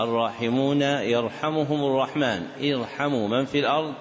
[0.00, 2.46] الراحمون يرحمهم الرحمن.
[2.62, 3.94] ارحموا من في الأرض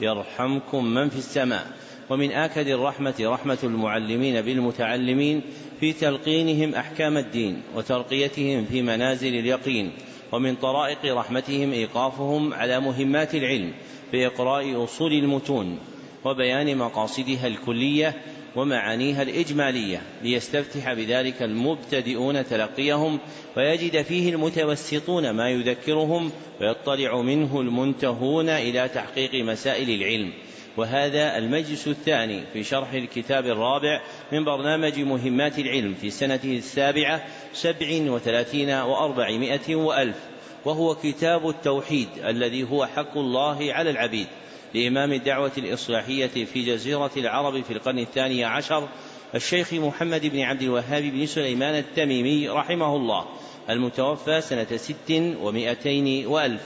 [0.00, 1.66] يرحمكم من في السماء.
[2.10, 5.42] ومن آكد الرحمة رحمة المعلمين بالمتعلمين
[5.80, 9.92] في تلقينهم أحكام الدين وترقيتهم في منازل اليقين.
[10.32, 13.72] ومن طرائق رحمتهم إيقافهم على مهمات العلم
[14.12, 15.78] بإقراء أصول المتون
[16.24, 18.14] وبيان مقاصدها الكلية
[18.58, 23.18] ومعانيها الإجمالية ليستفتح بذلك المبتدئون تلقيهم
[23.56, 30.32] ويجد فيه المتوسطون ما يذكرهم ويطلع منه المنتهون إلى تحقيق مسائل العلم.
[30.76, 34.00] وهذا المجلس الثاني في شرح الكتاب الرابع
[34.32, 40.16] من برنامج مهمات العلم في سنته السابعة سبع وثلاثين وأربعمائة وألف
[40.64, 44.26] وهو كتاب التوحيد الذي هو حق الله على العبيد.
[44.74, 48.88] لإمام الدعوة الإصلاحية في جزيرة العرب في القرن الثاني عشر
[49.34, 53.24] الشيخ محمد بن عبد الوهاب بن سليمان التميمي رحمه الله
[53.70, 55.10] المتوفى سنة ست
[55.40, 56.62] ومائتين وألف.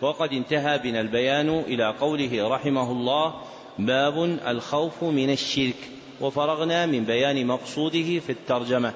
[0.00, 3.34] وقد انتهى بنا البيان إلى قوله رحمه الله
[3.78, 5.76] باب الخوف من الشرك.
[6.20, 8.94] وفرغنا من بيان مقصوده في الترجمة.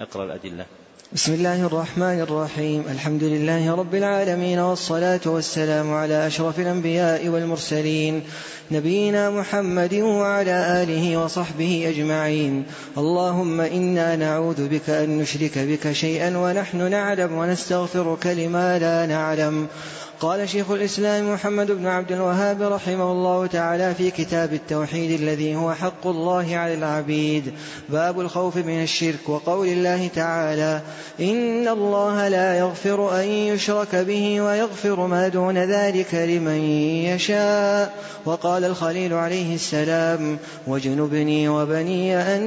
[0.00, 0.66] اقرأ الأدلة.
[1.14, 2.84] بسم الله الرحمن الرحيم.
[2.90, 8.22] الحمد لله رب العالمين والصلاة والسلام على أشرف الأنبياء والمرسلين
[8.70, 12.64] نبينا محمد وعلى آله وصحبه أجمعين.
[12.98, 19.66] اللهم إنا نعوذ بك أن نشرك بك شيئا ونحن نعلم ونستغفرك لما لا نعلم.
[20.24, 25.74] قال شيخ الإسلام محمد بن عبد الوهاب رحمه الله تعالى في كتاب التوحيد الذي هو
[25.74, 27.52] حق الله على العبيد
[27.88, 30.80] باب الخوف من الشرك وقول الله تعالى
[31.20, 36.60] إن الله لا يغفر أن يشرك به ويغفر ما دون ذلك لمن
[37.04, 37.94] يشاء.
[38.24, 42.42] وقال الخليل عليه السلام واجنبني وبني أن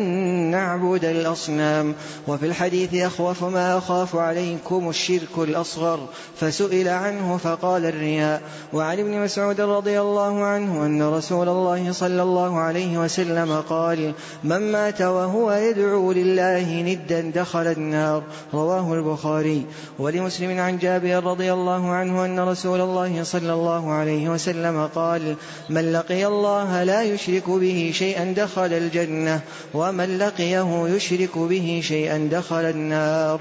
[0.52, 1.96] نعبد الأصنام.
[2.28, 6.00] وفي الحديث أخوف ما أخاف عليكم الشرك الأصغر
[6.40, 8.42] فسئل عنه فقال قال الرياء
[8.74, 14.14] وعن ابن مسعود رضي الله عنه أن رسول الله صلى الله عليه وسلم قال
[14.44, 18.24] من مات وهو يدعو لله ندا دخل النار
[18.54, 19.66] رواه البخاري.
[20.00, 25.36] ولمسلم عن جابر رضي الله عنه أن رسول الله صلى الله عليه وسلم قال
[25.70, 29.42] من لقي الله لا يشرك به شيئا دخل الجنة
[29.74, 33.40] ومن لقيه يشرك به شيئا دخل النار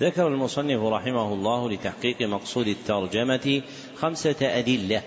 [0.00, 3.62] ذكر المصنف رحمه الله لتحقيق مقصود الترجمة
[3.96, 5.02] خمسة أدلة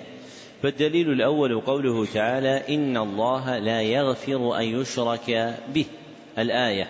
[0.64, 5.86] فالدليل الأول قوله تعالى إن الله لا يغفر أن يشرك به
[6.38, 6.90] الآية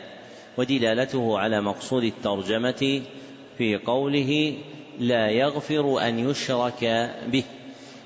[0.58, 3.02] ودلالته على مقصود الترجمة
[3.58, 4.58] في قوله
[5.00, 7.44] لا يغفر أن يشرك به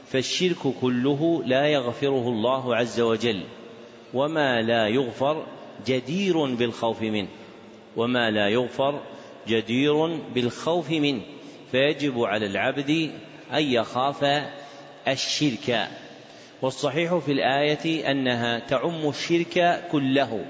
[0.07, 3.43] فالشرك كله لا يغفره الله عز وجل
[4.13, 5.43] وما لا يغفر
[5.87, 7.27] جدير بالخوف منه
[7.97, 8.99] وما لا يغفر
[9.47, 11.21] جدير بالخوف منه
[11.71, 13.11] فيجب على العبد
[13.53, 14.43] أن يخاف
[15.07, 15.87] الشرك.
[16.61, 20.45] والصحيح في الآية أنها تعم الشرك كله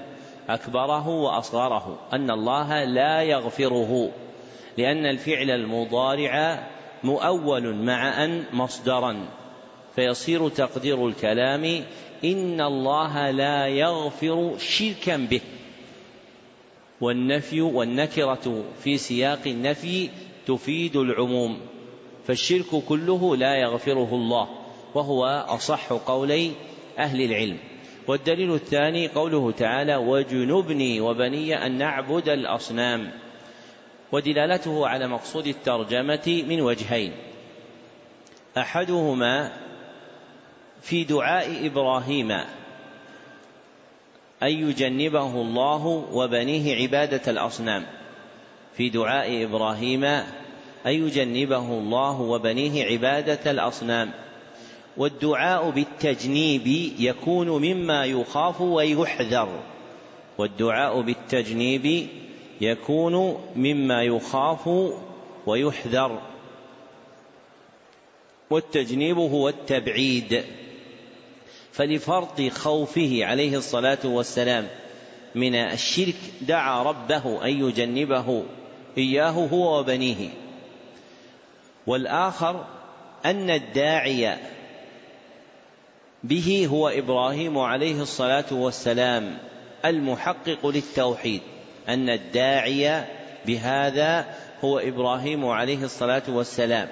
[0.48, 4.10] أكبره وأصغره أن الله لا يغفره
[4.78, 6.66] لأن الفعل المضارع
[7.04, 9.28] مؤول مع أن مصدرا.
[9.96, 11.84] فيصير تقدير الكلام
[12.24, 15.40] إن الله لا يغفر شركا به.
[17.02, 20.08] والنفي والنكرة في سياق النفي
[20.46, 21.60] تفيد العموم
[22.26, 24.48] فالشرك كله لا يغفره الله
[24.94, 26.52] وهو أصح قولي
[26.98, 27.58] أهل العلم.
[28.06, 33.10] والدليل الثاني قوله تعالى وجنبني وبني أن نعبد الأصنام
[34.12, 37.12] ودلالته على مقصود الترجمة من وجهين.
[38.58, 39.52] أحدهما
[40.82, 42.32] في دعاء إبراهيم
[44.42, 47.86] أن يجنبه الله وبنيه عبادة الأصنام.
[48.76, 50.24] في دعاء إبراهيم أن
[50.86, 54.10] يجنبه الله وبنيه عبادة الأصنام.
[54.96, 56.66] والدعاء بالتجنيب
[56.98, 59.48] يكون مما يخاف ويحذر.
[60.38, 62.08] والدعاء بالتجنيب
[62.60, 64.70] يكون مما يخاف
[65.46, 66.18] ويحذر.
[68.50, 70.44] والتجنيب هو التبعيد.
[71.72, 74.68] فلفرط خوفه عليه الصلاة والسلام
[75.34, 78.44] من الشرك دعا ربه أن يجنبه
[78.98, 80.28] إياه هو وبنيه.
[81.86, 82.64] والآخر
[83.24, 84.38] أن الداعي
[86.24, 89.38] به هو إبراهيم عليه الصلاة والسلام
[89.84, 91.40] المحقق للتوحيد
[91.88, 93.04] أن الداعي
[93.46, 94.34] بهذا
[94.64, 96.88] هو إبراهيم عليه الصلاة والسلام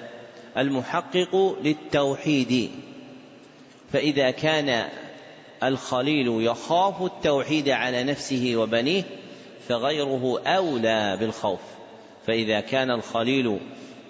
[0.57, 2.71] المحقق للتوحيد.
[3.93, 4.89] فإذا كان
[5.63, 9.03] الخليل يخاف التوحيد على نفسه وبنيه
[9.67, 11.59] فغيره أولى بالخوف.
[12.27, 13.59] فإذا كان الخليل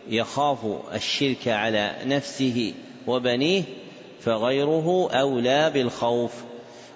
[0.10, 0.58] يخاف
[0.94, 2.74] الشرك على نفسه
[3.08, 3.64] وبنيه
[4.22, 6.34] فغيره أولى بالخوف.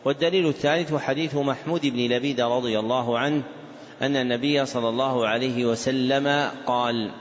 [0.05, 3.43] والدليل الثالث حديث محمود بن لبيد رضي الله عنه
[4.01, 7.11] أن النبي صلى الله عليه وسلم قال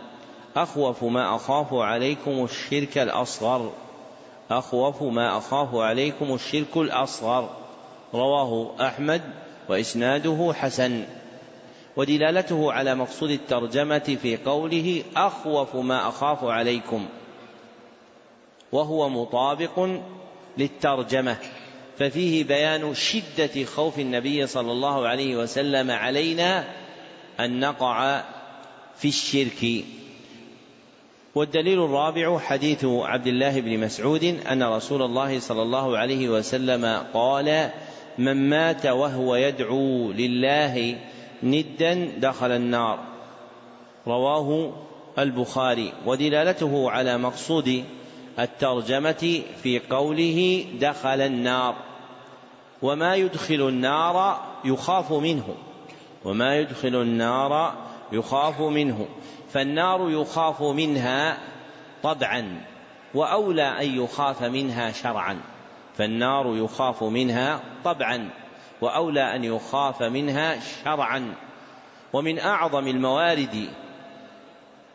[0.56, 3.72] أخوف ما أخاف عليكم الشرك الأصغر.
[4.58, 7.50] أخوف ما أخاف عليكم الشرك الأصغر.
[8.14, 9.22] رواه أحمد
[9.68, 11.04] وإسناده حسن.
[11.96, 17.06] ودلالته على مقصود الترجمة في قوله أخوف ما أخاف عليكم.
[18.72, 19.88] وهو مطابق
[20.58, 21.36] للترجمة.
[21.98, 26.64] ففيه بيان شدة خوف النبي صلى الله عليه وسلم علينا
[27.40, 28.22] أن نقع
[28.96, 29.84] في الشرك.
[31.34, 37.70] والدليل الرابع حديث عبد الله بن مسعود أن رسول الله صلى الله عليه وسلم قال
[38.18, 40.98] من مات وهو يدعو لله
[41.42, 42.98] ندا دخل النار.
[44.06, 44.72] رواه
[45.18, 47.84] البخاري ودلالته على مقصود
[48.38, 51.74] الترجمة في قوله دخل النار.
[52.82, 55.54] وما يدخل النار يخاف منه
[56.24, 57.74] وما يدخل النار
[58.14, 59.06] يخاف منه
[59.52, 61.38] فالنار يخاف منها
[62.02, 62.60] طبعا
[63.14, 65.40] وأولى أن يخاف منها شرعا
[65.98, 68.30] فالنار يخاف منها طبعا
[68.80, 71.34] وأولى أن يخاف منها شرعا.
[72.12, 73.68] ومن أعظم الموارد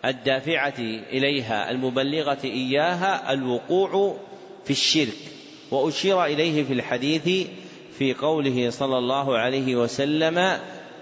[0.06, 0.80] الدافعة
[1.10, 4.18] إليها المبلغة إياها الوقوع
[4.66, 5.18] في الشرك.
[5.72, 7.48] وأشير إليه في الحديث
[7.98, 10.60] في قوله صلى الله عليه وسلم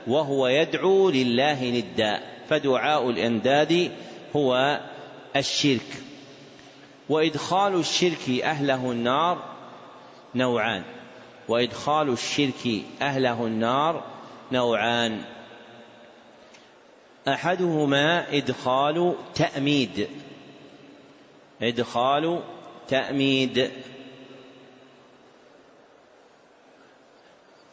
[0.08, 2.20] وهو يدعو لله ندا
[2.50, 3.92] فدعاء الأنداد
[4.36, 4.80] هو
[5.36, 6.04] الشرك.
[7.10, 9.44] وإدخال الشرك أهله النار
[10.36, 10.84] نوعان.
[11.48, 14.04] وإدخال الشرك أهله النار
[14.52, 15.22] نوعان.
[17.28, 20.08] أحدهما إدخال تأميد.
[21.62, 22.42] إدخال
[22.88, 23.72] تأميد.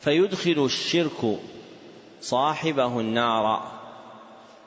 [0.01, 1.39] فيدخل الشرك
[2.25, 3.73] صاحبه النار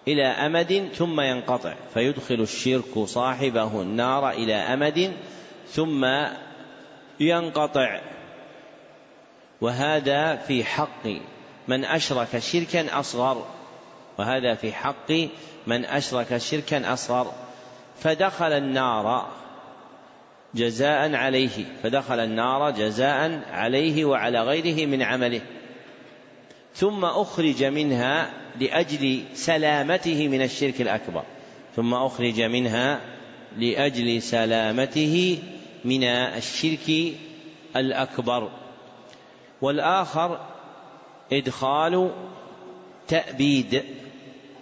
[0.07, 5.13] إلى أمد ثم ينقطع فيدخل الشرك صاحبه النار إلى أمد
[5.69, 6.07] ثم
[7.19, 8.00] ينقطع.
[9.62, 11.07] وهذا في حق
[11.68, 13.45] من أشرك شركا أصغر
[14.18, 15.12] وهذا في حق
[15.68, 17.31] من أشرك شركا أصغر.
[18.00, 19.27] فدخل النار
[20.56, 25.41] جزاء عليه فدخل النار جزاء عليه وعلى غيره من عمله.
[26.77, 31.24] ثم أخرج منها لأجل سلامته من الشرك الأكبر.
[31.75, 33.01] ثم أخرج منها
[33.57, 35.39] لأجل سلامته
[35.86, 37.13] من الشرك
[37.75, 38.50] الأكبر.
[39.62, 40.39] والآخر
[41.34, 42.12] إدخال
[43.07, 43.84] تأبيد.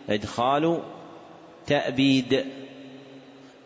[0.10, 0.79] إدخال
[1.67, 2.45] تأبيد.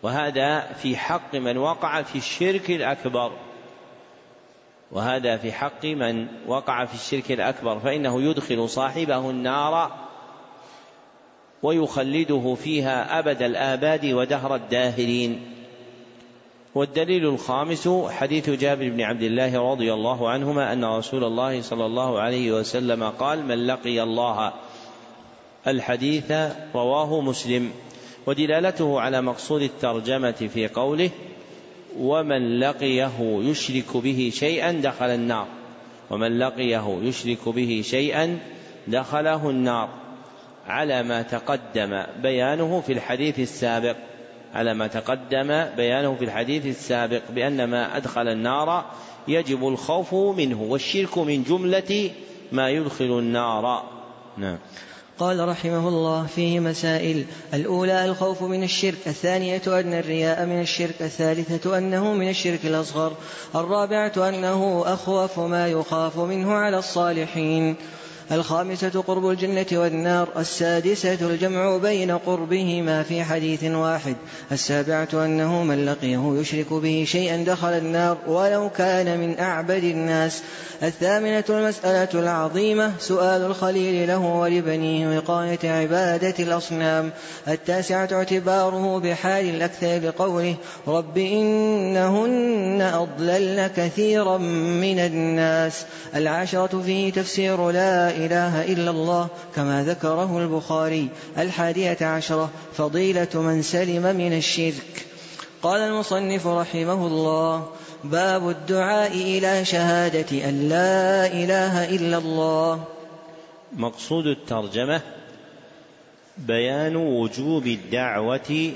[0.03, 3.32] وهذا في حق من وقع في الشرك الأكبر.
[4.91, 9.91] وهذا في حق من وقع في الشرك الأكبر فإنه يدخل صاحبه النار
[11.63, 15.55] ويخلده فيها أبد الآباد ودهر الداهرين.
[16.75, 22.19] والدليل الخامس حديث جابر بن عبد الله رضي الله عنهما أن رسول الله صلى الله
[22.19, 24.53] عليه وسلم قال من لقي الله
[25.67, 26.31] الحديث
[26.75, 27.72] رواه مسلم
[28.27, 31.10] ودلالته على مقصود الترجمة في قوله
[31.98, 35.48] ومن لقيه يشرك به شيئا دخل النار.
[36.10, 38.39] ومن لقيه يشرك به شيئا
[38.88, 39.89] دخله النار.
[40.67, 43.96] على ما تقدم بيانه في الحديث السابق.
[44.53, 48.86] على ما تقدم بيانه في الحديث السابق بأن ما أدخل النار
[49.27, 52.12] يجب الخوف منه والشرك من جملة
[52.51, 53.84] ما يدخل النار.
[54.38, 54.58] نعم.
[55.20, 61.78] قال رحمه الله فيه مسائل الأولى الخوف من الشرك الثانية أن الرياء من الشرك الثالثة
[61.78, 63.14] أنه من الشرك الأصغر
[63.56, 67.76] الرابعة أنه أخوف ما يخاف منه على الصالحين.
[68.32, 74.16] الخامسة قرب الجنة والنار السادسة الجمع بين قربهما في حديث واحد
[74.52, 80.42] السابعة أنه من لقيه يشرك به شيئا دخل النار ولو كان من أعبد الناس.
[80.84, 87.12] الثامنة المسألة العظيمة سؤال الخليل له ولبنيه وقاية عبادة الأصنام.
[87.48, 90.56] التاسعة اعتباره بحال الأكثر بقوله
[90.88, 95.86] رب إنهن أضللن كثيرا من الناس.
[96.16, 101.08] العاشرة فيه تفسير لا إله إلا الله كما ذكره البخاري.
[101.38, 105.06] الحادية عشرة فضيلة من سلم من الشرك.
[105.62, 107.68] قال المصنف رحمه الله
[108.04, 112.84] باب الدعاء إلى شهادة أن لا إله إلا الله.
[113.74, 115.02] مقصود الترجمة
[116.38, 118.72] بيان وجوب الدعوة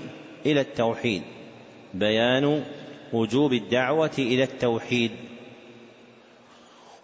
[0.46, 1.22] إلى التوحيد.
[1.94, 2.64] بيان
[3.14, 5.12] وجوب الدعوة إلى التوحيد.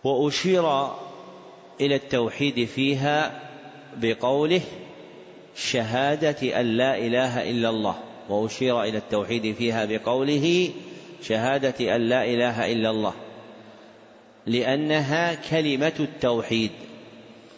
[0.03, 0.89] وأشير
[1.81, 3.41] إلى التوحيد فيها
[3.97, 4.61] بقوله
[5.55, 7.95] شهادة أن لا إله إلا الله
[8.29, 10.69] وأشير إلى التوحيد فيها بقوله
[11.23, 13.13] شهادة أن لا إله إلا الله
[14.45, 16.71] لأنها كلمة التوحيد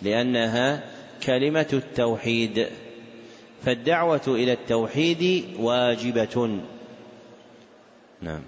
[0.01, 0.83] لأنها
[1.25, 2.67] كلمة التوحيد
[3.65, 6.59] فالدعوة إلى التوحيد واجبة.
[8.21, 8.41] نعم.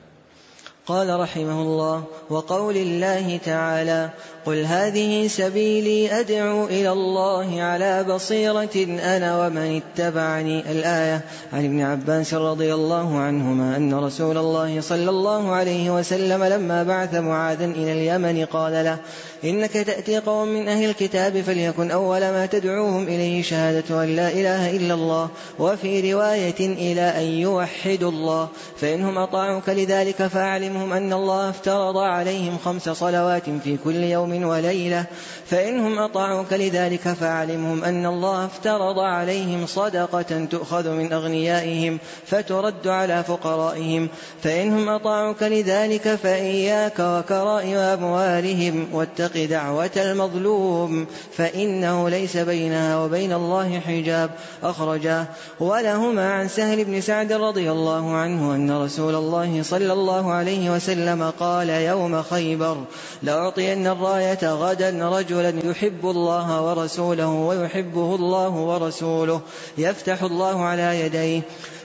[0.85, 4.09] قال رحمه الله وقول الله تعالى
[4.45, 10.71] قل هذه سبيلي ادعو إلى الله على بصيره أنا ومن اتبعني.
[10.71, 11.21] الآية
[11.53, 17.15] عن ابن عباس رضي الله عنهما ان رسول الله صلى الله عليه وسلم لما بعث
[17.15, 18.97] معاذا إلى اليمن قال له
[19.43, 24.75] إنك تأتي قوم من أهل الكتاب فليكن أول ما تدعوهم إليه شهادة أن لا إله
[24.75, 28.47] إلا الله وفي رواية إلى أن يوحدوا الله
[28.77, 35.05] فإنهم أطاعوك لذلك فأعلمهم أن الله افترض عليهم خمس صلوات في كل يوم وليلة
[35.45, 44.09] فإنهم أطاعوك لذلك فأعلمهم أن الله افترض عليهم صدقة تؤخذ من أغنيائهم فترد على فقرائهم
[44.43, 53.79] فإنهم أطاعوك لذلك فإياك وكرائم أموالهم واتق اتق دعوة المظلوم فإنه ليس بينها وبين الله
[53.79, 54.29] حجاب.
[54.63, 55.25] أخرجاه
[55.59, 61.33] ولهما عن سهل بن سعد رضي الله عنه أن رسول الله صلى الله عليه وسلم
[61.39, 62.77] قال يوم خيبر
[63.23, 69.41] لأعطين الراية غدا رجلا يحب الله ورسوله ويحبه الله ورسوله
[69.77, 71.41] يفتح الله على يديه.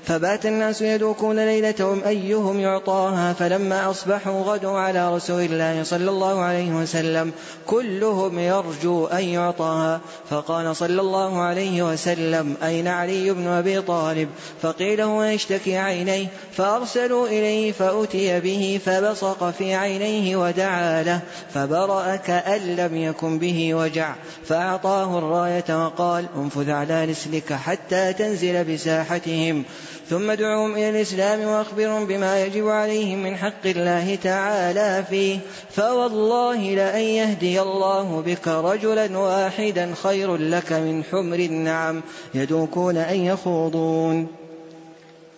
[0.09, 6.71] فبات الناس يدوكون ليلتهم أيهم يعطاها فلما أصبحوا غدوا على رسول الله صلى الله عليه
[6.71, 7.33] وسلم
[7.67, 10.01] كلهم يرجو أن يعطاها.
[10.31, 14.29] فقال صلى الله عليه وسلم أين علي بن أبي طالب؟
[14.63, 16.27] فقيل هو يشتكي عينيه.
[16.53, 21.21] فأرسلوا إليه فأتي به فبصق في عينيه ودعا له.
[21.55, 24.15] فبرأ كأن لم يكن به وجع.
[24.45, 29.65] فأعطاه الراية وقال انفذ على رسلك حتى تنزل بساحتهم.
[30.09, 35.39] ثم ادعوهم إلى الإسلام وأخبرهم بما يجب عليهم من حق الله تعالى فيه.
[35.71, 42.03] فوالله لأن يهدي الله بك رجلا واحدا خير لك من حمر النعم.
[42.35, 44.27] يدوكون أن يخوضون.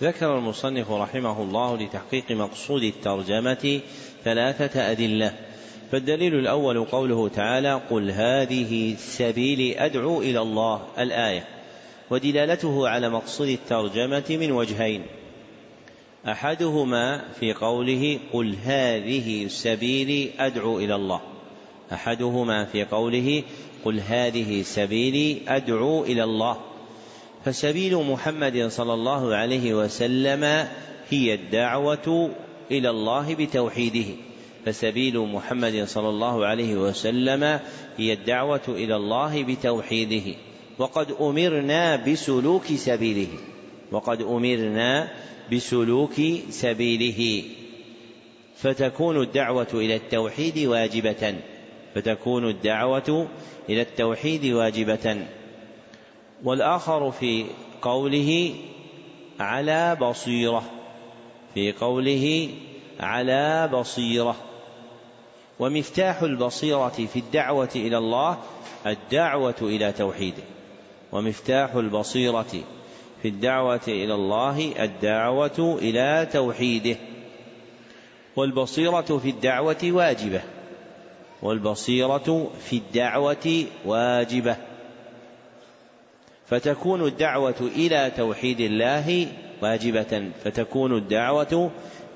[0.02, 3.80] ذكر المصنف رحمه الله لتحقيق مقصود الترجمة
[4.24, 5.32] ثلاثة أدلة.
[5.92, 10.80] فالدليل الأول قوله تعالى قل هذه سبيلي أدعو إلى الله.
[10.98, 11.59] الآية.
[12.10, 15.02] ودلالته على مقصود الترجمة من وجهين.
[16.28, 21.20] أحدهما في قوله قل هذه سبيلي أدعو إلى الله.
[21.92, 23.42] أحدهما في قوله
[23.84, 26.56] قل هذه سبيلي أدعو إلى الله.
[27.44, 30.68] فسبيل محمد صلى الله عليه وسلم
[31.10, 32.30] هي الدعوة
[32.70, 34.14] إلى الله بتوحيده.
[34.66, 37.60] فسبيل محمد صلى الله عليه وسلم
[37.96, 40.36] هي الدعوة إلى الله بتوحيده.
[40.80, 43.28] وقد أمرنا بسلوك سبيله.
[43.92, 45.08] وقد أمرنا
[45.52, 46.14] بسلوك
[46.50, 47.42] سبيله.
[48.56, 51.34] فتكون الدعوة إلى التوحيد واجبة.
[51.94, 53.28] فتكون الدعوة
[53.68, 55.26] إلى التوحيد واجبة.
[56.44, 57.44] والآخر في
[57.82, 58.54] قوله
[59.40, 60.62] على بصيرة.
[61.54, 62.48] في قوله
[63.00, 64.36] على بصيرة.
[65.58, 68.38] ومفتاح البصيرة في الدعوة إلى الله
[68.86, 70.59] الدعوة إلى توحيده.
[71.12, 72.64] ومفتاح البصيرة
[73.22, 76.96] في الدعوة إلى الله الدعوة إلى توحيده.
[78.36, 80.40] والبصيرة في الدعوة واجبة.
[81.42, 84.56] والبصيرة في الدعوة واجبة.
[86.46, 89.26] فتكون الدعوة إلى توحيد الله
[89.62, 90.30] واجبة.
[90.44, 91.70] فتكون الدعوة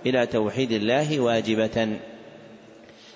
[0.07, 1.99] إلى توحيد الله واجبة.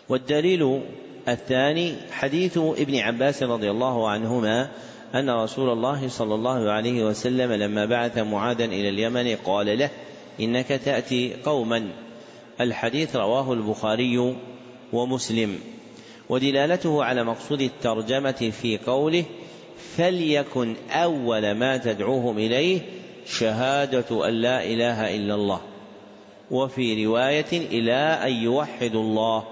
[0.09, 0.81] والدليل
[1.29, 4.71] الثاني حديث ابن عباس رضي الله عنهما
[5.15, 9.91] أن رسول الله صلى الله عليه وسلم لما بعث معاذا إلى اليمن قال له
[10.41, 11.89] إنك تأتي قوما.
[12.61, 14.37] الحديث رواه البخاري
[14.93, 15.59] ومسلم.
[16.29, 19.25] ودلالته على مقصود الترجمة في قوله
[19.97, 22.81] فليكن أول ما تدعوهم إليه
[23.27, 25.61] شهادة أن لا إله إلا الله.
[26.51, 29.45] وفي رواية إلى أن يوحدوا الله.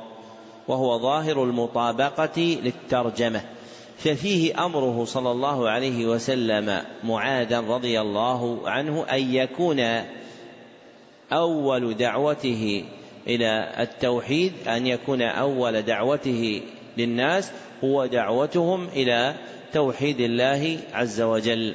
[0.69, 3.56] وهو ظاهر المطابقة للترجمة.
[3.99, 10.05] ففيه أمره صلى الله عليه وسلم معاذا رضي الله عنه أن يكون
[11.33, 12.85] أول دعوته
[13.27, 16.63] إلى التوحيد أن يكون أول دعوته
[16.99, 17.53] للناس
[17.85, 19.35] هو دعوتهم إلى
[19.73, 21.75] توحيد الله عز وجل.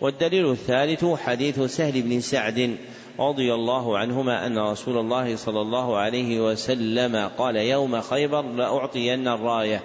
[0.00, 2.76] والدليل الثالث حديث سهل بن سعد
[3.20, 9.82] رضي الله عنهما أن رسول الله صلى الله عليه وسلم قال يوم خيبر لأعطين الراية.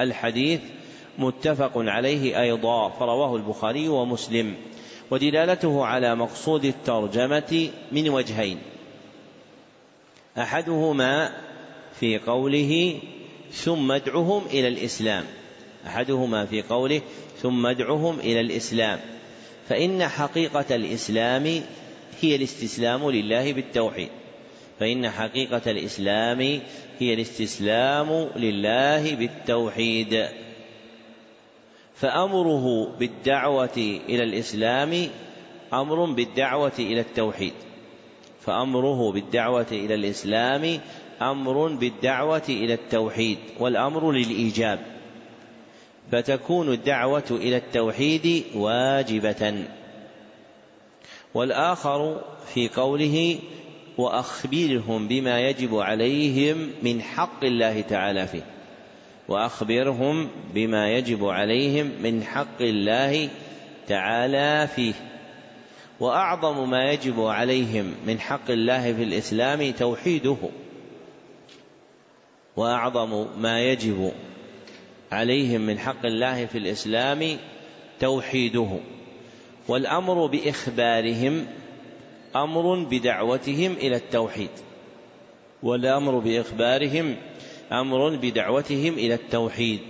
[0.00, 0.60] الحديث
[1.18, 4.54] متفق عليه أيضا فرواه البخاري ومسلم.
[5.10, 8.58] ودلالته على مقصود الترجمة من وجهين.
[10.38, 11.32] أحدهما
[12.00, 12.98] في قوله
[13.52, 15.24] ثم ادعهم إلى الإسلام.
[15.86, 17.00] أحدهما في قوله
[17.42, 19.00] ثم ادعهم إلى الإسلام.
[19.68, 21.62] فإن حقيقة الإسلام
[22.20, 24.08] هي الاستسلام لله بالتوحيد.
[24.80, 26.60] فإن حقيقة الإسلام
[26.98, 30.28] هي الاستسلام لله بالتوحيد.
[32.00, 33.76] فأمره بالدعوة
[34.08, 35.08] إلى الإسلام
[35.72, 37.52] أمر بالدعوة إلى التوحيد.
[38.40, 40.80] فأمره بالدعوة إلى الإسلام
[41.22, 44.78] أمر بالدعوة إلى التوحيد والأمر للإيجاب.
[46.12, 49.64] فتكون الدعوة إلى التوحيد واجبة.
[51.34, 52.20] والآخر
[52.54, 53.38] في قوله
[53.98, 58.57] وأخبرهم بما يجب عليهم من حق الله تعالى فيه.
[59.28, 63.28] وأخبرهم بما يجب عليهم من حق الله
[63.88, 64.94] تعالى فيه.
[66.00, 70.36] وأعظم ما يجب عليهم من حق الله في الإسلام توحيده.
[72.56, 74.12] وأعظم ما يجب
[75.12, 77.36] عليهم من حق الله في الإسلام
[78.00, 78.78] توحيده.
[79.68, 81.46] والأمر بإخبارهم
[82.36, 84.50] أمر بدعوتهم إلى التوحيد.
[85.62, 87.16] والأمر بإخبارهم
[87.72, 89.80] أمر بدعوتهم إلى التوحيد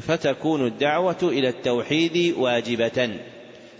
[0.00, 3.18] فتكون الدعوة إلى التوحيد واجبة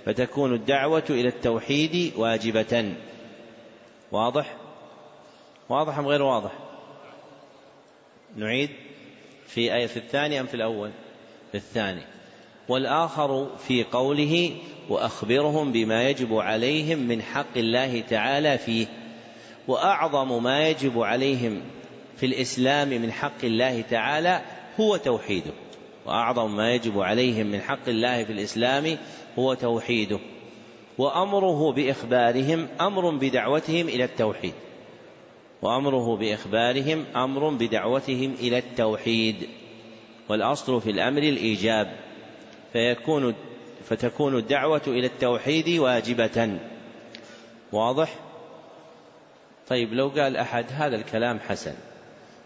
[0.06, 2.92] فتكون الدعوة إلى التوحيد واجبة
[4.12, 4.56] واضح؟
[5.68, 6.52] واضح أم غير واضح؟
[8.36, 8.70] نعيد
[9.46, 10.90] في آية في الثاني أم في الأول؟
[11.52, 12.02] في الثاني
[12.68, 14.56] والآخر في قوله
[14.88, 18.86] وأخبرهم بما يجب عليهم من حق الله تعالى فيه
[19.68, 21.60] وأعظم ما يجب عليهم
[22.16, 24.40] في الإسلام من حق الله تعالى
[24.80, 25.50] هو توحيده.
[26.06, 28.98] وأعظم ما يجب عليهم من حق الله في الإسلام
[29.38, 30.18] هو توحيده.
[30.98, 34.54] وأمره بإخبارهم أمر بدعوتهم إلى التوحيد.
[35.62, 39.36] وأمره بإخبارهم أمر بدعوتهم إلى التوحيد.
[40.28, 41.96] والأصل في الأمر الإيجاب.
[42.72, 43.34] فيكون
[43.84, 46.58] فتكون الدعوة إلى التوحيد واجبة.
[47.72, 48.14] واضح؟
[49.68, 51.74] طيب لو قال أحد هذا الكلام حسن.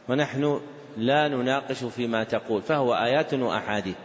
[0.09, 0.61] ونحن
[0.97, 3.97] لا نناقش فيما تقول فهو آيات وأحاديث.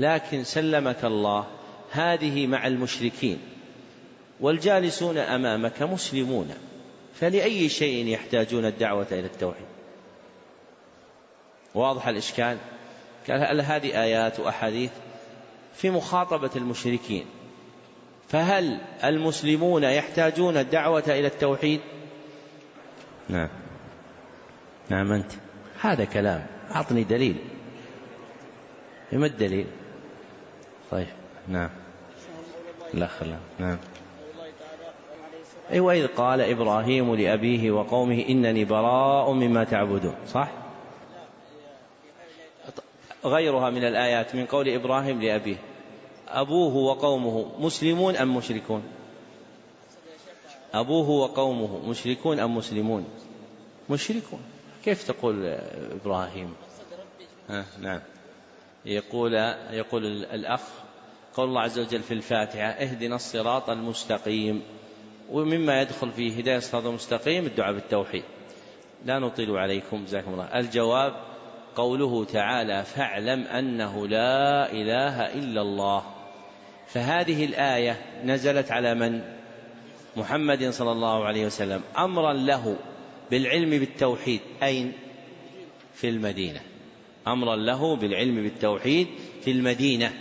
[0.00, 1.46] لكن سلمك الله
[1.90, 3.38] هذه مع المشركين.
[4.40, 6.54] والجالسون أمامك مسلمون
[7.14, 9.66] فلأي شيء يحتاجون الدعوة إلى التوحيد؟
[11.74, 12.58] واضح الإشكال؟
[13.28, 14.90] قال هذه آيات وأحاديث
[15.74, 17.26] في مخاطبة المشركين؟
[18.28, 21.80] فهل المسلمون يحتاجون الدعوة إلى التوحيد؟
[23.28, 23.48] نعم
[24.88, 25.32] نعم أنت.
[25.80, 26.46] هذا كلام.
[26.74, 27.36] أعطني دليل.
[29.12, 29.66] ما الدليل؟
[30.90, 31.06] طيب
[31.48, 31.70] نعم.
[32.94, 33.78] لا خلا نعم.
[35.72, 40.48] أي وإذ قال إبراهيم لأبيه وقومه إنني براء مما تعبدون صح؟
[43.24, 45.56] غيرها من الآيات من قول إبراهيم لأبيه.
[46.28, 48.82] أبوه وقومه مسلمون أم مشركون؟
[50.74, 53.04] أبوه وقومه مشركون أم مسلمون؟
[53.90, 54.40] مشركون.
[54.88, 55.58] كيف تقول
[56.02, 56.54] إبراهيم؟
[57.80, 58.00] نعم.
[58.84, 59.34] يقول
[59.70, 60.60] يقول الأخ
[61.34, 64.62] قول الله عز وجل في الفاتحة اهدنا الصراط المستقيم.
[65.30, 68.22] ومما يدخل في هداية الصراط المستقيم الدعاء بالتوحيد.
[69.04, 70.58] لا نطيل عليكم جزاكم الله.
[70.58, 71.12] الجواب
[71.76, 76.02] قوله تعالى فاعلم أنه لا إله إلا الله.
[76.86, 79.22] فهذه الآية نزلت على من؟
[80.16, 81.82] محمد صلى الله عليه وسلم.
[81.98, 82.76] أمرا له
[83.30, 84.40] بالعلم بالتوحيد.
[84.62, 84.92] أين؟
[85.94, 86.60] في المدينة.
[87.26, 89.06] أمرا له بالعلم بالتوحيد
[89.44, 90.12] في المدينة.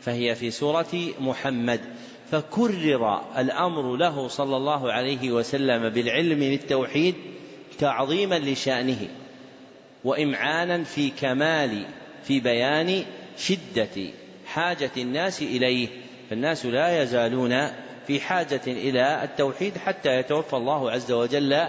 [0.00, 1.80] فهي في سورة محمد.
[2.30, 7.14] فكرر الأمر له صلى الله عليه وسلم بالعلم بالتوحيد
[7.78, 9.08] تعظيما لشأنه
[10.04, 11.86] وإمعانا في كمال
[12.24, 13.04] في بيان
[13.38, 14.10] شدة
[14.46, 15.88] حاجة الناس إليه.
[16.30, 17.68] فالناس لا يزالون
[18.06, 21.66] في حاجة إلى التوحيد حتى يتوفى الله عز وجل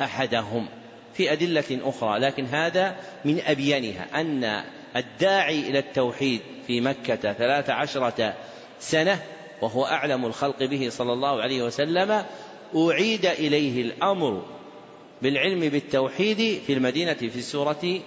[0.00, 0.66] أحدهم
[1.14, 4.64] في أدلة أخرى لكن هذا من أبينها أن
[4.96, 8.34] الداعي إلى التوحيد في مكة ثلاث عشرة
[8.80, 9.20] سنة
[9.62, 12.24] وهو أعلم الخلق به صلى الله عليه وسلم
[12.76, 14.42] أعيد إليه الأمر
[15.22, 18.00] بالعلم بالتوحيد في المدينة في سورة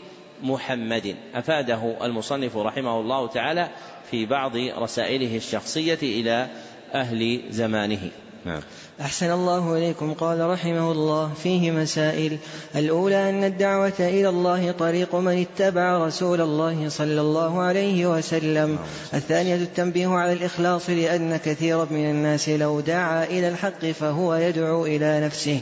[0.44, 1.16] محمد.
[1.36, 3.70] أفاده المصنف رحمه الله تعالى
[4.12, 6.48] في بعض رسائله الشخصية إلى
[6.94, 8.10] أهل زمانه.
[8.48, 8.62] نعم.
[9.02, 10.14] أحسن الله إليكم.
[10.14, 12.38] قال رحمه الله فيه مسائل.
[12.76, 18.80] الأولى أن الدعوة إلى الله طريق من اتبع رسول الله صلى الله عليه وسلم.
[19.14, 25.22] الثانية التنبيه على الإخلاص لأن كثيرا من الناس لو دعا إلى الحق فهو يدعو إلى
[25.26, 25.60] نفسه.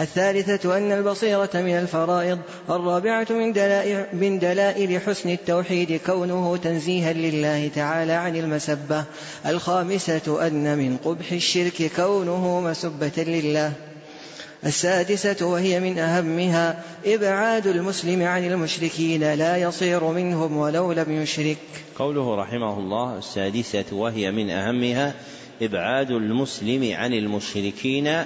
[0.00, 2.38] الثالثة أن البصيرة من الفرائض
[2.70, 9.04] الرابعة من دلائل, من دلائل حسن التوحيد كونه تنزيها لله تعالى عن المسبة.
[9.46, 13.72] الخامسة أن من قبح الشرك كونه مسبة لله.
[14.66, 21.58] السادسة وهي من أهمها إبعاد المسلم عن المشركين لا يصير منهم ولو لم يشرك.
[21.98, 25.14] قوله رحمه الله السادسة وهي من أهمها
[25.62, 28.24] إبعاد المسلم عن المشركين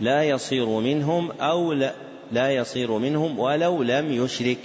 [0.00, 1.94] لا يصير منهم أو لا,
[2.32, 4.58] لا يصير منهم ولو لم يشرك.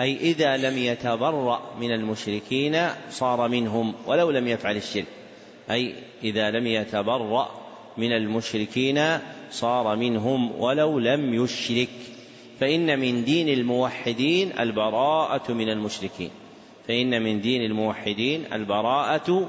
[0.00, 5.06] أي إذا لم يتبرأ من المشركين صار منهم ولو لم يفعل الشرك.
[5.70, 7.48] أي إذا لم يتبرأ
[7.96, 9.18] من المشركين
[9.50, 11.88] صار منهم ولو لم يشرك.
[12.60, 16.30] فإن من دين الموحدين البراءة من المشركين.
[16.88, 19.48] فإن من دين الموحدين البراءة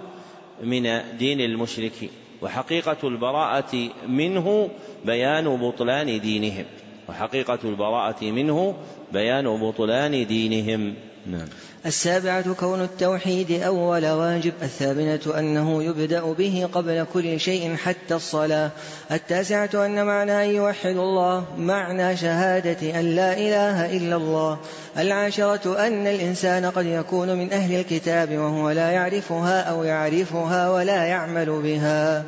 [0.63, 2.09] من دين المشركين.
[2.41, 4.69] وحقيقة البراءة منه
[5.05, 6.65] بيان بطلان دينهم
[7.09, 8.75] وحقيقة البراءة منه
[9.13, 10.93] بيان بطلان دينهم.
[11.25, 11.47] نعم.
[11.85, 18.71] السابعة كون التوحيد أول واجب الثامنة أنه يبدأ به قبل كل شيء حتى الصلاة
[19.11, 24.59] التاسعة أن معنى أن يوحد الله معنى شهادة أن لا إله إلا الله
[24.97, 31.61] العاشرة أن الإنسان قد يكون من أهل الكتاب وهو لا يعرفها أو يعرفها ولا يعمل
[31.61, 32.23] بها.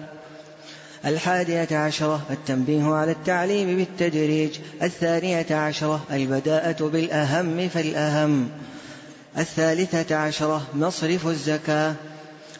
[1.05, 4.59] الحادية عشرة التنبيه على التعليم بالتدريج.
[4.83, 8.49] الثانية عشرة البداءة بالأهم فالأهم
[9.37, 11.95] الثالثة عشرة مصرف الزكاة.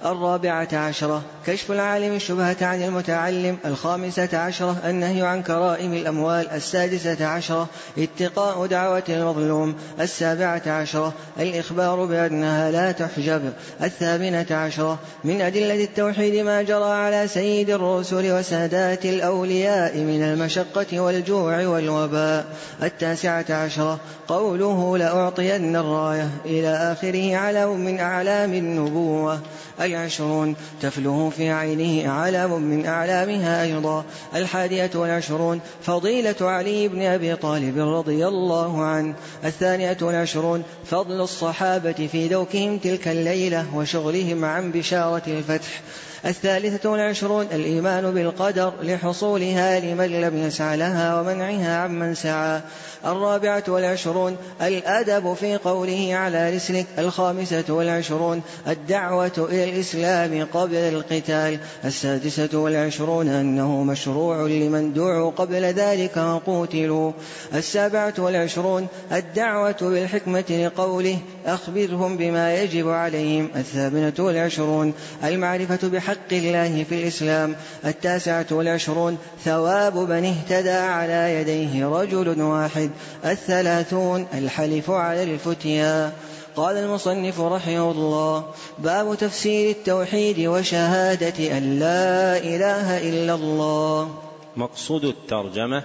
[0.05, 1.21] الرابعة عشرة.
[1.47, 3.57] كشف العالم الشبهة عن المتعلم.
[3.65, 6.49] الخامسة عشرة النهي عن كرائم الأموال.
[6.49, 9.75] السادسة عشرة اتقاء دعوة المظلوم.
[9.99, 13.53] السابعة عشرة الإخبار بأنها لا تحجب.
[13.83, 21.67] الثامنة عشرة من أدلة التوحيد ما جرى على سيد الرسل وسادات الأولياء من المشقة والجوع
[21.67, 22.45] والوباء.
[22.83, 29.39] التاسعة عشرة قوله لأعطين الراية إلى آخره علم من أعلام النبوة.
[29.81, 30.55] العشرون.
[30.81, 34.05] تفله في عينه علام من أعلامها أيضا.
[34.35, 35.59] الحادية والعشرون.
[35.81, 39.15] فضيلة علي بن أبي طالب رضي الله عنه.
[39.45, 40.63] الثانية والعشرون.
[40.85, 45.81] فضل الصحابة في دوكهم تلك الليلة وشغلهم عن بشارة الفتح.
[46.25, 52.61] الثالثة والعشرون الإيمان بالقدر لحصولها لمن لم يسع لها ومنعها عمن سعى.
[53.05, 56.85] الرابعة والعشرون الأدب في قوله على رسلك.
[56.97, 61.59] الخامسة والعشرون الدعوة إلى الإسلام قبل القتال.
[61.85, 67.11] السادسة والعشرون أنه مشروع لمن دعوا قبل ذلك وقوتلوا
[67.53, 73.49] السابعة والعشرون الدعوة بالحكمة لقوله أخبرهم بما يجب عليهم.
[73.55, 77.55] الثامنة والعشرون المعرفة بحق الله في الإسلام.
[77.85, 82.91] التاسعة والعشرون ثواب من اهتدى على يديه رجل واحد.
[83.25, 86.13] الثلاثون الحلف على الفتيا.
[86.55, 88.45] قال المصنف رحمه الله
[88.79, 94.21] باب تفسير التوحيد وشهادة أن لا إله إلا الله.
[94.57, 95.83] مقصود الترجمة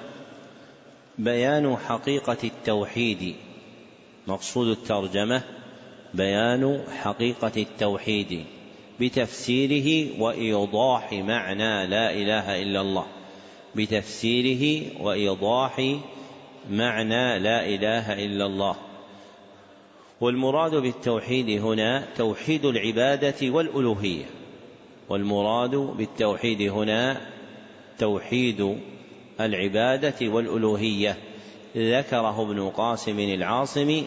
[1.19, 3.35] بيان حقيقة التوحيد.
[4.27, 5.43] مقصود الترجمة
[6.15, 8.45] بيان حقيقة التوحيد.
[9.01, 13.07] بتفسيره وإيضاح معنى لا إله إلا الله.
[13.75, 15.97] بتفسيره وإيضاح
[16.71, 18.77] معنى لا إله إلا الله.
[20.21, 24.25] والمراد بالتوحيد هنا توحيد العبادة والألوهية.
[25.09, 27.21] والمراد بالتوحيد هنا
[27.99, 28.77] توحيد
[29.41, 31.17] العبادة والألوهية.
[31.77, 34.03] ذكره ابن قاسم العاصم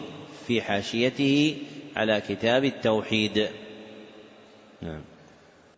[0.46, 1.56] في حاشيته
[1.96, 3.48] على كتاب التوحيد.
[4.82, 5.00] نعم.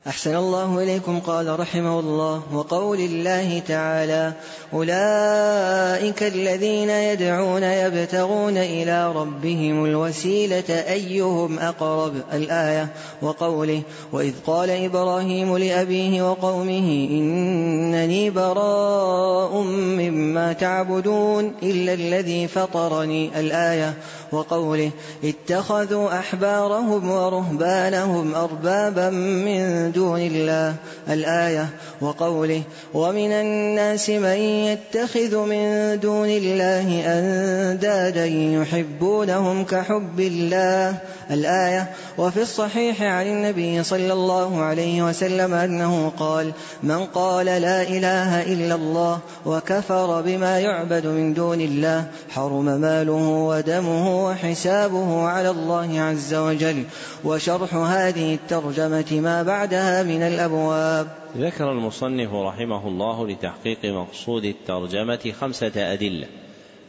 [0.07, 4.33] أحسن الله إليكم قال رحمه الله وقول الله تعالى
[4.73, 12.89] أولئك الذين يدعون يبتغون إلى ربهم الوسيلة أيهم أقرب؟ الآية
[13.23, 13.83] وقوله
[14.13, 23.41] وإذ قال إبراهيم لأبيه وقومه إنني براء مما تعبدون إلا الذي فطرني.
[23.41, 23.95] الآية
[24.33, 24.91] وقوله
[25.25, 30.75] اتخذوا أحبارهم ورهبانهم أربابا من دون الله.
[31.09, 31.69] الآية
[32.01, 32.63] وقوله
[32.95, 34.39] ومن الناس من
[34.71, 40.97] يتخذ من دون الله أندادا يحبونهم كحب الله.
[41.31, 48.43] الآية وفي الصحيح عن النبي صلى الله عليه وسلم أنه قال من قال لا إله
[48.43, 56.35] إلا الله وكفر بما يعبد من دون الله حرم ماله ودمه وحسابه على الله عز
[56.35, 56.85] وجل.
[57.25, 61.20] وشرح هذه الترجمة ما بعدها من الأبواب.
[61.37, 66.27] ذكر المصنف رحمه الله لتحقيق مقصود الترجمة خمسة أدلة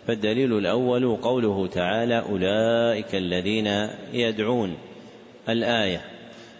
[0.07, 4.77] فالدليل الأول قوله تعالى أولئك الذين يدعون
[5.49, 6.01] الآية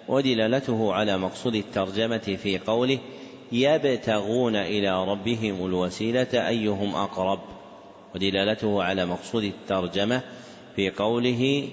[0.08, 3.00] ودلالته على مقصود الترجمة في قوله
[3.52, 7.40] يبتغون إلى ربهم الوسيلة أيهم أقرب
[8.16, 10.22] ودلالته على مقصود الترجمة
[10.76, 11.68] في قوله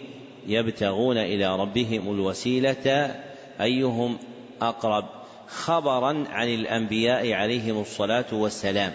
[0.46, 3.14] يبتغون إلى ربهم الوسيلة
[3.60, 4.18] أيهم
[4.62, 5.17] أقرب
[5.48, 8.94] خبرا عن الأنبياء عليهم الصلاة والسلام.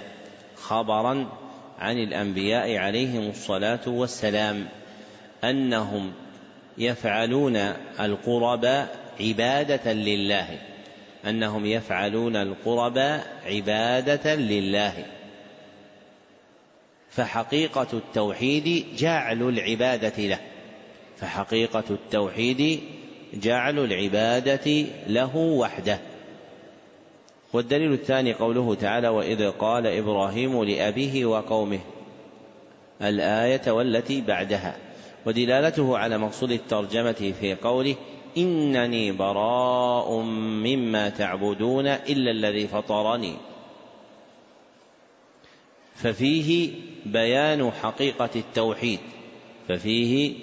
[0.55, 1.27] خبرا
[1.79, 4.67] عن الأنبياء عليهم الصلاة والسلام.
[5.43, 6.13] أنهم
[6.77, 7.55] يفعلون
[7.99, 8.85] القرب
[9.19, 10.59] عبادة لله.
[11.25, 12.97] أنهم يفعلون القرب
[13.45, 15.05] عبادة لله.
[17.09, 20.39] فحقيقة التوحيد جعل العبادة له.
[21.17, 22.79] فحقيقة التوحيد
[23.33, 25.99] جعل العبادة له وحده.
[27.53, 31.79] والدليل الثاني قوله تعالى وإذ قال إبراهيم لأبيه وقومه
[33.01, 34.77] الآية والتي بعدها
[35.25, 37.95] ودلالته على مقصود الترجمة في قوله
[38.37, 40.19] إنني براء
[40.63, 43.33] مما تعبدون إلا الذي فطرني.
[45.95, 46.71] ففيه
[47.05, 48.99] بيان حقيقة التوحيد
[49.67, 50.33] ففيه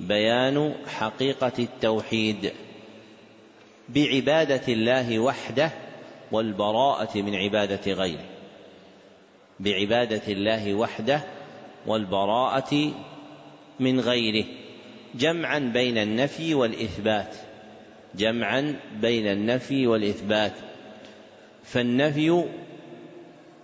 [0.00, 2.52] بيان حقيقة التوحيد.
[3.88, 5.70] بعبادة الله وحده
[6.32, 8.24] والبراءة من عبادة غيره
[9.60, 11.20] بعبادة الله وحده
[11.86, 12.92] والبراءة
[13.80, 14.44] من غيره
[15.14, 17.36] جمعا بين النفي والإثبات
[18.14, 20.52] جمعا بين النفي والإثبات
[21.64, 22.44] فالنفي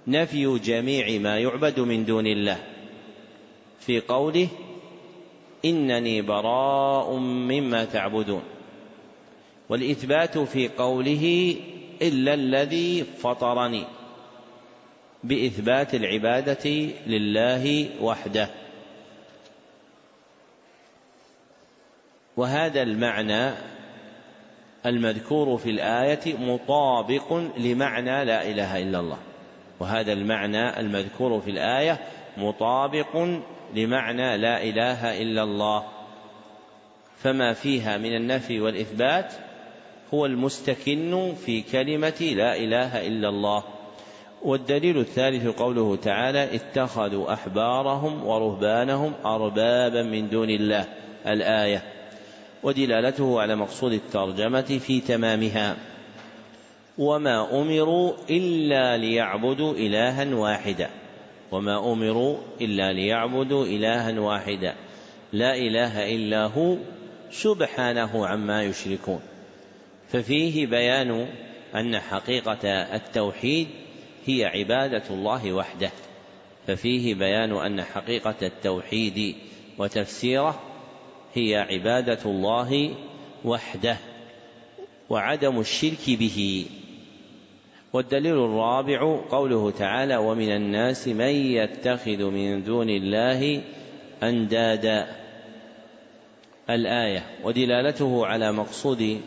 [0.06, 2.58] نفي جميع ما يعبد من دون الله
[3.80, 4.48] في قوله
[5.64, 8.42] إنني براء مما تعبدون
[9.68, 11.54] والإثبات في قوله
[12.02, 13.84] إلا الذي فطرني
[15.24, 16.70] بإثبات العبادة
[17.06, 18.48] لله وحده.
[22.36, 23.50] وهذا المعنى
[24.86, 29.18] المذكور في الآية مطابق لمعنى لا إله إلا الله.
[29.80, 31.98] وهذا المعنى المذكور في الآية
[32.36, 33.40] مطابق
[33.74, 35.84] لمعنى لا إله إلا الله.
[37.22, 39.32] فما فيها من النفي والإثبات
[40.14, 43.64] هو المستكن في كلمة لا إله إلا الله.
[44.42, 50.84] والدليل الثالث قوله تعالى اتخذوا أحبارهم ورهبانهم أربابا من دون الله.
[51.26, 51.82] الآية.
[52.62, 55.76] ودلالته على مقصود الترجمة في تمامها.
[56.98, 60.90] وما أمروا إلا ليعبدوا إلها واحدا.
[61.52, 64.74] وما أمروا إلا ليعبدوا إلها واحدا.
[65.32, 66.76] لا إله إلا هو
[67.30, 69.20] سبحانه عما يشركون.
[70.08, 71.28] ففيه بيان
[71.74, 73.66] أن حقيقة التوحيد
[74.26, 75.90] هي عبادة الله وحده.
[76.66, 79.34] ففيه بيان أن حقيقة التوحيد
[79.78, 80.60] وتفسيره
[81.34, 82.94] هي عبادة الله
[83.44, 83.96] وحده
[85.10, 86.66] وعدم الشرك به.
[87.92, 93.62] والدليل الرابع قوله تعالى ومن الناس من يتخذ من دون الله
[94.22, 95.08] أندادا
[96.70, 99.20] الآية ودلالته على مقصود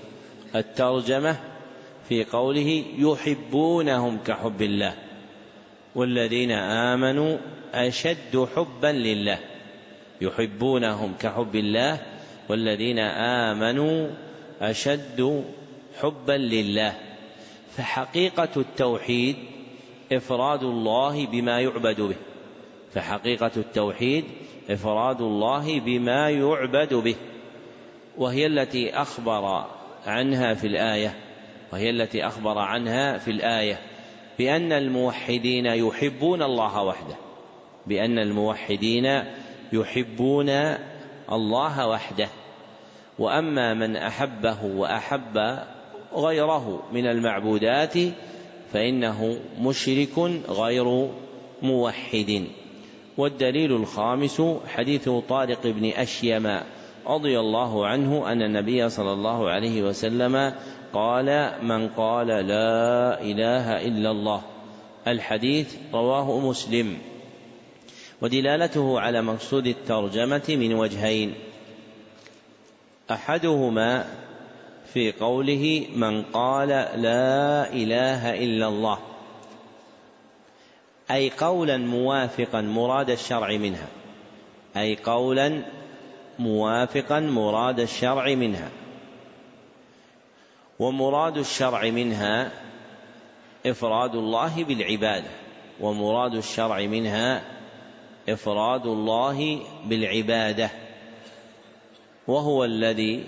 [0.55, 1.35] الترجمة
[2.09, 4.93] في قوله يحبونهم كحب الله
[5.95, 7.37] والذين آمنوا
[7.73, 9.39] أشد حبا لله
[10.21, 12.01] يحبونهم كحب الله
[12.49, 12.99] والذين
[13.49, 14.09] آمنوا
[14.61, 15.43] أشد
[16.01, 16.93] حبا لله.
[17.77, 19.35] فحقيقة التوحيد
[20.11, 22.15] إفراد الله بما يعبد به
[22.93, 24.25] فحقيقة التوحيد
[24.69, 27.15] إفراد الله بما يعبد به
[28.17, 29.65] وهي التي أخبر
[30.05, 31.15] عنها في الآية
[31.73, 33.79] وهي التي أخبر عنها في الآية
[34.39, 37.15] بأن الموحدين يحبون الله وحده
[37.87, 39.23] بأن الموحدين
[39.73, 40.49] يحبون
[41.31, 42.27] الله وحده.
[43.19, 45.59] وأما من أحبه وأحب
[46.13, 47.93] غيره من المعبودات
[48.73, 50.17] فإنه مشرك
[50.49, 51.09] غير
[51.61, 52.47] موحد.
[53.17, 56.59] والدليل الخامس حديث طارق بن أشيم
[57.07, 60.53] رضي الله عنه أن النبي صلى الله عليه وسلم
[60.93, 64.41] قال من قال لا إله إلا الله.
[65.07, 66.97] الحديث رواه مسلم.
[68.21, 71.33] ودلالته على مقصود الترجمة من وجهين.
[73.11, 74.05] أحدهما
[74.93, 78.99] في قوله من قال لا إله إلا الله.
[81.11, 83.87] أي قولا موافقا مراد الشرع منها.
[84.77, 85.61] أي قولا
[86.41, 88.69] موافقا مراد الشرع منها.
[90.79, 92.51] ومراد الشرع منها
[93.65, 95.29] إفراد الله بالعبادة
[95.81, 97.41] ومراد الشرع منها
[98.29, 100.69] إفراد الله بالعبادة
[102.27, 103.23] وهو الذي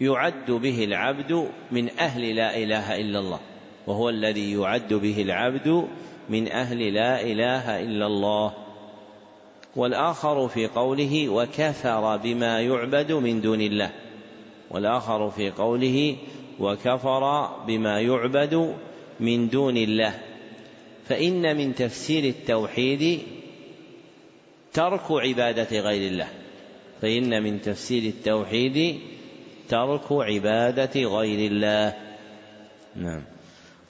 [0.00, 3.40] يعد به العبد من أهل لا إله إلا الله
[3.86, 5.88] وهو الذي يعد به العبد
[6.28, 8.52] من أهل لا إله إلا الله.
[9.76, 13.90] والآخر في قوله وكفر بما يعبد من دون الله.
[14.70, 16.16] والآخر في قوله
[16.60, 18.74] وكفر بما يعبد
[19.20, 20.20] من دون الله.
[21.08, 23.18] فإن من تفسير التوحيد
[24.72, 26.28] ترك عبادة غير الله.
[27.02, 29.00] فإن من تفسير التوحيد
[29.68, 31.94] ترك عبادة غير الله.
[32.96, 33.33] نعم.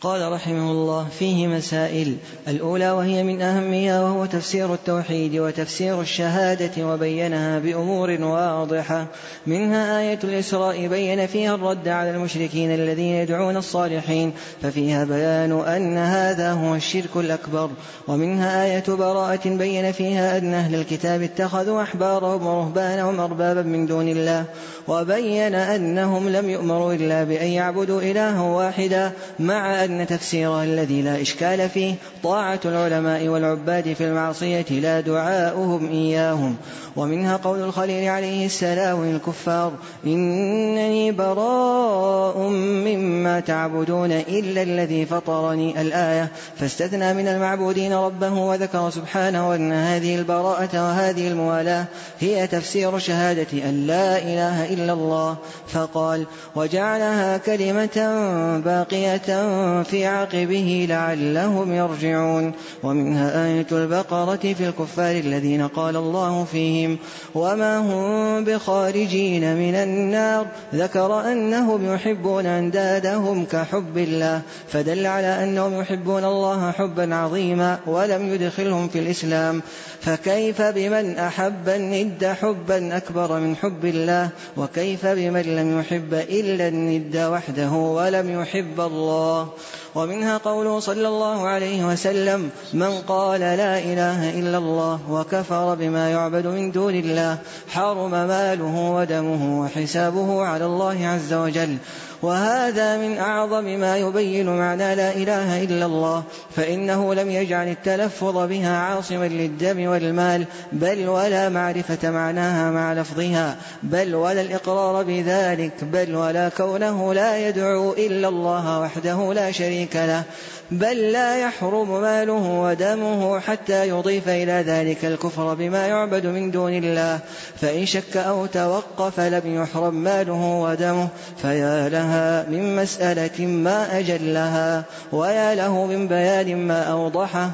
[0.05, 2.17] قال رحمه الله فيه مسائل.
[2.49, 9.07] الأولى وهي من أهمها وهو تفسير التوحيد وتفسير الشهادة وبينها بأمور واضحة.
[9.47, 14.33] منها آية الإسراء بين فيها الرد على المشركين الذين يدعون الصالحين.
[14.63, 17.71] ففيها بيان أن هذا هو الشرك الأكبر.
[18.09, 24.45] ومنها آية براءة بين فيها أن أهل الكتاب اتخذوا أحبارهم ورهبانهم أربابا من دون الله.
[24.89, 31.69] وبين أنهم لم يؤمروا إلا بأن يعبدوا إلها واحدا مع أن تفسيرها الذي لا إشكال
[31.69, 36.57] فيه طاعة العلماء والعباد في المعصية لا دعاؤهم إياهم.
[36.97, 39.73] ومنها قول الخليل عليه السلام للكفار
[40.07, 46.29] إنني براء مما تعبدون إلا الذي فطرني الآية.
[46.57, 51.85] فاستثنى من المعبودين ربه وذكر سبحانه أن هذه البراءة وهذه الموالاة
[52.21, 55.37] هي تفسير شهادة أن لا إله إلا الله.
[55.69, 56.27] فقال
[56.57, 58.25] وجعلها كلمة
[58.65, 62.53] باقية في عقبه لعلهم يرجعون.
[62.83, 66.99] ومنها آية البقرة في الكفار الذين قال الله فيهم
[67.35, 70.47] وما هم بخارجين من النار.
[70.75, 78.89] ذكر أنهم يحبون أندادهم كحب الله فدل على أنهم يحبون الله حبا عظيما ولم يدخلهم
[78.89, 79.63] في الإسلام.
[80.05, 87.17] فكيف بمن أحب الند حبا أكبر من حب الله؟ وكيف بمن لم يحب إلا الند
[87.17, 89.49] وحده ولم يحب الله؟
[89.95, 96.47] ومنها قوله صلى الله عليه وسلم من قال لا إله إلا الله وكفر بما يعبد
[96.47, 97.39] من دون الله
[97.69, 101.77] حرم ماله ودمه وحسابه على الله عز وجل.
[102.25, 106.23] وهذا من أعظم ما يبين معنى لا إله إلا الله
[106.57, 114.15] فإنه لم يجعل التلفظ بها عاصما للدم والمال بل ولا معرفة معناها مع لفظها بل
[114.15, 120.23] ولا الإقرار بذلك بل ولا كونه لا يدعو إلا الله وحده لا شريك له
[120.71, 127.19] بل لا يحرم ماله ودمه حتى يضيف إلى ذلك الكفر بما يعبد من دون الله
[127.61, 131.09] فإن شك أو توقف لم يحرم ماله ودمه
[131.43, 132.14] فيا لها
[132.49, 137.51] من مسألة ما أجلها ويا له من بيان ما أوضحه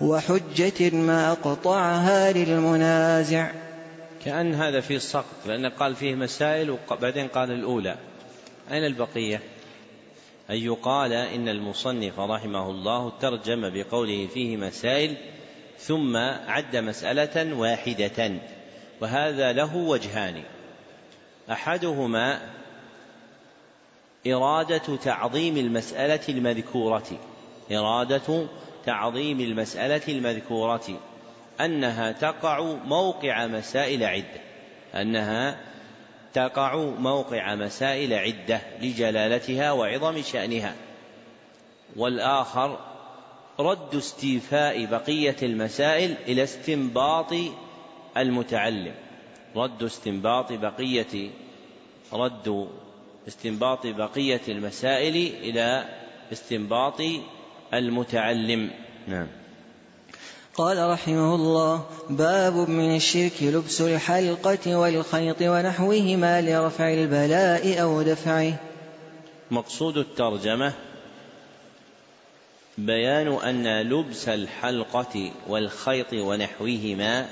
[0.00, 3.50] وحجة ما أقطعها للمنازع.
[4.24, 7.96] كأن هذا في السقط لأن قال فيه مسائل وبعدين قال الأولى.
[8.72, 9.40] أين البقية؟
[10.50, 15.16] أن يقال إن المصنف رحمه الله ترجم بقوله فيه مسائل
[15.78, 16.16] ثم
[16.46, 18.32] عد مسألة واحدة
[19.00, 20.42] وهذا له وجهان.
[21.50, 22.40] أحدهما
[24.26, 27.18] إرادة تعظيم المسألة المذكورة.
[27.72, 28.46] إرادة
[28.84, 31.00] تعظيم المسألة المذكورة.
[31.60, 34.40] أنها تقع موقع مسائل عدة.
[34.94, 35.60] أنها
[36.34, 40.74] تقع موقع مسائل عدة لجلالتها وعظم شأنها.
[41.96, 42.78] والآخر
[43.58, 47.34] رد استيفاء بقية المسائل إلى استنباط
[48.16, 48.94] المتعلم.
[49.56, 51.30] رد استنباط بقية
[52.12, 52.68] رد
[53.28, 55.84] استنباط بقية المسائل إلى
[56.32, 57.00] استنباط
[57.74, 58.70] المتعلم.
[59.08, 59.26] نعم.
[60.54, 68.58] قال رحمه الله باب من الشرك لبس الحلقة والخيط ونحوهما لرفع البلاء أو دفعه.
[69.50, 70.72] مقصود الترجمة
[72.78, 77.28] بيان أن لبس الحلقة والخيط ونحوهما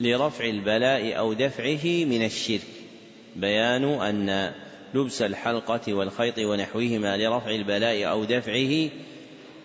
[0.00, 2.79] لرفع البلاء أو دفعه من الشرك.
[3.36, 4.52] بيان أن
[4.94, 8.90] لبس الحلقة والخيط ونحوهما لرفع البلاء أو دفعه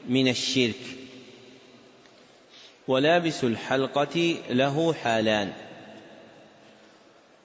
[0.09, 0.81] من الشرك.
[2.87, 5.53] ولابس الحلقة له حالان.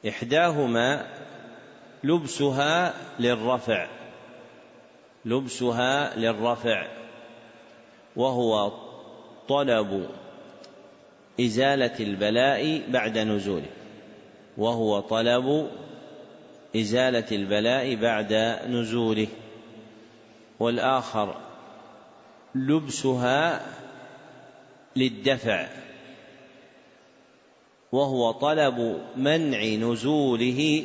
[0.08, 1.06] إحداهما
[2.04, 3.88] لبسها للرفع
[5.24, 6.86] لبسها للرفع
[8.16, 8.72] وهو
[9.48, 10.08] طلب
[11.40, 13.70] إزالة البلاء بعد نزوله
[14.58, 15.70] وهو طلب
[16.76, 18.32] إزالة البلاء بعد
[18.68, 19.26] نزوله.
[20.60, 21.34] والآخر
[22.54, 23.66] لبسها
[24.96, 25.68] للدفع.
[27.92, 30.84] وهو طلب منع نزوله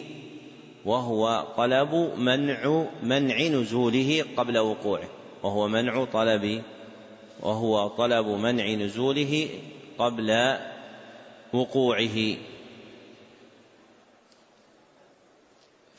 [0.85, 5.09] وهو طلب منع منع نزوله قبل وقوعه.
[5.43, 6.61] وهو منع طلب
[7.41, 9.49] وهو طلب منع نزوله
[9.97, 10.57] قبل
[11.53, 12.35] وقوعه.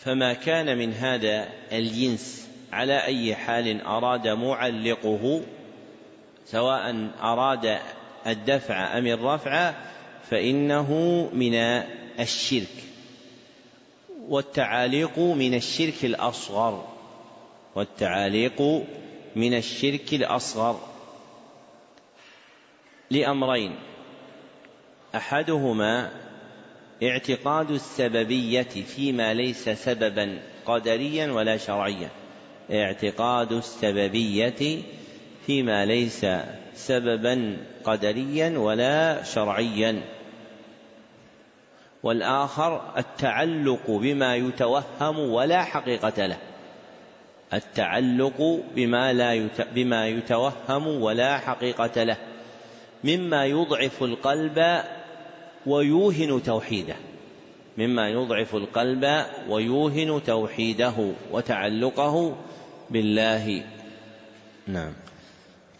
[0.07, 5.43] فما كان من هذا الجنس على أي حال أراد معلقه
[6.45, 7.79] سواء أراد
[8.27, 9.75] الدفع أم الرفع
[10.31, 10.91] فإنه
[11.33, 11.55] من
[12.21, 12.85] الشرك
[14.29, 16.89] والتعاليق من الشرك الأصغر
[17.75, 18.63] والتعاليق
[19.37, 20.81] من الشرك الأصغر.
[23.11, 23.77] لأمرين
[25.15, 26.26] أحدهما
[27.03, 32.09] اعتقاد السببية فيما ليس سببا قدريا ولا شرعيا.
[32.73, 34.83] اعتقاد السببية
[35.47, 36.27] فيما ليس
[36.75, 40.03] سببا قدريا ولا شرعيا.
[42.03, 46.39] والآخر التعلق بما يتوهم ولا حقيقة له.
[47.55, 49.61] التعلق بما لا يت...
[49.75, 52.17] بما يتوهم ولا حقيقة له.
[53.05, 54.83] مما يضعف القلب
[55.67, 56.97] ويوهن توحيده
[57.79, 62.35] مما يضعف القلب ويوهن توحيده وتعلقه
[62.91, 63.65] بالله.
[64.67, 64.93] نعم.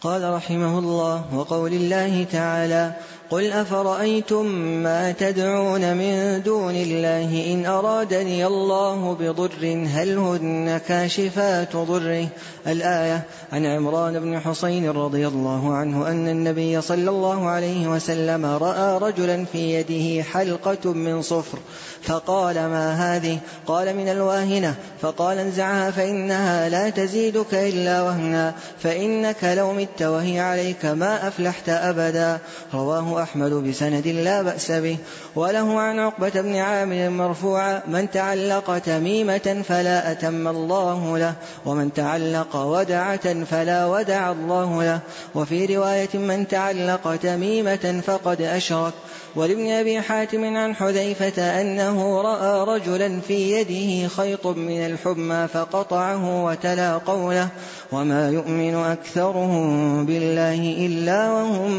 [0.01, 2.95] قال رحمه الله وقول الله تعالى
[3.29, 4.45] قل أفرأيتم
[4.83, 12.27] ما تدعون من دون الله إن أرادني الله بضر هل هن كاشفات ضره؟
[12.67, 18.97] الآية عن عمران بن حصين رضي الله عنه أن النبي صلى الله عليه وسلم رأى
[18.97, 21.57] رجلا في يده حلقة من صفر
[22.03, 24.75] فقال ما هذه؟ قال من الواهنة.
[25.01, 28.53] فقال انزعها فإنها لا تزيدك إلا وهنا.
[28.79, 32.37] فإنك لو مت وهي عليك ما أفلحت أبدا.
[32.73, 34.97] رواه أحمد بسند لا بأس به.
[35.35, 41.33] وله عن عقبة بن عامر مرفوعا من تعلق تميمة فلا أتم الله له
[41.65, 44.99] ومن تعلق ودعة فلا ودع الله له.
[45.35, 48.93] وفي رواية من تعلق تميمة فقد أشرك.
[49.37, 56.97] ولابن أبي حاتم عن حذيفة أنه رأى رجلا في يده خيط من الحمى فقطعه وتلا
[56.97, 57.49] قوله
[57.91, 61.71] وما يؤمن أكثرهم بالله إلا وهم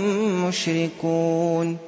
[0.48, 1.78] مشركون.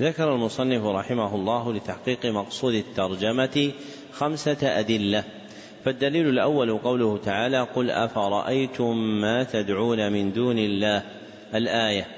[0.00, 3.70] ذكر المصنف رحمه الله لتحقيق مقصود الترجمة
[4.12, 5.24] خمسة أدلة.
[5.84, 11.02] فالدليل الأول قوله تعالى قل أفرأيتم ما تدعون من دون الله؟
[11.54, 12.15] الآية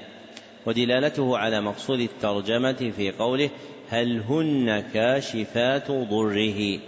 [0.65, 3.49] ودلالته على مقصود الترجمة في قوله
[3.89, 6.79] هل هن كاشفات ضره.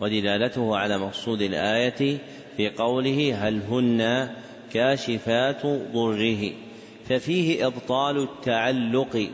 [0.00, 2.18] ودلالته على مقصود الآية
[2.56, 4.30] في قوله هل هن
[4.72, 6.52] كاشفات ضره.
[7.08, 9.28] ففيه إبطال التعلق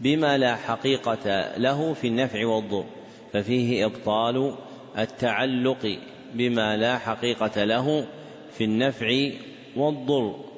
[0.00, 2.84] بما لا حقيقة له في النفع والضر.
[3.32, 4.54] ففيه إبطال
[4.98, 5.98] التعلق
[6.34, 8.06] بما لا حقيقة له
[8.58, 9.30] في النفع
[9.76, 10.55] والضر.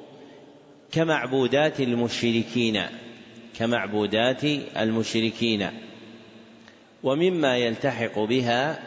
[0.91, 2.81] كمعبودات المشركين
[3.59, 4.43] كمعبودات
[4.77, 5.69] المشركين.
[7.03, 8.79] ومما يلتحق بها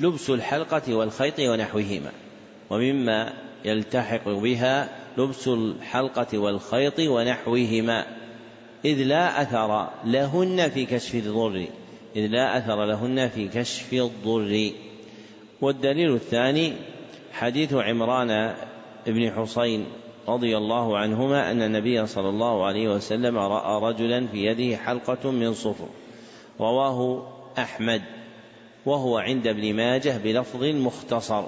[0.00, 2.12] لبس الحلقة والخيط ونحوهما.
[2.70, 3.32] ومما
[3.64, 4.88] يلتحق بها
[5.18, 8.06] لبس الحلقة والخيط ونحوهما.
[8.84, 11.66] إذ لا أثر لهن في كشف الضر
[12.16, 14.70] إذ لا أثر لهن في كشف الضر.
[15.60, 16.72] والدليل الثاني
[17.32, 18.54] حديث عمران
[19.06, 19.86] بن حصين
[20.28, 25.54] رضي الله عنهما أن النبي صلى الله عليه وسلم رأى رجلا في يده حلقة من
[25.54, 25.86] صفر
[26.60, 27.26] رواه
[27.58, 28.02] أحمد
[28.86, 31.44] وهو عند ابن ماجه بلفظ مختصر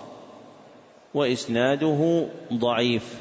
[1.14, 3.20] وإسناده ضعيف.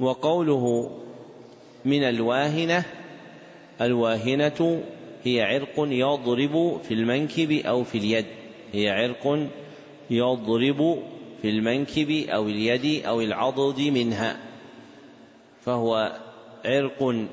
[0.00, 0.90] وقوله
[1.84, 2.84] من الواهنة
[3.80, 4.82] الواهنة
[5.24, 8.26] هي عرق يضرب في المنكب أو في اليد
[8.72, 9.48] هي عرق
[10.10, 11.02] يضرب
[11.42, 14.36] في المنكب أو اليد أو العضد منها
[15.64, 16.16] فهو
[16.64, 17.26] عرق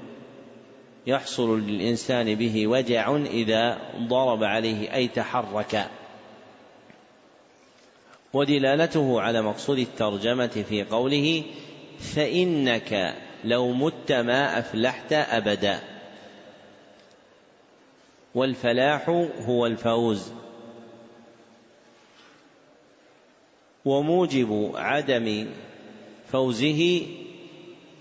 [1.07, 5.89] يحصل للإنسان به وجع إذا ضرب عليه أي تحرك.
[8.33, 11.43] ودلالته على مقصود الترجمة في قوله
[11.99, 15.79] فإنك لو مت ما أفلحت أبدا
[18.35, 19.09] والفلاح
[19.45, 20.31] هو الفوز.
[23.85, 25.47] وموجب عدم
[26.31, 27.01] فوزه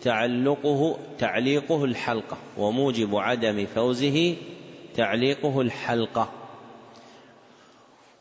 [0.03, 2.39] تعلقه تعليقه الحلقة.
[2.59, 4.37] وموجب عدم فوزه
[4.97, 6.33] تعليقه الحلقة.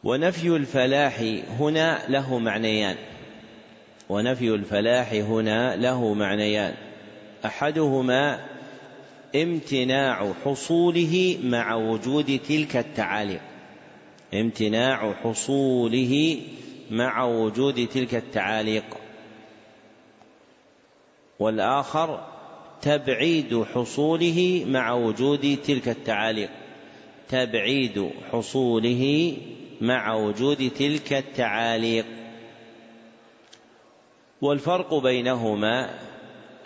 [0.03, 1.19] ونفي الفلاح
[1.59, 2.95] هنا له معنيان.
[4.09, 6.73] ونفي الفلاح هنا له معنيان.
[7.45, 8.39] أحدهما
[9.35, 13.41] امتناع حصوله مع وجود تلك التعاليق.
[14.33, 16.41] امتناع حصوله
[16.91, 18.83] مع وجود تلك التعاليق.
[21.39, 22.27] والآخر
[22.81, 26.49] تبعيد حصوله مع وجود تلك التعاليق.
[27.29, 29.37] تبعيد حصوله
[29.81, 32.05] مع وجود تلك التعاليق.
[34.41, 35.99] والفرق بينهما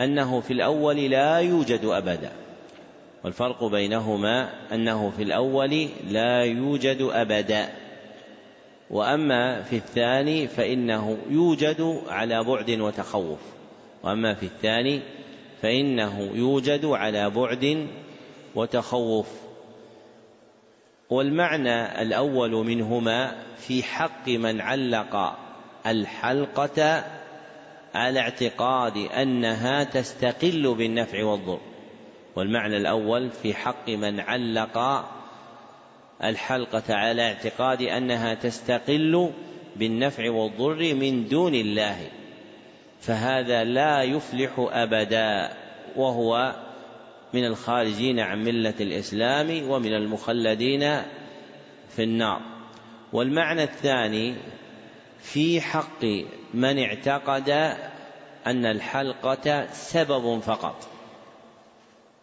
[0.02, 2.32] أنه في الأول لا يوجد أبدا.
[3.24, 7.85] والفرق بينهما أنه في الأول لا يوجد أبدا.
[8.90, 13.40] وأما في الثاني فإنه يوجد على بعد وتخوف.
[14.04, 15.02] وأما في الثاني
[15.62, 17.88] فإنه يوجد على بعد
[18.56, 19.28] وتخوف.
[21.10, 25.38] والمعنى الأول منهما في حق من علق
[25.88, 27.04] الحلقة
[27.96, 31.60] على اعتقاد أنها تستقل بالنفع والضر.
[32.36, 35.06] والمعنى الأول في حق من علق
[36.24, 39.32] الحلقة على اعتقاد أنها تستقل
[39.76, 41.98] بالنفع والضر من دون الله
[43.02, 45.52] فهذا لا يفلح أبدا
[45.96, 46.56] وهو
[47.34, 51.02] من الخارجين عن ملة الإسلام ومن المخلدين
[51.90, 52.42] في النار.
[53.14, 54.36] والمعنى الثاني
[55.20, 56.06] في حق
[56.54, 57.50] من اعتقد
[58.48, 60.88] أن الحلقة سبب فقط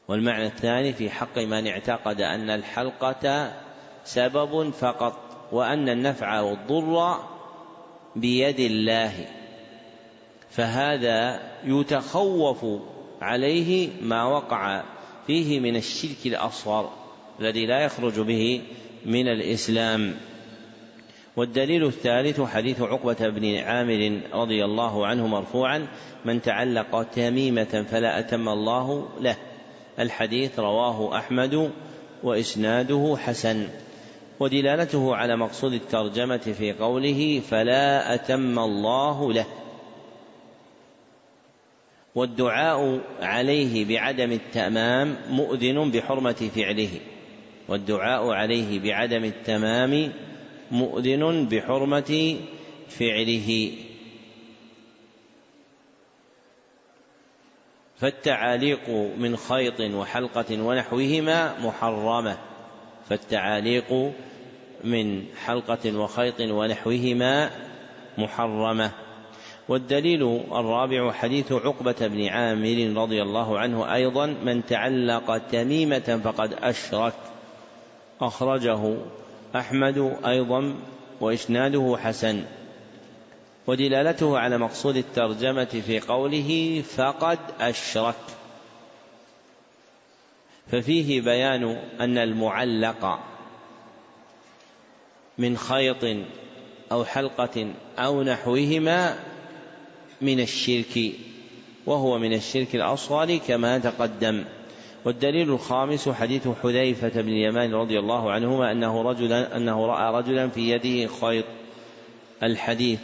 [0.09, 3.53] والمعنى الثاني في حق من اعتقد أن الحلقة
[4.05, 5.15] سبب فقط
[5.53, 7.17] وأن النفع والضر
[8.17, 9.13] بيد الله.
[10.51, 12.67] فهذا يتخوف
[13.21, 14.83] عليه ما وقع
[15.27, 16.91] فيه من الشرك الأصغر
[17.41, 18.63] الذي لا يخرج به
[19.07, 20.15] من الإسلام.
[21.37, 25.87] والدليل الثالث حديث عقبة بن عامر رضي الله عنه مرفوعا
[26.25, 29.37] من تعلق تميمة فلا أتم الله له.
[29.99, 31.71] الحديث رواه أحمد
[32.23, 33.69] وإسناده حسن.
[34.43, 39.47] ودلالته على مقصود الترجمة في قوله فلا أتم الله له.
[42.15, 47.01] والدعاء عليه بعدم التمام مؤذن بحرمة فعله.
[47.69, 50.13] والدعاء عليه بعدم التمام
[50.71, 52.37] مؤذن بحرمة
[52.89, 53.73] فعله.
[57.97, 58.89] فالتعاليق
[59.19, 62.39] من خيط وحلقة ونحوهما محرمة.
[63.09, 64.13] فالتعاليق
[64.85, 67.51] من حلقة وخيط ونحوهما
[68.19, 68.91] محرمة.
[69.69, 70.23] والدليل
[70.53, 77.15] الرابع حديث عقبة بن عامر رضي الله عنه أيضا من تعلق تميمة فقد أشرك
[78.21, 78.97] أخرجه
[79.57, 80.75] أحمد أيضا
[81.21, 82.45] وإسناده حسن.
[83.67, 88.15] ودلالته على مقصود الترجمة في قوله فقد أشرك
[90.71, 91.65] ففيه بيان
[92.01, 93.19] أن المعلق
[95.43, 96.17] من خيط
[96.93, 97.67] أو حلقة
[97.99, 99.19] أو نحوهما
[100.21, 101.13] من الشرك
[101.87, 104.45] وهو من الشرك الأصغر كما تقدم.
[105.05, 110.71] والدليل الخامس حديث حذيفة بن اليمان رضي الله عنهما أنه رجلا أنه رأى رجلا في
[110.71, 111.45] يده خيط
[112.43, 113.01] الحديث.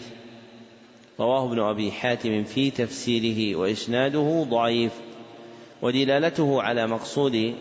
[1.21, 4.93] رواه ابن أبي حاتم في تفسيره وإسناده ضعيف
[5.83, 7.55] ودلالته على مقصود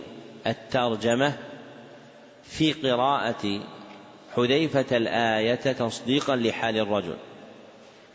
[0.48, 1.34] الترجمة
[2.44, 3.62] في قراءة
[4.38, 7.16] حذيفة الآية تصديقا لحال الرجل.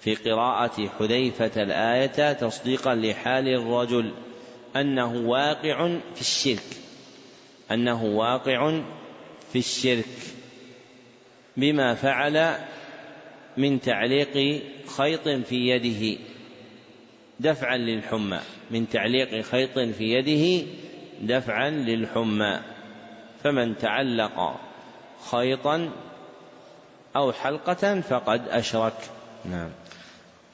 [0.01, 4.13] في قراءة حذيفة الآية تصديقا لحال الرجل
[4.77, 6.77] أنه واقع في الشرك.
[7.71, 8.81] أنه واقع
[9.53, 10.05] في الشرك.
[11.57, 12.55] بما فعل
[13.57, 14.63] من تعليق
[14.97, 16.19] خيط في يده.
[17.41, 18.41] دفعا للحمى.
[18.71, 20.67] من تعليق خيط في يده
[21.21, 22.61] دفعا للحمى.
[23.45, 24.61] فمن تعلق
[25.31, 25.91] خيطا
[27.17, 28.93] أو حلقة فقد أشرك.
[29.45, 29.69] نعم.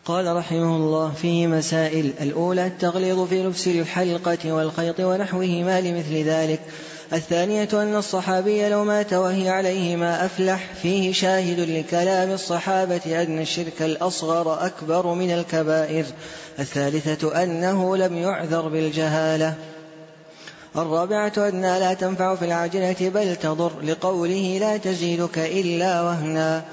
[0.05, 6.61] قال رحمه الله فيه مسائل الأولى التغليظ في لبس الحلقة والخيط ونحوهما لمثل ذلك.
[7.13, 13.83] الثانية أن الصحابي لو مات وهي عليه ما أفلح فيه شاهد لكلام الصحابة أن الشرك
[13.83, 16.05] الأصغر أكبر من الكبائر.
[16.59, 19.55] الثالثة أنه لم يعذر بالجهالة.
[20.83, 23.73] الرابعة أنها لا تنفع في العاجلة بل تضر.
[23.83, 26.65] لقوله لا تزيدك إلا وهنا.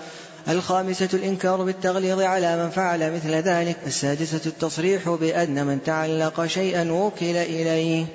[0.50, 3.78] الخامسة الإنكار بالتغليظ على من فعل مثل ذلك.
[3.88, 8.06] السادسة التصريح بأن من تعلق شيئا وكل إليه.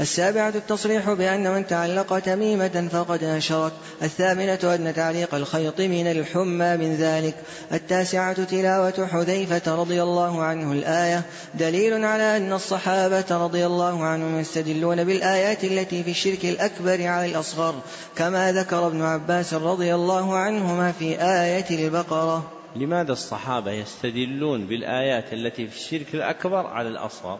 [0.00, 3.72] السابعة التصريح بأن من تعلق تميمة فقد أشرك
[4.02, 7.34] الثامنة أن تعليق الخيط من الحمى من ذلك.
[7.72, 11.22] التاسعة تلاوة حذيفة رضي الله عنه الآية.
[11.54, 17.74] دليل على أن الصحابة رضي الله عنهم يستدلون بالآيات التي في الشرك الأكبر على الأصغر
[18.16, 22.50] كما ذكر ابن عباس رضي الله عنهما في آية البقرة.
[22.76, 27.38] لماذا الصحابة يستدلون بالآيات التي في الشرك الأكبر على الأصغر؟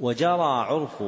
[0.00, 1.02] وجرى عرف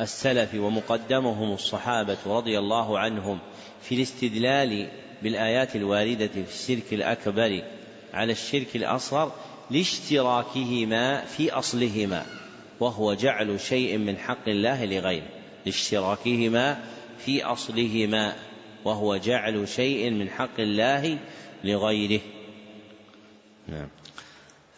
[0.00, 3.38] السلف ومقدمهم الصحابة رضي الله عنهم
[3.82, 4.88] في الاستدلال
[5.22, 7.62] بالآيات الواردة في الشرك الأكبر
[8.14, 9.32] على الشرك الأصغر
[9.70, 12.26] لاشتراكهما في أصلهما
[12.80, 15.28] وهو جعل شيء من حق الله لغيره
[15.66, 16.84] لاشتراكهما
[17.18, 18.36] في أصلهما
[18.84, 21.18] وهو جعل شيء من حق الله
[21.64, 22.20] لغيره.
[23.68, 23.88] نعم.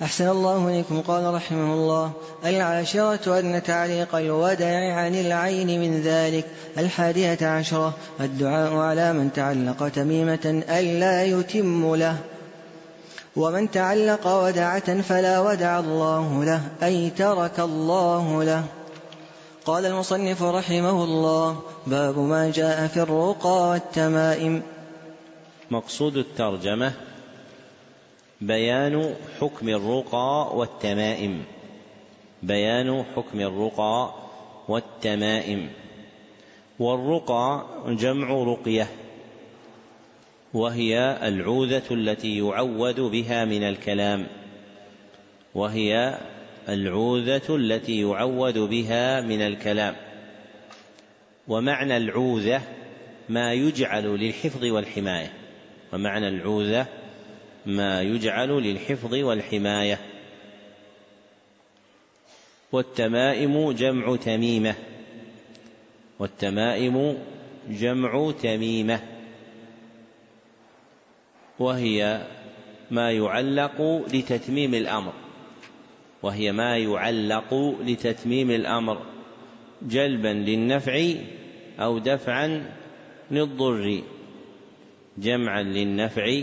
[0.03, 1.01] أحسن الله إليكم.
[1.01, 2.13] قال رحمه الله
[2.45, 6.45] العاشرة أن تعليق الودع عن العين من ذلك.
[6.79, 12.17] الحادية عشرة الدعاء على من تعلق تميمة ألا يتم له.
[13.37, 18.65] ومن تعلق ودعة فلا ودع الله له أي ترك الله له.
[19.67, 24.63] قال المصنف رحمه الله باب ما جاء في الرقى والتمائم.
[25.71, 26.93] مقصود الترجمة
[28.41, 31.45] بيان حكم الرقى والتمائم.
[32.43, 34.15] بيان حكم الرقى
[34.69, 35.71] والتمائم.
[36.79, 38.87] والرقى جمع رقية
[40.55, 44.27] وهي العوذة التي يعوذ بها من الكلام
[45.55, 46.19] وهي
[46.69, 49.97] العوذة التي يعوذ بها من الكلام.
[51.49, 52.63] ومعنى العوذة
[53.29, 55.33] ما يجعل للحفظ والحماية
[55.93, 56.87] ومعنى العوذة
[57.67, 60.01] ما يجعل للحفظ والحماية.
[62.73, 64.75] والتمائم جمع تميمة.
[66.19, 67.19] والتمائم
[67.71, 69.01] جمع تميمة.
[71.59, 72.27] وهي
[72.91, 75.13] ما يعلق لتتميم الأمر.
[76.23, 79.03] وهي ما يعلق لتتميم الأمر.
[79.83, 81.13] جلبا للنفع
[81.81, 82.73] أو دفعا
[83.31, 84.03] للضر.
[85.19, 86.43] جمعا للنفع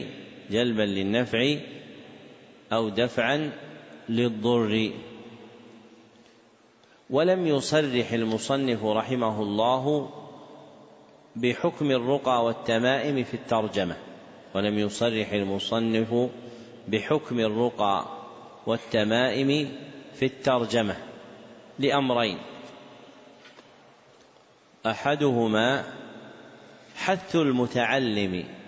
[0.52, 1.56] جلبا للنفع
[2.74, 3.52] أو دفعا
[4.10, 4.91] للضر.
[7.10, 10.10] ولم يصرح المصنف رحمه الله
[11.36, 13.95] بحكم الرقى والتمائم في الترجمة.
[14.56, 16.30] ولم يصرح المصنف
[16.88, 18.06] بحكم الرقى
[18.66, 19.72] والتمائم
[20.14, 20.95] في الترجمة.
[21.80, 22.38] لأمرين
[24.86, 25.84] أحدهما
[26.95, 28.61] حث المتعلم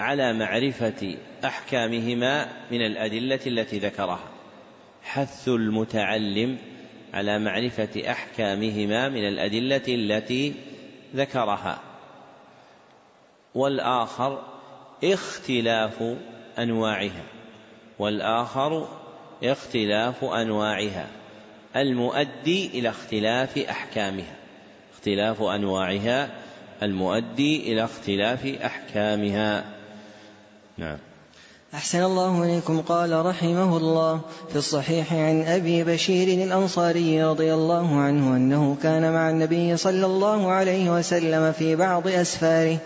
[0.00, 4.28] على معرفة أحكامهما من الأدلة التي ذكرها.
[5.02, 6.58] حث المتعلم
[7.14, 10.54] على معرفة أحكامهما من الأدلة التي
[11.16, 11.80] ذكرها.
[13.54, 14.42] والآخر
[15.04, 16.16] اختلاف
[16.58, 17.24] أنواعها.
[17.98, 18.88] والآخر
[19.44, 21.06] اختلاف أنواعها.
[21.76, 24.36] المؤدي إلى اختلاف أحكامها.
[24.94, 26.30] اختلاف أنواعها.
[26.82, 29.79] المؤدي إلى اختلاف أحكامها.
[30.78, 30.98] نعم.
[31.74, 32.80] أحسن الله إليكم.
[32.80, 39.30] قال رحمه الله في الصحيح عن أبي بشير الأنصاري رضي الله عنه أنه كان مع
[39.30, 42.78] النبي صلى الله عليه وسلم في بعض أسفاره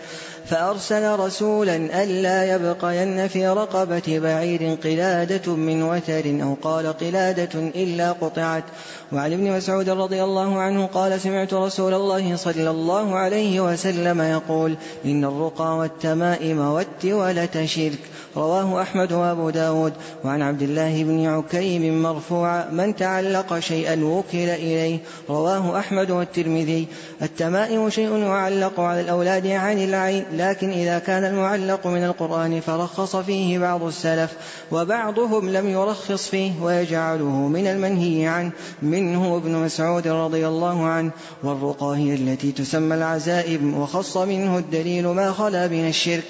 [0.49, 8.63] فأرسل رسولا ألا يبقين في رقبة بعير قلادة من وتر أو قال قلادة إلا قطعت.
[9.11, 14.75] وعن ابن مسعود رضي الله عنه قال سمعت رسول الله صلى الله عليه وسلم يقول
[15.05, 17.99] إن الرقى والتمائم والتولة شرك.
[18.37, 19.93] رواه أحمد وأبو داود.
[20.23, 24.99] وعن عبد الله بن عكيم مرفوعا من تعلق شيئا وكل إليه.
[25.29, 26.87] رواه أحمد والترمذي.
[27.21, 33.59] التمائم شيء يعلق على الأولاد عن العين لكن إذا كان المعلق من القرآن فرخص فيه
[33.59, 34.31] بعض السلف
[34.71, 38.51] وبعضهم لم يرخص فيه ويجعله من المنهي عنه.
[38.81, 41.11] منه ابن مسعود رضي الله عنه
[41.43, 46.23] والرقى هي التي تسمى العزائم وخص منه الدليل ما خلا من الشرك.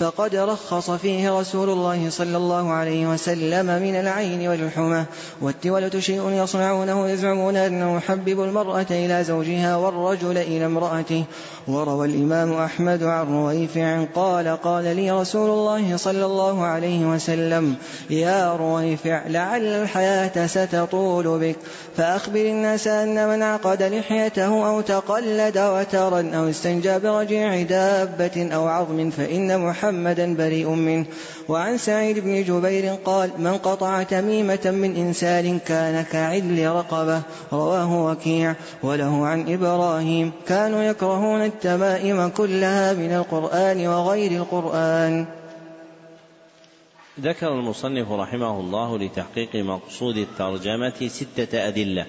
[0.00, 5.04] فقد رخص فيه رسول الله صلى الله عليه وسلم من العين والحمى
[5.40, 11.24] والتولة شيء يصنعونه يزعمون أنه يحبب المرأة إلى زوجها والرجل إلى امرأته.
[11.68, 17.74] وروى الإمام أحمد عن رويفع قال قال لي رسول الله صلى الله عليه وسلم
[18.10, 21.56] يا رويفع لعل الحياة ستطول بك
[21.96, 29.10] فأخبر الناس أن من عقد لحيته أو تقلد وترا أو استنجى برجيع دابة أو عظم
[29.10, 31.04] فإن محمدا بريء منه.
[31.48, 37.22] وعن سعيد بن جبير قال من قطع تميمة من إنسان كان كعدل رقبة.
[37.52, 45.26] رواه وكيع وله عن إبراهيم كانوا يكرهون التمائم كلها من القرآن وغير القرآن.
[47.20, 52.06] ذكر المصنف رحمه الله لتحقيق مقصود الترجمة ستة أدلة.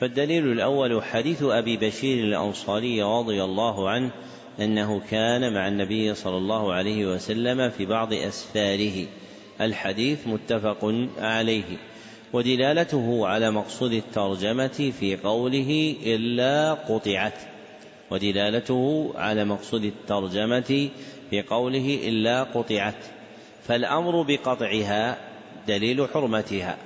[0.00, 4.10] فالدليل الأول حديث أبي بشير الأنصاري رضي الله عنه
[4.60, 9.06] أنه كان مع النبي صلى الله عليه وسلم في بعض أسفاره.
[9.60, 11.76] الحديث متفق عليه.
[12.32, 17.49] ودلالته على مقصود الترجمة في قوله إلا قطعت.
[18.10, 20.88] ودلالته على مقصود الترجمة
[21.30, 23.04] في قوله إلا قطعت
[23.66, 25.18] فالأمر بقطعها
[25.68, 26.76] دليل حرمتها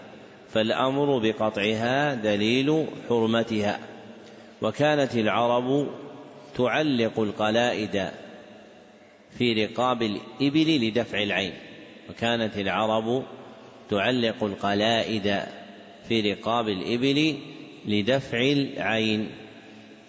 [0.52, 3.78] فالأمر بقطعها دليل حرمتها
[4.62, 5.88] وكانت العرب
[6.56, 8.10] تعلق القلائد
[9.38, 11.52] في رقاب الإبل لدفع العين
[12.10, 13.24] وكانت العرب
[13.90, 15.42] تعلق القلائد
[16.08, 17.36] في رقاب الإبل
[17.86, 19.30] لدفع العين.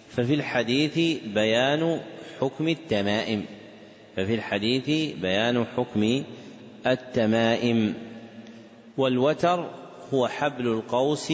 [0.08, 2.00] ففي الحديث بيان
[2.40, 3.44] حكم التمائم.
[4.16, 6.24] ففي الحديث بيان حكم
[6.86, 7.94] التمائم.
[8.98, 9.70] والوتر
[10.14, 11.32] هو حبل القوس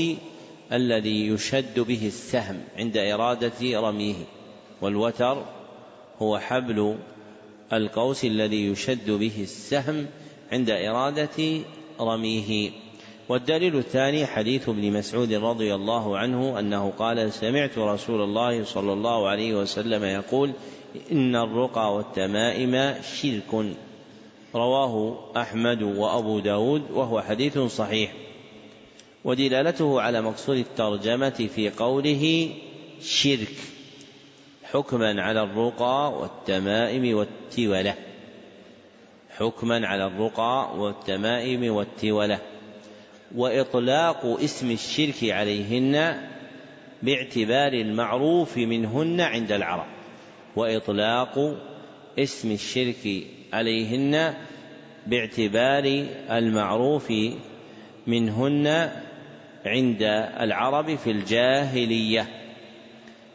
[0.73, 4.15] الذي يشد به السهم عند إرادة رميه.
[4.81, 5.45] والوتر
[6.23, 6.97] هو حبل
[7.73, 10.07] القوس الذي يشد به السهم
[10.53, 11.61] عند إرادة
[12.01, 12.71] رميه.
[13.33, 19.29] والدليل الثاني حديث ابن مسعود رضي الله عنه أنه قال سمعت رسول الله صلى الله
[19.29, 20.53] عليه وسلم يقول
[21.13, 23.75] إن الرقى والتمائم شرك.
[24.55, 28.13] رواه أحمد وأبو داود وهو حديث صحيح.
[29.25, 32.51] ودلالته على مقصود الترجمة في قوله
[33.03, 33.57] شرك
[34.65, 37.95] حكما على الرقى والتمائم والتولة.
[39.37, 42.52] حكما على الرقى والتمائم والتولة.
[43.37, 46.17] وإطلاق اسم الشرك عليهن
[47.03, 49.87] باعتبار المعروف منهن عند العرب.
[50.57, 51.57] وإطلاق
[52.19, 54.35] اسم الشرك عليهن
[55.07, 57.13] باعتبار المعروف
[58.07, 58.91] منهن
[59.67, 60.03] عند
[60.41, 62.29] العرب في الجاهلية.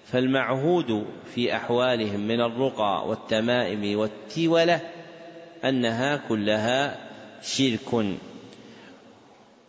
[0.05, 4.79] فالمعهود في أحوالهم من الرقى والتمائم والتولة
[5.65, 6.97] أنها كلها
[7.41, 8.17] شرك.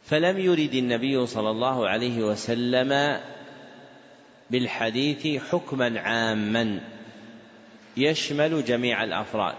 [0.08, 3.20] فلم يرد النبي صلى الله عليه وسلم
[4.50, 6.80] بالحديث حكما عاما
[7.96, 9.54] يشمل جميع الأفراد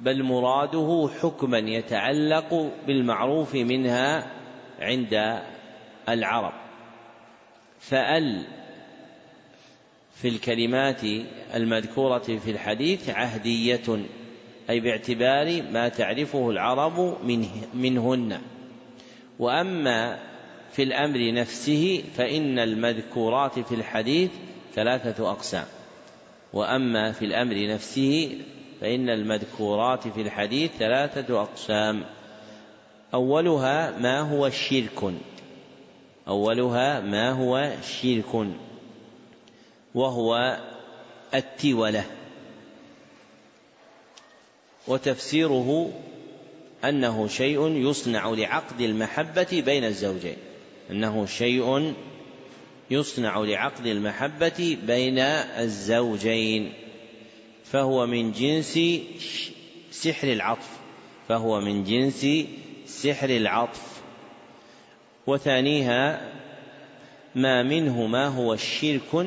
[0.00, 4.30] بل مراده حكما يتعلق بالمعروف منها
[4.80, 5.42] عند
[6.08, 6.52] العرب.
[7.80, 8.44] فأل
[10.14, 11.00] في الكلمات
[11.54, 14.04] المذكورة في الحديث عهدية
[14.70, 18.40] أي باعتبار ما تعرفه العرب منه منهن.
[19.38, 20.18] وأما
[20.72, 24.30] في الأمر نفسه فإن المذكورات في الحديث
[24.74, 25.66] ثلاثة أقسام.
[26.52, 28.38] وأما في الأمر نفسه
[28.80, 32.04] فإن المذكورات في الحديث ثلاثة أقسام.
[33.14, 35.14] أولها ما هو شرك.
[36.28, 38.48] أولها ما هو شرك.
[39.94, 40.58] وهو
[41.34, 42.04] التولة.
[44.88, 45.92] وتفسيره
[46.88, 50.36] أنه شيء يصنع لعقد المحبة بين الزوجين.
[50.90, 51.94] أنه شيء
[52.90, 56.72] يصنع لعقد المحبة بين الزوجين.
[57.64, 58.78] فهو من جنس
[59.90, 60.70] سحر العطف.
[61.28, 62.26] فهو من جنس
[62.86, 64.02] سحر العطف.
[65.26, 66.32] وثانيها
[67.34, 69.26] ما منه ما هو شرك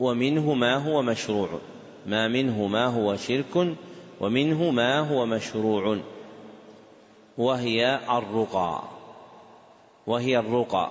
[0.00, 1.60] ومنه ما هو مشروع.
[2.06, 3.76] ما منه ما هو شرك
[4.20, 6.00] ومنه ما هو مشروع
[7.38, 8.82] وهي الرقى
[10.06, 10.90] وهي الرقى.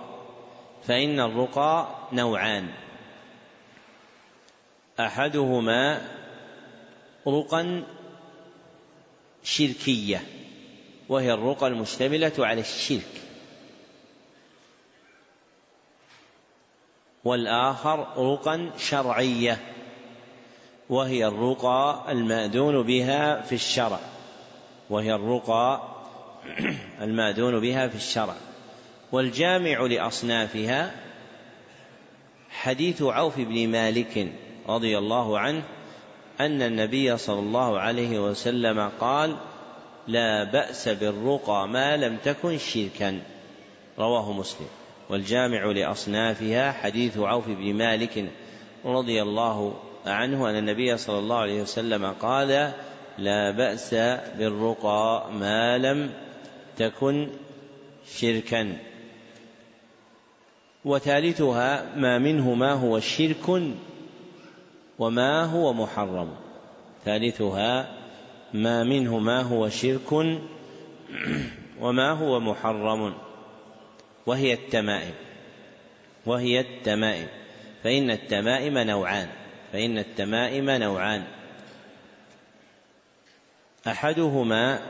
[0.83, 2.69] فإن الرقى نوعان.
[4.99, 6.11] أحدهما
[7.27, 7.83] رقى
[9.43, 10.23] شركية
[11.09, 13.21] وهي الرقى المشتملة على الشرك.
[17.23, 19.76] والآخر رقى شرعية.
[20.89, 23.99] وهي الرقى المأذون بها في الشرع.
[24.89, 25.81] وهي الرقى
[27.01, 28.35] المأذون بها في الشرع.
[29.11, 30.91] والجامع لأصنافها
[32.49, 34.27] حديث عوف بن مالك
[34.67, 35.63] رضي الله عنه
[36.39, 39.35] أن النبي صلى الله عليه وسلم قال
[40.07, 43.21] لا بأس بالرقى ما لم تكن شركا
[43.99, 44.67] رواه مسلم.
[45.09, 48.31] والجامع لأصنافها حديث عوف بن مالك
[48.85, 49.73] رضي الله
[50.07, 52.73] عنه أن النبي صلى الله عليه وسلم قال
[53.17, 53.93] لا بأس
[54.37, 56.13] بالرقى ما لم
[56.77, 57.29] تكن
[58.15, 58.77] شركا.
[60.85, 63.61] وثالثها ما منه ما هو شرك
[64.99, 66.29] وما هو محرم.
[67.05, 67.93] ثالثها
[68.53, 70.11] ما منه ما هو شرك
[71.79, 73.13] وما هو محرم.
[74.25, 75.13] وهي التمائم.
[76.25, 77.27] وهي التمائم.
[77.83, 79.27] فإن التمائم نوعان.
[79.73, 81.23] فإن التمائم نوعان.
[83.87, 84.81] أحدهما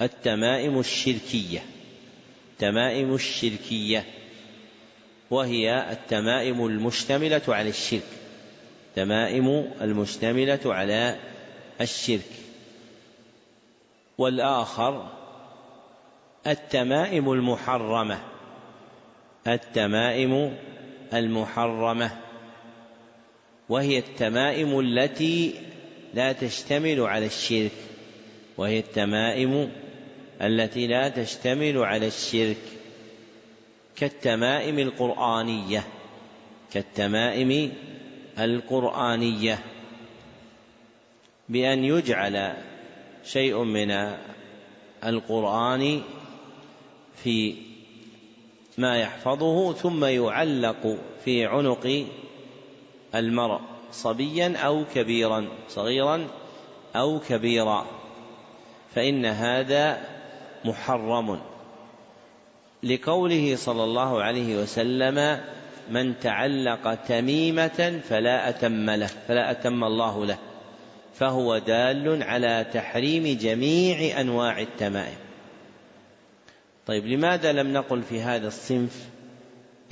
[0.00, 1.64] التمائم الشركية.
[2.52, 4.04] التمائم الشركية.
[5.30, 8.06] وهي التمائم المشتملة على الشرك.
[8.96, 11.18] تمائم المشتملة على
[11.80, 12.30] الشرك.
[14.18, 15.08] والآخر
[16.46, 18.22] التمائم المحرمة.
[19.46, 20.56] التمائم
[21.14, 22.31] المحرمة.
[23.72, 25.54] وهي التمائم التي
[26.14, 27.72] لا تشتمل على الشرك.
[28.56, 29.70] وهي التمائم
[30.42, 32.62] التي لا تشتمل على الشرك.
[33.96, 35.84] كالتمائم القرآنية.
[36.72, 37.72] كالتمائم
[38.38, 39.58] القرآنية.
[41.48, 42.54] بأن يجعل
[43.24, 44.14] شيء من
[45.04, 46.02] القرآن
[47.24, 47.54] في
[48.78, 52.06] ما يحفظه ثم يعلق في عنق
[53.14, 53.60] المرء
[53.92, 56.28] صبيا أو كبيرا صغيرا
[56.96, 57.86] أو كبيرا.
[58.94, 60.00] فإن هذا
[60.64, 61.40] محرم.
[62.82, 65.40] لقوله صلى الله عليه وسلم
[65.90, 70.38] من تعلق تميمة فلا أتم له فلا أتم الله له.
[71.14, 75.18] فهو دال على تحريم جميع أنواع التمائم.
[76.86, 79.08] طيب لماذا لم نقل في هذا الصنف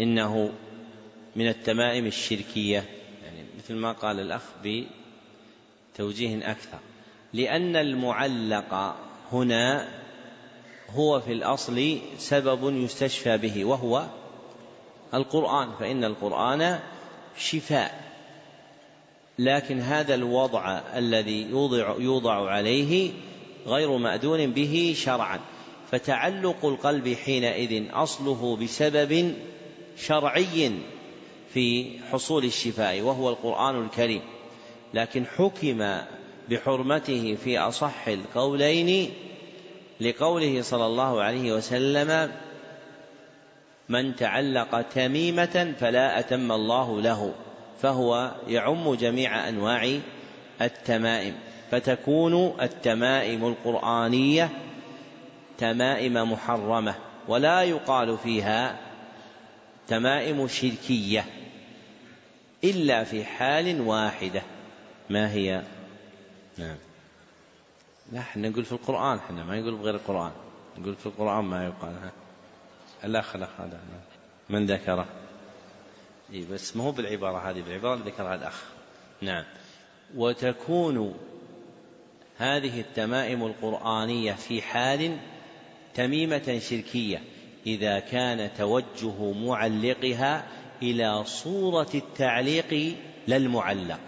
[0.00, 0.50] إنه
[1.36, 2.99] من التمائم الشركية؟ يعني
[3.70, 4.42] مثل ما قال الأخ
[5.94, 6.78] بتوجيه أكثر.
[7.32, 8.96] لأن المعلق
[9.32, 9.88] هنا
[10.90, 14.06] هو في الأصل سبب يستشفى به وهو
[15.14, 15.68] القرآن.
[15.80, 16.80] فإن القرآن
[17.38, 18.10] شفاء
[19.38, 23.12] لكن هذا الوضع الذي يوضع يوضع عليه
[23.66, 25.40] غير مأذون به شرعا.
[25.90, 29.34] فتعلق القلب حينئذ أصله بسبب
[29.98, 30.72] شرعي
[31.54, 34.22] في حصول الشفاء وهو القرآن الكريم.
[34.94, 35.98] لكن حكم
[36.50, 39.10] بحرمته في أصح القولين
[40.00, 42.32] لقوله صلى الله عليه وسلم
[43.88, 47.34] من تعلق تميمة فلا أتم الله له
[47.82, 49.98] فهو يعم جميع أنواع
[50.62, 51.34] التمائم.
[51.70, 54.48] فتكون التمائم القرآنية
[55.58, 56.94] تمائم محرمة
[57.28, 58.76] ولا يقال فيها
[59.88, 61.24] تمائم شركية.
[62.64, 64.42] إلا في حال واحدة.
[65.10, 65.62] ما هي؟
[66.58, 66.76] نعم.
[68.12, 70.32] لا إحنا نقول في القرآن إحنا ما نقول بغير القرآن.
[70.78, 71.94] نقول في القرآن ما يقال.
[71.94, 72.12] ها.
[73.04, 73.80] الأخ الأخ هذا.
[74.50, 75.06] من ذكره؟
[76.32, 77.60] إيه بس ما هو بالعبارة هذه.
[77.62, 78.64] بالعبارة اللي ذكرها الأخ.
[79.22, 79.44] نعم.
[80.14, 81.14] وتكون
[82.38, 85.16] هذه التمائم القرآنية في حال
[85.94, 87.22] تميمة شركية
[87.66, 90.46] إذا كان توجه معلقها
[90.82, 94.00] إلى صورة التعليق لا المعلق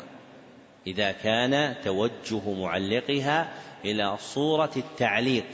[0.86, 3.52] إذا كان توجه معلقها
[3.84, 5.46] إلى صورة التعليق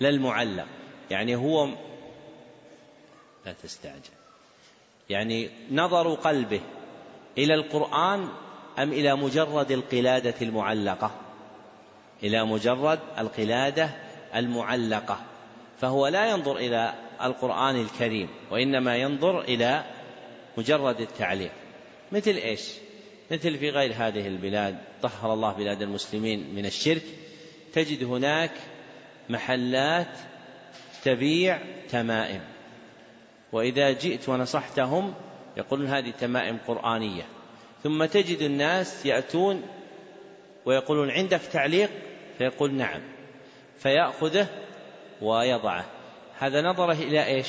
[0.00, 0.66] لا المعلق
[1.10, 1.68] يعني هو
[3.46, 4.18] لا تستعجل.
[5.10, 6.60] يعني نظر قلبه
[7.38, 8.28] إلى القرآن
[8.78, 11.10] أم إلى مجرد القلادة المعلقة؟
[12.22, 13.90] إلى مجرد القلادة
[14.34, 15.20] المعلقة.
[15.80, 19.84] فهو لا ينظر إلى القرآن الكريم وإنما ينظر إلى
[20.58, 21.50] مجرد التعليق.
[22.12, 22.72] مثل إيش؟
[23.30, 27.02] مثل في غير هذه البلاد طهر الله بلاد المسلمين من الشرك
[27.72, 28.50] تجد هناك
[29.28, 30.18] محلات
[31.04, 32.40] تبيع تمائم.
[33.52, 35.14] وإذا جئت ونصحتهم
[35.56, 37.26] يقولون هذه تمائم قرآنية.
[37.82, 39.62] ثم تجد الناس يأتون
[40.64, 41.90] ويقولون عندك تعليق؟
[42.38, 43.00] فيقول نعم.
[43.78, 44.46] فيأخذه
[45.22, 45.84] ويضعه.
[46.38, 47.48] هذا نظره إلى إيش؟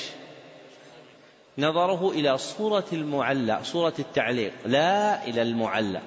[1.59, 6.01] نظره إلى صورة المعلق صورة التعليق لا إلى المعلق.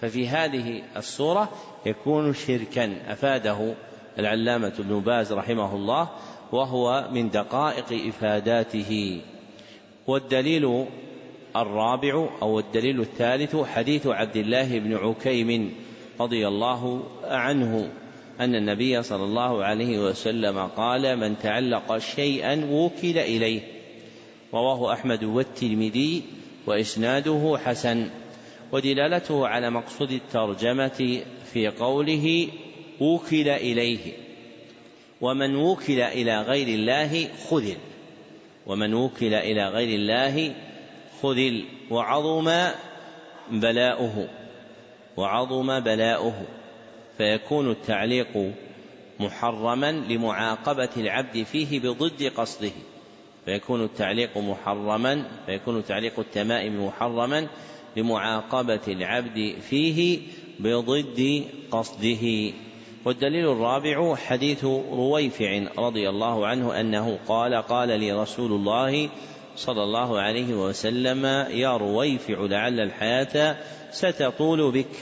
[0.00, 1.48] ففي هذه الصورة
[1.86, 3.74] يكون شركا أفاده
[4.18, 6.08] العلامة ابن باز رحمه الله
[6.52, 9.20] وهو من دقائق إفاداته.
[10.06, 10.86] والدليل
[11.56, 15.74] الرابع أو الدليل الثالث حديث عبد الله بن عكيم
[16.20, 17.90] رضي الله عنه
[18.40, 23.77] أن النبي صلى الله عليه وسلم قال من تعلق شيئا وكل إليه.
[24.54, 26.22] رواه أحمد والترمذي
[26.66, 28.10] وإسناده حسن
[28.72, 31.22] ودلالته على مقصود الترجمة
[31.52, 32.48] في قوله
[33.00, 34.12] وكل إليه
[35.20, 37.76] ومن وكل إلى غير الله خذل
[38.66, 40.54] ومن وكل إلى غير الله
[41.22, 42.50] خذل وعظم
[43.50, 44.28] بلاؤه
[45.16, 46.46] وعظم بلاؤه
[47.18, 48.52] فيكون التعليق
[49.20, 52.72] محرما لمعاقبة العبد فيه بضد قصده
[53.48, 57.46] فيكون التعليق محرما فيكون تعليق التمائم محرما
[57.96, 60.18] لمعاقبة العبد فيه
[60.60, 62.52] بضد قصده.
[63.04, 69.08] والدليل الرابع حديث رويفع رضي الله عنه أنه قال قال لي رسول الله
[69.56, 73.56] صلى الله عليه وسلم يا رويفع لعل الحياة
[73.90, 74.96] ستطول بك.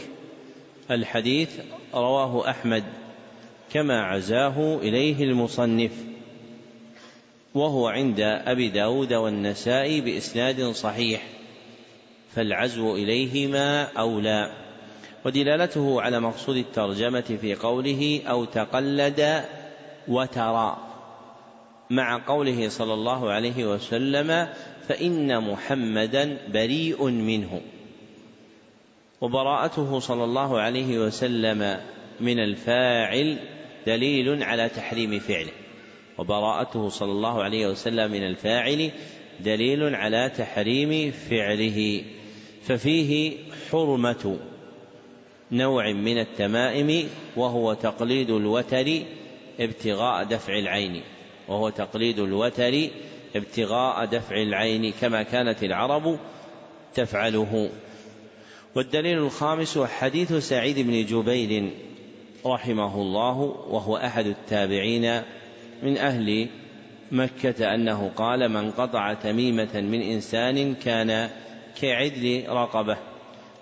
[0.91, 1.51] الحديث
[1.95, 2.85] رواه أحمد
[3.73, 6.16] كما عزاه إليه المصنف.
[7.57, 11.23] وهو عند أبي داود والنسائي بإسناد صحيح
[12.35, 14.51] فالعزو إليهما أولى.
[15.25, 19.45] ودلالته على مقصود الترجمة في قوله أو تقلد
[20.09, 20.77] وترى.
[21.91, 24.49] مع قوله صلى الله عليه وسلم
[24.89, 27.61] فإن محمدا بريء منه.
[29.21, 31.81] وبراءته صلى الله عليه وسلم
[32.21, 33.39] من الفاعل
[33.87, 35.66] دليل على تحريم فعله.
[36.19, 38.91] وبراءته صلى الله عليه وسلم من الفاعل
[39.41, 42.03] دليل على تحريم فعله.
[42.63, 43.37] ففيه
[43.71, 44.39] حرمة
[45.53, 49.03] نوع من التمائم وهو تقليد الوتر
[49.61, 51.03] ابتغاء دفع العين.
[51.49, 52.89] وهو تقليد الوتر
[53.37, 56.19] ابتغاء دفع العين كما كانت العرب
[56.95, 57.71] تفعله.
[58.75, 61.71] والدليل الخامس حديث سعيد بن جبير
[62.47, 63.39] رحمه الله
[63.71, 65.23] وهو أحد التابعين
[65.83, 66.49] من أهل
[67.13, 71.31] مكة أنه قال من قطع تميمة من إنسان كان
[71.81, 72.97] كعدل رقبة.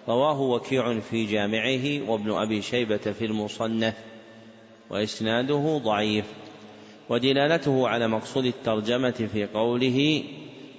[0.09, 3.95] رواه وكيع في جامعه وابن أبي شيبة في المصنف
[4.91, 6.25] وإسناده ضعيف.
[7.09, 10.25] ودلالته على مقصود الترجمة في قوله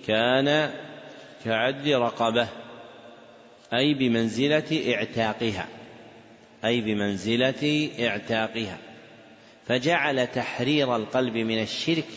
[0.08, 0.72] كان
[1.46, 2.48] كعدل رقبة
[3.74, 5.68] أي بمنزلة إعتاقها
[6.66, 8.78] أي بمنزلة إعتاقها.
[9.68, 12.08] فجعل تحرير القلب من الشرك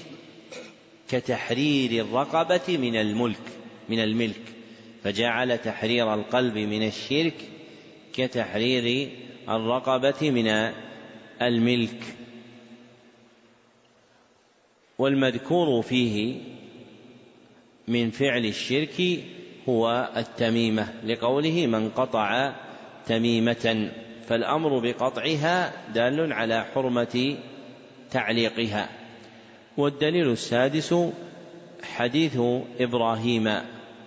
[1.09, 3.40] كتحرير الرقبة من الملك
[3.88, 4.40] من الملك.
[5.05, 7.34] فجعل تحرير القلب من الشرك
[8.12, 9.09] كتحرير
[9.49, 10.72] الرقبة من
[11.42, 12.03] الملك.
[14.99, 16.40] والمذكور فيه
[17.88, 19.20] من فعل الشرك
[19.68, 22.53] هو التميمة لقوله من قطع
[23.07, 23.92] تميمة.
[24.28, 27.36] فالأمر بقطعها دال على حرمة
[28.10, 28.88] تعليقها.
[29.76, 30.94] والدليل السادس
[31.82, 32.38] حديث
[32.80, 33.50] إبراهيم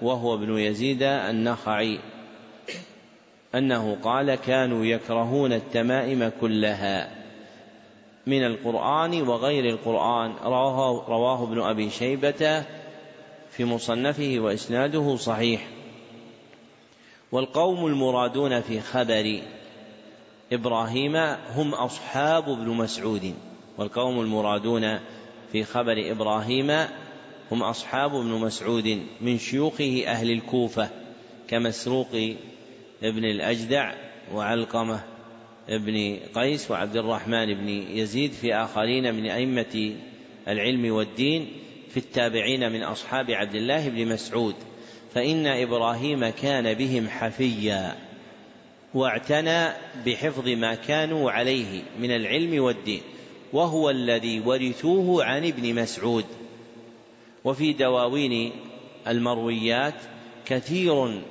[0.02, 2.00] وهو ابن يزيد النخعي
[3.56, 7.10] أنه قال كانوا يكرهون التمائم كلها
[8.28, 12.64] من القرآن وغير القرآن رواه, رواه ابن أبي شيبة
[13.52, 15.68] في مصنفه وإسناده صحيح.
[17.32, 19.42] والقوم المرادون في خبر
[20.52, 21.16] إبراهيم
[21.56, 23.34] هم أصحاب ابن مسعود
[23.78, 25.00] والقوم المرادون
[25.52, 26.72] في خبر إبراهيم
[27.52, 30.90] هم أصحاب ابن مسعود من شيوخه أهل الكوفة
[31.48, 32.36] كمسروق
[33.04, 33.94] ابن الأجدع
[34.34, 35.04] وعلقمة
[35.70, 39.96] ابن قيس وعبد الرحمن بن يزيد في آخرين من أئمة
[40.48, 41.48] العلم والدين
[41.90, 44.56] في التابعين من أصحاب عبد الله بن مسعود
[45.14, 48.11] فإن إبراهيم كان بهم حفيا.
[48.94, 49.68] واعتنى
[50.06, 53.02] بحفظ ما كانوا عليه من العلم والدين
[53.54, 56.26] وهو الذي ورثوه عن ابن مسعود.
[57.44, 58.52] وفي دواوين
[59.08, 59.94] المرويات
[60.46, 61.22] كثير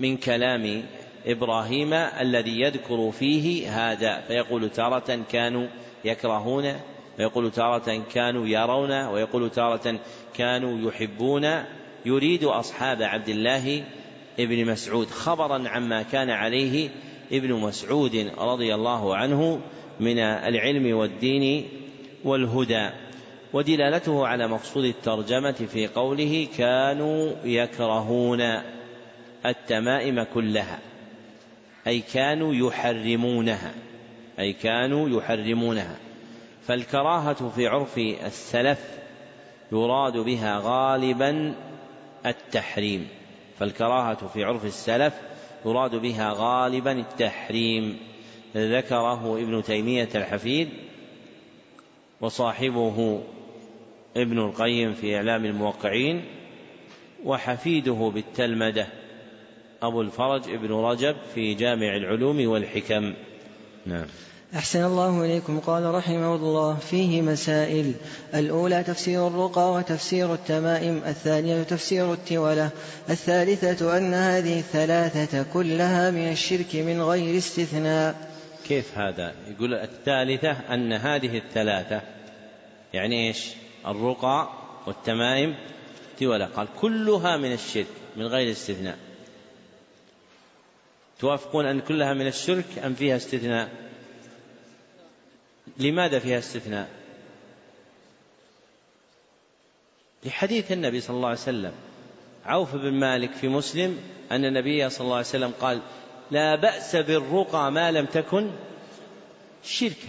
[0.00, 0.84] من كلام
[1.26, 5.66] إبراهيم الذي يذكر فيه هذا فيقول تارة كانوا
[6.04, 6.74] يكرهون
[7.18, 9.98] ويقول تارة كانوا يرون ويقول تارة
[10.34, 11.64] كانوا يحبون.
[12.06, 13.84] يريد أصحاب عبد الله
[14.38, 16.90] ابن مسعود خبرا عما كان عليه
[17.32, 19.60] ابن مسعود رضي الله عنه
[20.00, 21.68] من العلم والدين
[22.24, 22.90] والهدى.
[23.52, 28.40] ودلالته على مقصود الترجمة في قوله كانوا يكرهون
[29.46, 30.78] التمائم كلها
[31.86, 33.74] أي كانوا يحرمونها
[34.38, 35.96] أي كانوا يحرمونها.
[36.66, 38.78] فالكراهة في عرف السلف
[39.72, 41.54] يراد بها غالبا
[42.26, 43.08] التحريم.
[43.58, 45.14] فالكراهة في عرف السلف
[45.66, 47.98] يراد بها غالبا التحريم.
[48.56, 50.68] ذكره ابن تيمية الحفيد
[52.20, 53.22] وصاحبه
[54.16, 56.24] ابن القيم في إعلام الموقعين
[57.24, 58.86] وحفيده بالتلمدة
[59.82, 63.14] أبو الفرج ابن رجب في جامع العلوم والحكم.
[63.86, 64.06] نعم.
[64.56, 65.60] أحسن الله إليكم.
[65.60, 67.94] قال رحمه الله فيه مسائل.
[68.34, 72.70] الأولى تفسير الرقى وتفسير التمائم الثانية تفسير التولة
[73.10, 78.30] الثالثة أن هذه الثلاثة كلها من الشرك من غير استثناء.
[78.68, 82.00] كيف هذا؟ يقول الثالثة أن هذه الثلاثة
[82.92, 83.48] يعني إيش؟
[83.86, 84.48] الرقى
[84.86, 85.54] والتمائم
[86.12, 87.86] التولة قال كلها من الشرك
[88.16, 88.96] من غير استثناء.
[91.20, 93.83] توافقون أن كلها من الشرك أم فيها استثناء؟
[95.78, 96.88] لماذا فيها استثناء؟
[100.24, 101.72] لحديث النبي صلى الله عليه وسلم
[102.46, 103.98] عوف بن مالك في مسلم
[104.32, 105.80] أن النبي صلى الله عليه وسلم قال
[106.30, 108.50] لا بأس بالرقى ما لم تكن
[109.64, 110.08] شركا.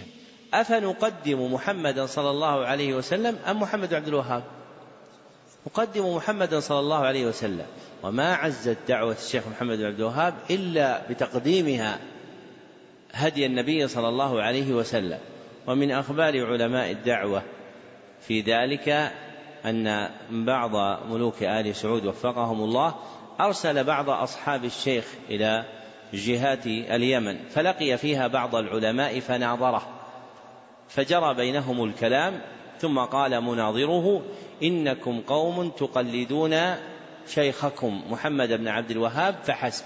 [0.54, 4.44] أفنقدم محمدا صلى الله عليه وسلم أم محمد عبد الوهاب؟
[5.66, 7.66] نقدم محمدا صلى الله عليه وسلم.
[8.02, 11.98] وما عزت دعوة الشيخ محمد بن عبد الوهاب إلا بتقديمها
[13.12, 15.18] هدي النبي صلى الله عليه وسلم.
[15.66, 17.42] ومن أخبار علماء الدعوة
[18.20, 19.12] في ذلك
[19.64, 22.94] أن بعض ملوك آل سعود وفقهم الله
[23.40, 25.64] أرسل بعض أصحاب الشيخ إلى
[26.12, 29.88] جهات اليمن فلقي فيها بعض العلماء فناظره
[30.88, 32.40] فجرى بينهم الكلام
[32.78, 34.22] ثم قال مناظره
[34.62, 36.56] إنكم قوم تقلدون
[37.28, 39.84] شيخكم محمد بن عبد الوهاب فحسب.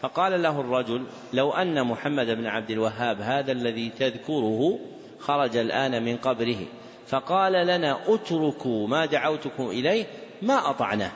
[0.00, 4.78] فقال له الرجل لو أن محمد بن عبد الوهاب هذا الذي تذكره
[5.20, 6.58] خرج الآن من قبره.
[7.06, 10.06] فقال لنا اتركوا ما دعوتكم إليه
[10.42, 11.12] ما أطعناه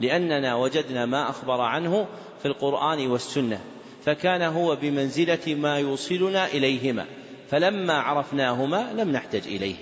[0.00, 2.06] لأننا وجدنا ما أخبر عنه
[2.42, 3.60] في القرآن والسنة.
[4.04, 7.06] فكان هو بمنزلة ما يوصلنا إليهما
[7.50, 9.76] فلما عرفناهما لم نحتج إليه.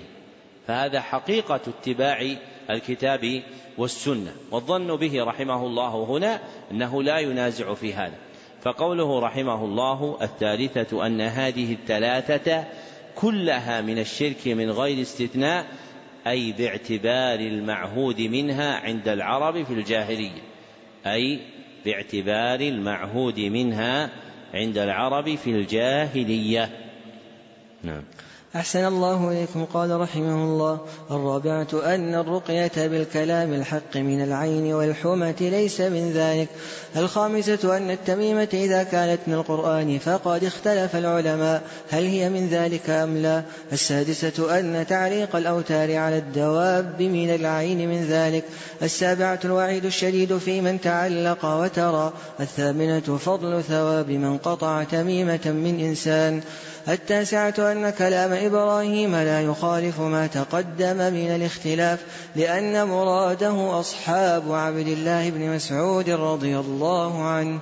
[0.67, 2.35] فهذا حقيقة اتباع
[2.69, 3.43] الكتاب
[3.77, 4.31] والسنة.
[4.51, 6.39] والظن به رحمه الله هنا
[6.71, 8.15] أنه لا ينازع في هذا.
[8.61, 12.65] فقوله رحمه الله الثالثة أن هذه الثلاثة
[13.21, 15.65] كلها من الشرك من غير استثناء
[16.27, 20.41] أي باعتبار المعهود منها عند العرب في الجاهلية
[21.05, 21.39] أي
[21.85, 24.09] باعتبار المعهود منها
[24.53, 26.69] عند العرب في الجاهلية.
[27.83, 28.03] نعم.
[28.55, 29.65] أحسن الله إليكم.
[29.65, 30.79] قال رحمه الله
[31.11, 36.47] الرابعة أن الرقية بالكلام الحق من العين والحمة ليس من ذلك.
[36.97, 41.61] الخامسة أن التميمة إذا كانت من القرآن فقد اختلف العلماء.
[41.89, 43.43] هل هي من ذلك أم لا؟
[43.73, 48.43] السادسة أن تعليق الأوتار على الدواب من العين من ذلك.
[48.83, 52.13] السابعة الوعيد الشديد في من تعلق وترى.
[52.39, 56.41] الثامنة فضل ثواب من قطع تميمة من إنسان.
[56.87, 61.99] التاسعة أن كلام إبراهيم لا يخالف ما تقدم من الاختلاف
[62.35, 67.59] لأن مراده أصحاب عبد الله بن مسعود رضي الله عنه.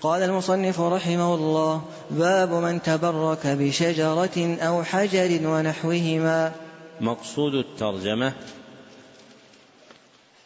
[0.00, 6.52] قال المصنف رحمه الله باب من تبرك بشجرة أو حجر ونحوهما.
[7.00, 8.32] مقصود الترجمة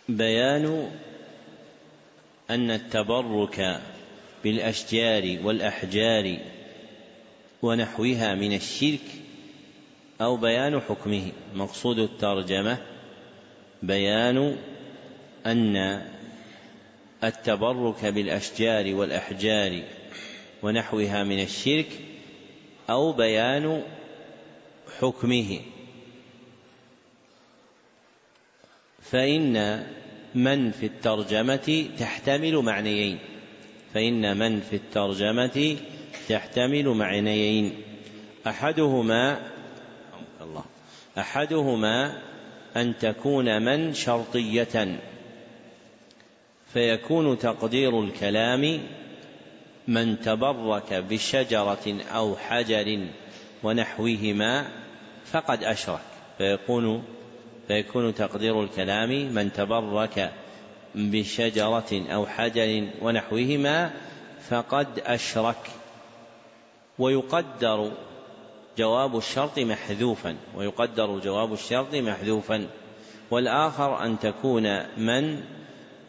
[0.08, 0.90] بيان
[2.50, 3.80] أن التبرك
[4.44, 6.38] بالأشجار والأحجار
[7.62, 9.04] ونحوها من الشرك
[10.20, 11.32] أو بيان حكمه.
[11.54, 12.78] مقصود الترجمة
[13.82, 14.56] بيان
[15.46, 16.02] أن
[17.24, 19.82] التبرك بالأشجار والأحجار
[20.62, 21.88] ونحوها من الشرك
[22.90, 23.82] أو بيان
[25.00, 25.60] حكمه.
[29.02, 29.86] فإن
[30.34, 33.18] من في الترجمة تحتمل معنيين.
[33.94, 35.76] فإن من في الترجمة
[36.28, 37.72] تحتمل معنيين
[38.46, 39.38] أحدهما
[40.40, 40.64] الله
[41.18, 42.18] أحدهما
[42.76, 44.98] أن تكون من شرطية.
[46.72, 48.80] فيكون تقدير الكلام
[49.88, 53.06] من تبرك بشجرة أو حجر
[53.62, 54.68] ونحوهما
[55.32, 56.00] فقد أشرك.
[56.38, 57.04] فيكون
[57.68, 60.32] فيكون تقدير الكلام من تبرك
[60.94, 63.90] بشجرة أو حجر ونحوهما
[64.50, 65.81] فقد أشرك.
[66.98, 67.90] ويقدر
[68.78, 72.66] جواب الشرط محذوفا ويقدر جواب الشرط محذوفا.
[73.30, 75.40] والآخر أن تكون من؟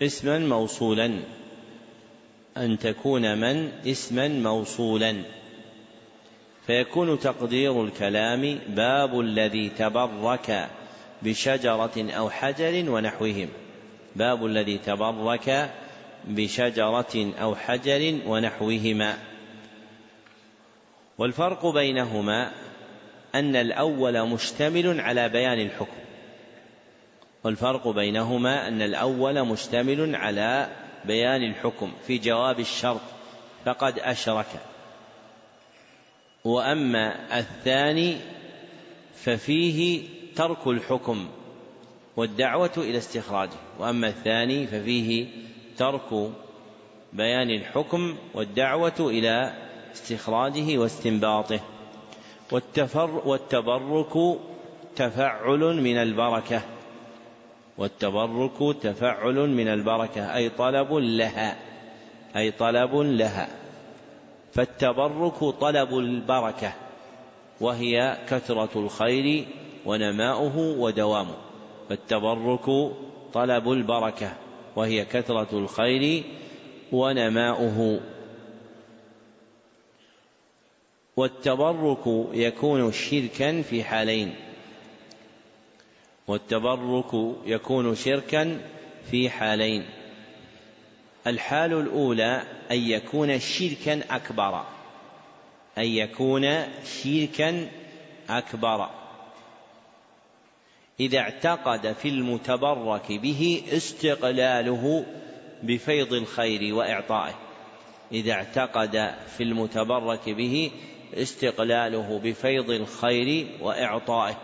[0.01, 1.19] اسما موصولا.
[2.57, 5.23] أن تكون من؟ اسما موصولا.
[6.67, 10.69] فيكون تقدير الكلام باب الذي تبرك
[11.21, 13.49] بشجرة أو حجر ونحوهم.
[14.15, 15.69] باب الذي تبرك
[16.27, 19.17] بشجرة أو حجر ونحوهما.
[21.17, 22.51] والفرق بينهما
[23.35, 25.97] أن الأول مشتمل على بيان الحكم.
[27.43, 30.67] والفرق بينهما أن الأول مشتمل على
[31.05, 33.01] بيان الحكم في جواب الشرط
[33.65, 34.59] فقد أشرك.
[36.43, 38.17] وأما الثاني
[39.15, 41.29] ففيه ترك الحكم
[42.15, 43.59] والدعوة إلى استخراجه.
[43.79, 45.27] وأما الثاني ففيه
[45.77, 46.31] ترك
[47.13, 49.62] بيان الحكم والدعوة إلى
[49.93, 51.59] استخراجه واستنباطه.
[52.51, 54.39] والتفر والتبرك
[54.95, 56.61] تفعل من البركة.
[57.77, 61.57] والتبرك تفعل من البركة أي طلب لها
[62.35, 63.47] أي طلب لها.
[64.53, 66.73] فالتبرك طلب البركة
[67.61, 69.45] وهي كثرة الخير
[69.85, 71.35] ونماؤه ودوامه.
[71.89, 72.91] فالتبرك
[73.33, 74.33] طلب البركة
[74.75, 76.23] وهي كثرة الخير
[76.91, 77.99] ونماؤه
[81.17, 84.35] والتبرك يكون شركا في حالين.
[86.27, 88.61] والتبرك يكون شركا
[89.11, 89.85] في حالين.
[91.27, 94.65] الحال الأولى أن يكون شركا أكبر.
[95.77, 97.69] أن يكون شركا
[98.29, 98.89] أكبر.
[100.99, 105.05] إذا اعتقد في المتبرك به استقلاله
[105.63, 107.35] بفيض الخير وإعطائه.
[108.11, 110.71] إذا اعتقد في المتبرك به
[111.13, 114.37] استقلاله بفيض الخير وإعطائه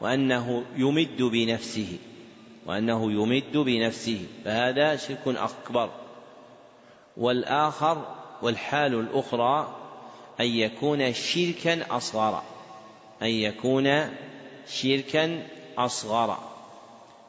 [0.00, 1.98] وأنه يمد بنفسه
[2.66, 5.90] وأنه يمد بنفسه فهذا شرك أكبر.
[7.16, 9.76] والآخر والحال الأخرى
[10.40, 12.42] أن يكون شركا أصغر
[13.22, 14.16] أن يكون
[14.68, 15.46] شركا
[15.78, 16.38] أصغر.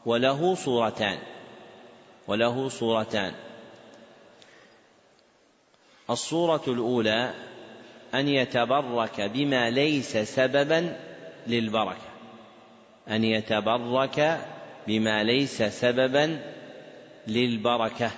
[0.06, 1.20] وله صورتان
[2.28, 3.34] وله صورتان.
[6.10, 7.34] الصورة الأولى
[8.14, 10.98] أن يتبرك بما ليس سببا
[11.48, 12.12] للبركة.
[13.10, 14.40] أن يتبرك
[14.88, 16.40] بما ليس سببا
[17.28, 18.12] للبركة.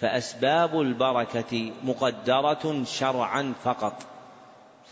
[0.00, 4.06] فأسباب البركة مقدرة شرعا فقط.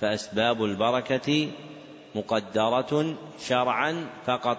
[0.00, 1.48] فأسباب البركة
[2.14, 4.58] مقدرة شرعا فقط.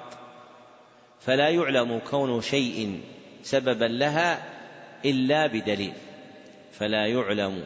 [1.20, 3.02] فلا يعلم كون شيء
[3.44, 4.44] سببا لها
[5.06, 5.94] إلا بدليل.
[6.72, 7.66] فلا يعلم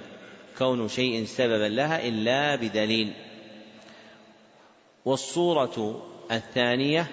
[0.57, 3.13] كون شيء سببا لها إلا بدليل.
[5.05, 7.07] والصورة الثانية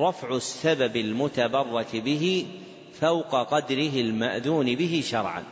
[0.00, 2.46] رفع السبب المتبرك به
[3.00, 5.44] فوق قدره المأذون به شرعا.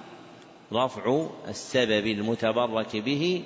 [0.72, 3.42] رفع السبب المتبرك به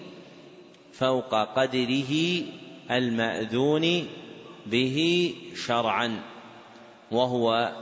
[0.93, 2.43] فوق قدره
[2.91, 4.07] المأذون
[4.67, 5.35] به
[5.67, 6.21] شرعا
[7.11, 7.73] وهو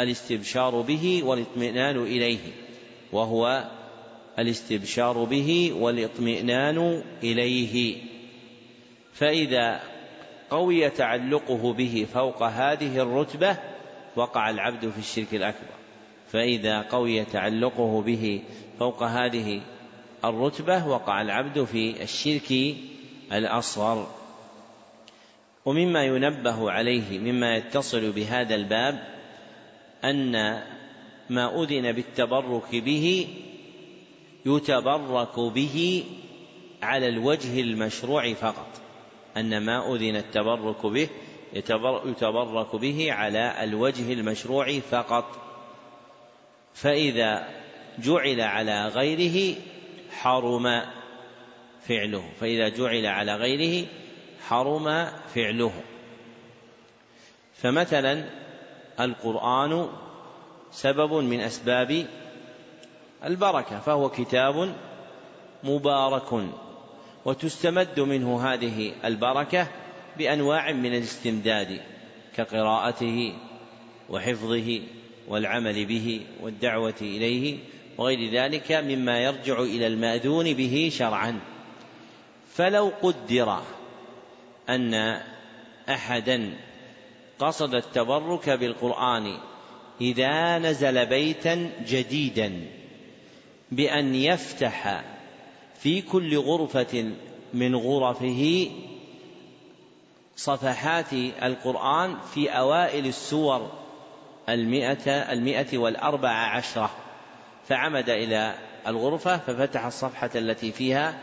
[0.00, 2.38] الاستبشار به والاطمئنان إليه
[3.12, 3.64] وهو
[4.40, 7.96] الاستبشار به والاطمئنان إليه.
[9.12, 9.80] فإذا
[10.50, 13.56] قوي تعلقه به فوق هذه الرتبة
[14.16, 15.74] وقع العبد في الشرك الأكبر.
[16.32, 18.42] فإذا قوي تعلقه به
[18.78, 19.60] فوق هذه
[20.24, 22.76] الرتبة وقع العبد في الشرك
[23.32, 24.06] الأصغر.
[25.64, 29.08] ومما ينبه عليه مما يتصل بهذا الباب
[30.04, 30.32] أن
[31.30, 33.28] ما أذن بالتبرك به
[34.46, 36.04] يتبرك به
[36.82, 38.80] على الوجه المشروع فقط
[39.36, 41.08] أن ما أذن التبرك به
[42.04, 45.24] يتبرك به على الوجه المشروع فقط.
[46.74, 47.48] فإذا
[47.98, 49.56] جعل على غيره
[50.10, 50.82] حرم
[51.88, 53.86] فعله فإذا جعل على غيره
[54.48, 55.72] حرم فعله.
[57.54, 58.24] فمثلا
[59.00, 59.88] القرآن
[60.72, 62.06] سبب من أسباب
[63.24, 64.74] البركة فهو كتاب
[65.64, 66.44] مبارك
[67.24, 69.66] وتستمد منه هذه البركة
[70.18, 71.80] بأنواع من الاستمداد
[72.36, 73.32] كقراءته
[74.10, 74.80] وحفظه
[75.28, 77.58] والعمل به والدعوة إليه
[77.98, 81.40] وغير ذلك مما يرجع إلى المأذون به شرعا.
[82.54, 83.60] فلو قدر
[84.68, 85.20] أن
[85.88, 86.56] أحدا
[87.38, 89.38] قصد التبرك بالقرآن
[90.00, 92.79] إذا نزل بيتا جديدا
[93.72, 95.04] بأن يفتح
[95.74, 97.12] في كل غرفة
[97.54, 98.70] من غرفه
[100.36, 103.70] صفحات القرآن في أوائل السور
[104.48, 106.90] المئة المئة والأربع عشرة.
[107.68, 108.54] فعمد إلى
[108.86, 111.18] الغرفة ففتح الصفحة التي فيها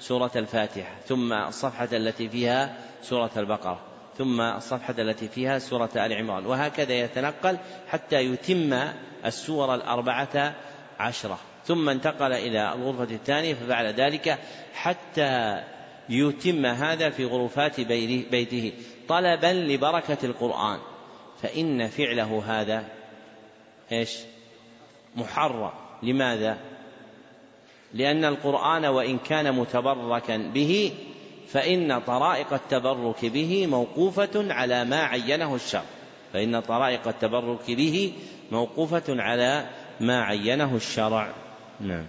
[0.00, 3.80] سورة الفاتحة ثم الصفحة التي فيها سورة البقرة
[4.18, 6.46] ثم الصفحة التي فيها سورة آل عمران.
[6.46, 7.58] وهكذا يتنقل
[7.88, 8.88] حتى يتم
[9.24, 10.54] السور الأربعة
[10.98, 11.38] عشرة.
[11.64, 14.38] ثم انتقل إلى الغرفة الثانية ففعل ذلك
[14.74, 15.62] حتى
[16.08, 18.72] يتم هذا في غرفات بيته
[19.08, 20.78] طلبا لبركة القرآن.
[21.42, 22.84] فإن فعله هذا
[23.92, 24.18] إيش؟
[25.16, 25.70] محرم.
[26.02, 26.58] لماذا؟
[27.94, 30.92] لأن القرآن وإن كان متبركا به
[31.48, 35.84] فإن طرائق التبرك به موقوفة على ما عينه الشرع
[36.32, 38.12] فإن طرائق التبرك به
[38.52, 39.66] موقوفة على
[40.00, 41.34] ما عينه الشرع.
[41.82, 42.04] نعم.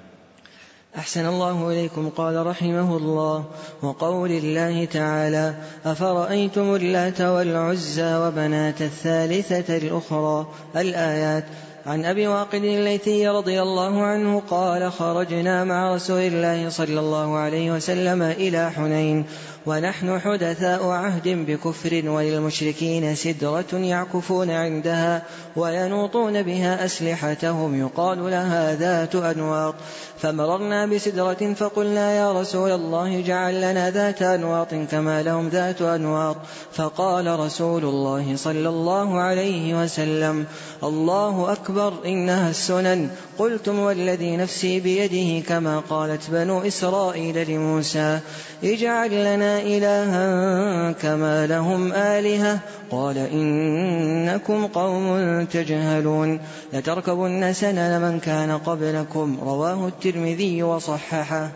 [0.97, 3.45] أحسن الله إليكم قال رحمه الله
[3.81, 5.55] وقول الله تعالى
[5.85, 11.43] أفرأيتم اللات والعزى وبنات الثالثة الأخرى؟ الآيات
[11.85, 17.71] عن أبي واقد الليثي رضي الله عنه قال خرجنا مع رسول الله صلى الله عليه
[17.71, 19.25] وسلم إلى حنين
[19.65, 25.23] ونحن حدثاء عهد بكفر وللمشركين سدرة يعكفون عندها
[25.55, 27.79] وينوطون بها أسلحتهم.
[27.79, 29.75] يقال لها ذات أنواط.
[30.23, 36.35] فمررنا بسدرة فقلنا يا رسول الله اجعل لنا ذات أنواط كما لهم ذات أنواط.
[36.73, 40.45] فقال رسول الله صلى الله عليه وسلم
[40.83, 43.09] الله أكبر إنها السنن.
[43.37, 48.19] قلتم والذي نفسي بيده كما قالت بنو إسرائيل لموسى
[48.63, 52.59] اجعل لنا إلها كما لهم آلهة.
[52.93, 56.39] قال إنكم قوم تجهلون
[56.73, 61.51] لتركبن سنن من كان قبلكم رواه الترمذي وصححه.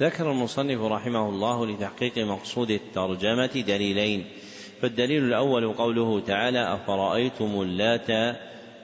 [0.00, 4.24] ذكر المصنف رحمه الله لتحقيق مقصود الترجمة دليلين
[4.82, 8.36] فالدليل الأول قوله تعالى أفرأيتم اللات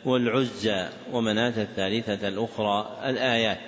[0.04, 3.58] والعزى ومناة الثالثة الأخرى الآيات.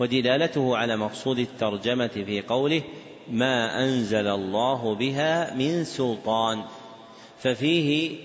[0.00, 2.82] ودلالته على مقصود الترجمة في قوله
[3.30, 6.62] ما أنزل الله بها من سلطان.
[7.46, 8.16] ففيه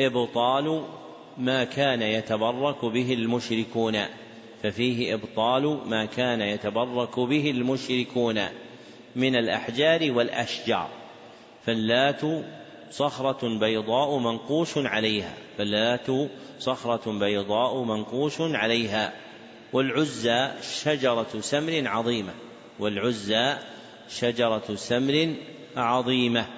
[0.00, 0.84] إبطال
[1.38, 3.98] ما كان يتبرك به المشركون.
[4.62, 8.40] ففيه إبطال ما كان يتبرك به المشركون
[9.16, 10.88] من الأحجار والأشجار.
[11.66, 12.20] فاللات
[12.90, 15.34] صخرة بيضاء منقوش عليها.
[15.58, 16.06] فاللات
[16.60, 19.12] صخرة بيضاء منقوش عليها.
[19.72, 20.48] والعزى
[20.82, 22.32] شجرة سمر عظيمة.
[22.78, 23.56] والعزى
[24.08, 25.34] شجرة سمر
[25.76, 26.57] عظيمة.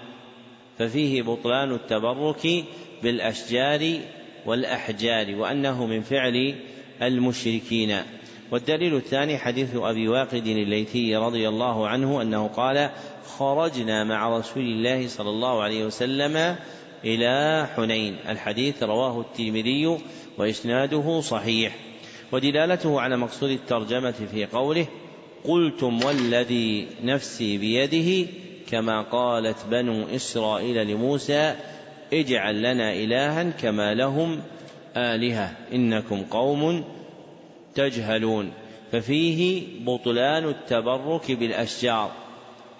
[0.80, 2.64] ففيه بطلان التبرك
[3.02, 3.98] بالأشجار
[4.46, 6.54] والأحجار وأنه من فعل
[7.02, 7.96] المشركين.
[8.50, 12.90] والدليل الثاني حديث أبي واقد الليثي رضي الله عنه أنه قال
[13.24, 16.56] خرجنا مع رسول الله صلى الله عليه وسلم
[17.04, 18.16] إلى حنين.
[18.28, 19.98] الحديث رواه الترمذي
[20.38, 21.76] وإسناده صحيح.
[22.32, 24.86] ودلالته على مقصود الترجمة في قوله
[25.44, 28.30] قلتم والذي نفسي بيده
[28.70, 31.54] كما قالت بنو إسرائيل لموسى
[32.12, 34.40] اجعل لنا إلها كما لهم
[34.96, 36.84] آلهة إنكم قوم
[37.74, 38.52] تجهلون.
[38.92, 42.12] ففيه بطلان التبرك بالأشجار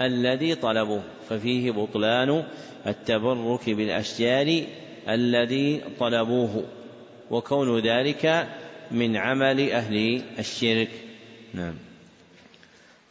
[0.00, 1.02] الذي طلبوه.
[1.28, 2.44] ففيه بطلان
[2.86, 4.62] التبرك بالأشجار
[5.08, 6.64] الذي طلبوه.
[7.30, 8.48] وكون ذلك
[8.90, 10.90] من عمل أهل الشرك.
[11.54, 11.89] نعم.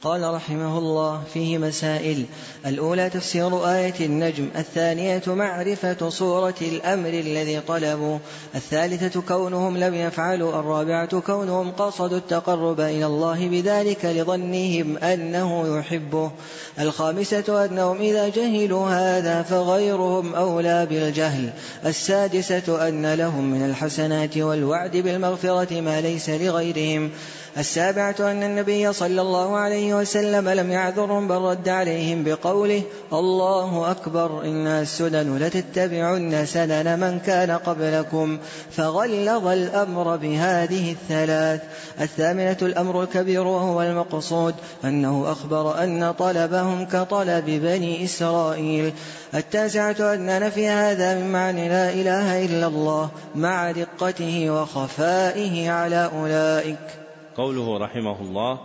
[0.04, 2.26] قال رحمه الله فيه مسائل.
[2.66, 8.18] الأولى تفسير آية النجم الثانية معرفة صورة الأمر الذي طلبوا
[8.56, 16.32] الثالثة كونهم لم يفعلوا الرابعة كونهم قصدوا التقرب إلى الله بذلك لظنهم أنه يحبه
[16.80, 21.50] الخامسة أنهم إذا جهلوا هذا فغيرهم أولى بالجهل
[21.86, 27.12] السادسة أن لهم من الحسنات والوعد بالمغفرة ما ليس لغيرهم.
[27.60, 32.82] السابعة أن النبي صلى الله عليه وسلم لم يعذرهم بل رد عليهم بقوله
[33.14, 38.38] الله أكبر إن السنن لتتبعن سنن من كان قبلكم
[38.72, 41.62] فغلظ الأمر بهذه الثلاث
[42.02, 48.94] الثامنة الأمر الكبير وهو المقصود أنه أخبر أن طلبهم كطلب بني إسرائيل
[49.34, 57.09] التاسعة أن نفي هذا من معنى لا إله إلا الله مع دقته وخفائه على أولئك
[57.36, 58.60] قوله رحمه الله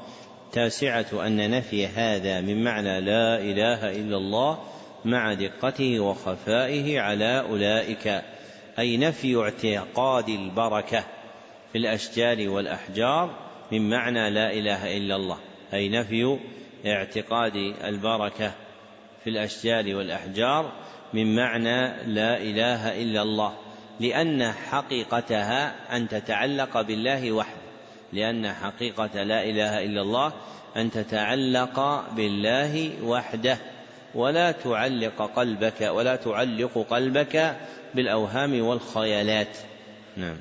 [0.53, 4.59] تاسعة أن نفي هذا من معنى لا إله إلا الله
[5.05, 8.23] مع دقته وخفائه على أولئك
[8.79, 11.05] أي نفي اعتقاد البركة
[11.73, 13.31] في الأشجار والأحجار
[13.73, 15.39] من معنى لا إله إلا الله
[15.75, 16.39] أي نفي
[16.87, 18.53] اعتقاد البركة
[19.25, 20.73] في الأشجار والأحجار
[21.15, 23.55] من معنى لا إله إلا الله
[24.01, 27.64] لأن حقيقتها أن تتعلق بالله وحده.
[28.15, 30.33] لأن حقيقة لا إله إلا الله
[30.77, 33.59] أن تتعلق بالله وحده
[34.15, 37.57] ولا تعلق قلبك ولا تعلق قلبك
[37.95, 39.57] بالأوهام والخيالات.
[40.17, 40.37] نعم.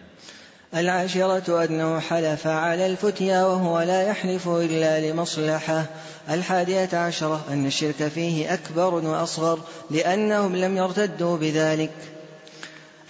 [0.76, 5.86] العاشرة أنه حلف على الفتيا وهو لا يحلف إلا لمصلحة.
[6.30, 9.60] الحادية عشرة أن الشرك فيه أكبر وأصغر
[9.92, 12.13] لأنهم لم يرتدوا بذلك.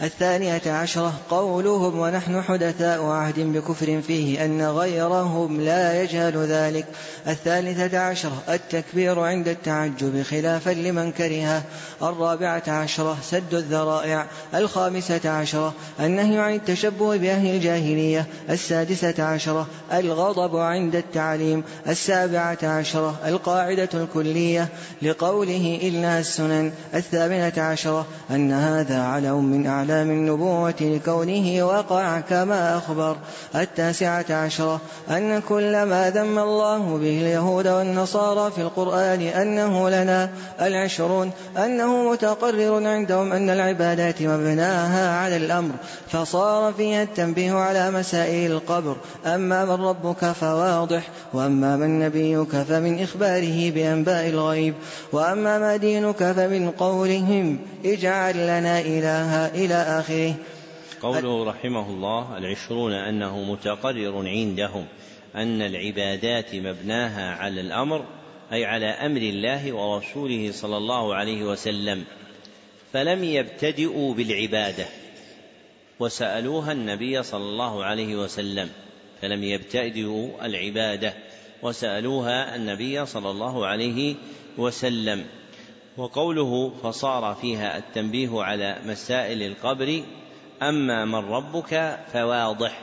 [0.02, 6.86] الثانية عشرة قولهم ونحن حدثاء عهد بكفر فيه أن غيرهم لا يجهل ذلك.
[7.28, 11.64] الثالثة عشرة التكبير عند التعجب خلافا لمن كرهه.
[12.02, 14.26] الرابعة عشرة سد الذرائع.
[14.56, 18.26] الخامسة عشرة النهي عن التشبه بأهل الجاهلية.
[18.50, 21.64] السادسة عشرة الغضب عند التعليم.
[21.88, 24.68] السابعة عشرة القاعدة الكلية
[25.02, 26.72] لقوله إلا السنن.
[26.94, 33.18] الثامنة عشرة أن هذا علم من أعلام أعلام النبوة لكونه وقع كما أخبر.
[33.56, 40.30] التاسعة عشرة أن كل ما ذم الله به اليهود والنصارى في القرآن أنه لنا.
[40.62, 45.72] العشرون أنه متقرر عندهم أن العبادات مبناها على الأمر
[46.12, 48.96] فصار فيها التنبيه على مسائل القبر.
[49.26, 51.04] أما من ربك فواضح
[51.34, 54.74] وأما من نبيك فمن إخباره بأنباء الغيب.
[55.12, 60.36] وأما ما دينك فمن قولهم اجعل لنا إلها إلى آخره.
[61.02, 64.86] قوله رحمه الله العشرون أنه متقرر عندهم
[65.36, 68.06] أن العبادات مبناها على الأمر
[68.54, 72.04] أي على أمر الله ورسوله صلى الله عليه وسلم
[72.94, 74.86] فلم يبتدئوا بالعبادة
[76.00, 78.70] وسألوها النبي صلى الله عليه وسلم
[79.22, 81.14] فلم يبتدئوا العبادة
[81.62, 84.16] وسألوها النبي صلى الله عليه
[84.58, 85.26] وسلم.
[85.98, 90.04] وقوله فصار فيها التنبيه على مسائل القبر
[90.62, 92.82] أما من ربك فواضح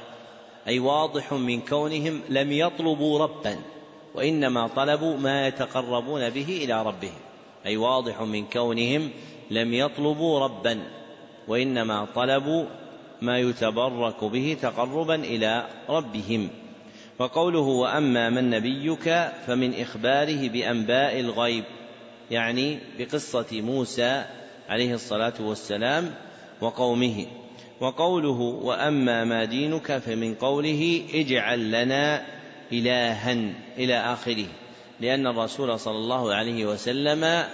[0.69, 3.57] أي واضح من كونهم لم يطلبوا ربا
[4.15, 7.19] وإنما طلبوا ما يتقربون به إلى ربهم
[7.67, 9.11] أي واضح من كونهم
[9.51, 10.83] لم يطلبوا ربا
[11.49, 12.65] وإنما طلبوا
[13.23, 16.49] ما يتبرك به تقربا إلى ربهم.
[17.19, 21.65] وقوله وأما من نبيك فمن إخباره بأنباء الغيب
[22.31, 24.25] يعني بقصة موسى
[24.69, 26.15] عليه الصلاة والسلام
[26.61, 27.27] وقومه.
[27.81, 32.27] وقوله وأما ما دينك فمن قوله اجعل لنا
[32.73, 34.47] إلها إلى آخره
[35.01, 37.45] لأن الرسول صلى الله عليه وسلم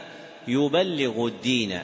[0.48, 1.78] يبلغ الدين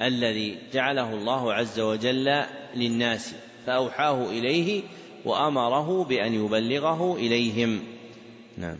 [0.00, 2.42] الذي جعله الله عز وجل
[2.76, 3.34] للناس
[3.66, 4.82] فأوحاه إليه
[5.24, 7.80] وأمره بأن يبلغه إليهم.
[8.58, 8.76] نعم.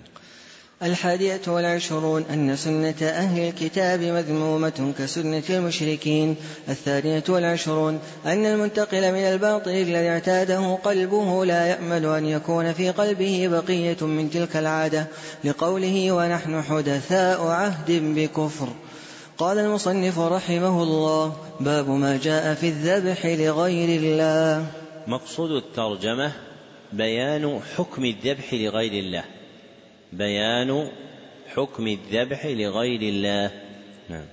[0.84, 6.36] الحادية والعشرون أن سنة أهل الكتاب مذمومة كسنة المشركين.
[6.68, 13.48] الثانية والعشرون أن المنتقل من الباطل الذي اعتاده قلبه لا يأمل أن يكون في قلبه
[13.48, 15.06] بقية من تلك العادة.
[15.44, 18.68] لقوله ونحن حدثاء عهد بكفر.
[19.38, 24.66] قال المصنف رحمه الله باب ما جاء في الذبح لغير الله.
[25.06, 26.32] مقصود الترجمة
[26.92, 29.24] بيان حكم الذبح لغير الله.
[30.18, 30.88] بيان
[31.54, 33.50] حكم الذبح لغير الله.
[34.08, 34.26] نعم.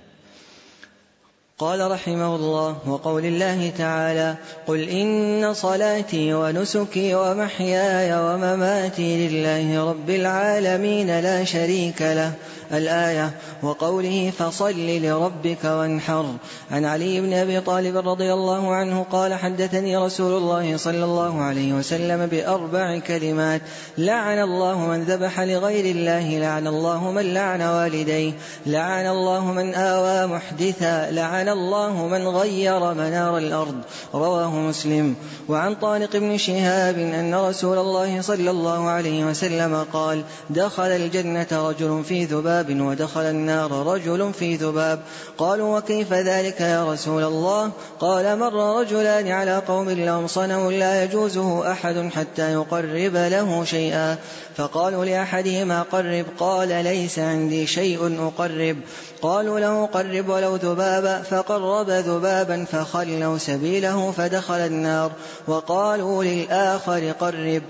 [1.61, 4.35] قال رحمه الله وقول الله تعالى
[4.67, 12.33] قل إن صلاتي ونسكي ومحياي ومماتي لله رب العالمين لا شريك له
[12.73, 13.31] الآية
[13.63, 16.25] وقوله فصل لربك وانحر.
[16.71, 21.73] عن علي بن أبي طالب رضي الله عنه قال حدثني رسول الله صلى الله عليه
[21.73, 23.61] وسلم بأربع كلمات.
[23.97, 28.33] لعن الله من ذبح لغير الله لعن الله من لعن والديه
[28.65, 33.75] لعن الله من آوى محدثا لعن الله من غير منار الأرض.
[34.13, 35.15] رواه مسلم.
[35.49, 42.03] وعن طارق بن شهاب أن رسول الله صلى الله عليه وسلم قال دخل الجنة رجل
[42.03, 44.99] في ذباب ودخل النار رجل في ذباب.
[45.37, 51.71] قالوا وكيف ذلك يا رسول الله؟ قال مر رجلان على قوم لهم صنم لا يجوزه
[51.71, 54.17] أحد حتى يقرب له شيئا.
[54.55, 58.77] فقالوا لأحدهما قرب قال ليس عندي شيء أقرب.
[59.21, 65.11] قالوا له قرب ولو ذبابا فقرب ذبابا فخلوا سبيله فدخل النار.
[65.47, 67.61] وقالوا للآخر قرب.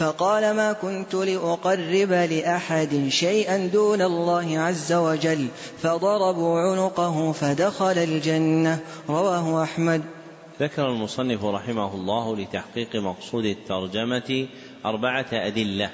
[0.00, 5.46] فقال ما كنت لأقرب لأحد شيئا دون الله عز وجل.
[5.82, 8.80] فضربوا عنقه فدخل الجنة.
[9.08, 10.02] رواه أحمد.
[10.60, 14.46] ذكر المصنف رحمه الله لتحقيق مقصود الترجمة
[14.86, 15.90] أربعة أدلة.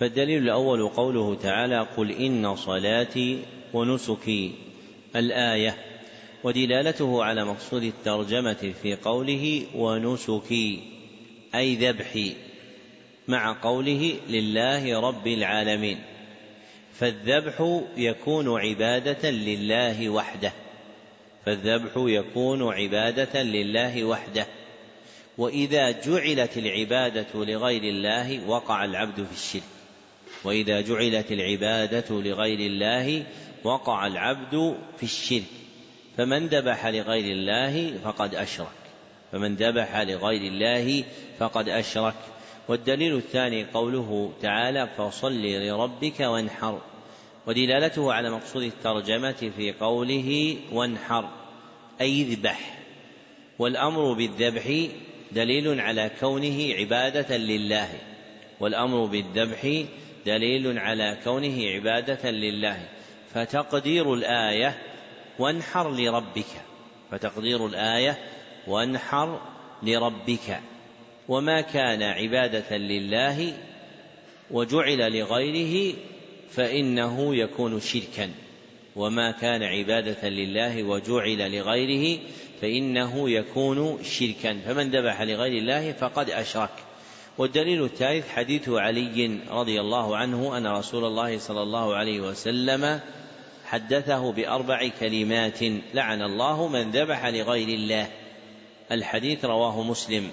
[0.00, 3.42] فالدليل الأول قوله تعالى قل إن صلاتي
[3.74, 4.54] ونسكي
[5.16, 5.76] الآية
[6.44, 10.82] ودلالته على مقصود الترجمة في قوله ونسكي
[11.54, 12.47] أي ذبحي.
[13.28, 15.98] مع قوله لله رب العالمين.
[16.94, 20.52] فالذبح يكون عبادة لله وحده.
[21.46, 24.46] فالذبح يكون عبادة لله وحده.
[25.38, 29.62] وإذا جعلت العبادة لغير الله وقع العبد في الشرك.
[30.44, 33.24] وإذا جعلت العبادة لغير الله
[33.64, 35.42] وقع العبد في الشرك.
[36.16, 38.78] فمن ذبح لغير الله فقد أشرك.
[39.32, 41.04] فمن ذبح لغير الله
[41.38, 42.14] فقد أشرك.
[42.68, 46.80] والدليل الثاني قوله تعالى فصل لربك وانحر
[47.46, 51.28] ودلالته على مقصود الترجمة في قوله وانحر
[52.00, 52.78] أي اذبح
[53.58, 54.88] والأمر بالذبح
[55.32, 57.88] دليل على كونه عبادة لله
[58.60, 59.84] والأمر بالذبح
[60.26, 62.88] دليل على كونه عبادة لله
[63.34, 64.78] فتقدير الآية
[65.38, 66.46] وانحر لربك
[67.10, 68.18] فتقدير الآية
[68.66, 69.40] وانحر
[69.82, 70.60] لربك.
[71.28, 73.52] وما كان عبادة لله
[74.50, 75.94] وجعل لغيره
[76.50, 78.30] فإنه يكون شركا.
[78.96, 82.18] وما كان عبادة لله وجعل لغيره
[82.60, 84.58] فإنه يكون شركا.
[84.66, 86.70] فمن ذبح لغير الله فقد أشرك.
[87.38, 93.00] والدليل الثالث حديث علي رضي الله عنه أن رسول الله صلى الله عليه وسلم
[93.64, 95.58] حدثه بأربع كلمات
[95.94, 98.08] لعن الله من ذبح لغير الله
[98.92, 100.30] الحديث رواه مسلم.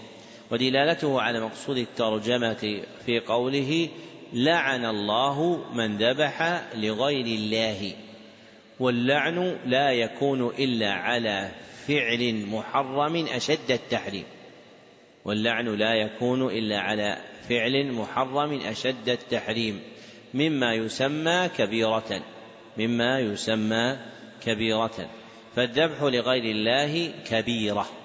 [0.51, 3.89] ودلالته على مقصود الترجمة في قوله
[4.34, 7.93] لعن الله من ذبح لغير الله
[8.80, 11.51] واللعن لا يكون إلا على
[11.88, 14.23] فعل محرم أشد التحريم
[15.26, 17.17] واللعن لا يكون إلا على
[17.49, 19.80] فعل محرم أشد التحريم
[20.34, 22.22] مما يسمى كبيرة
[22.77, 23.97] مما يسمى
[24.45, 25.09] كبيرة
[25.55, 28.05] فالذبح لغير الله كبيرة.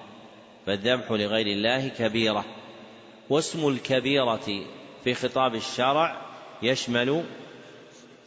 [0.71, 2.45] فالذبح لغير الله كبيرة.
[3.31, 4.65] واسم الكبيرة
[5.05, 6.23] في خطاب الشرع
[6.63, 7.25] يشمل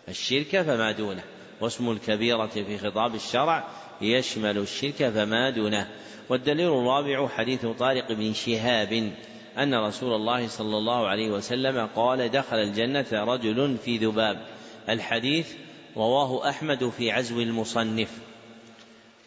[0.10, 1.24] الشرك فما دونه.
[1.62, 3.68] واسم الكبيرة في خطاب الشرع
[4.02, 5.90] يشمل الشرك فما دونه.
[6.30, 9.12] والدليل الرابع حديث طارق بن شهاب
[9.58, 14.46] أن رسول الله صلى الله عليه وسلم قال دخل الجنة رجل في ذباب.
[14.90, 15.54] الحديث
[15.98, 18.12] رواه أحمد في عزو المصنف.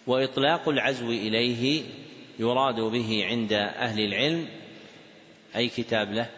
[0.06, 1.82] وإطلاق العزو إليه
[2.38, 4.48] يراد به عند أهل العلم
[5.56, 6.30] أي كتاب له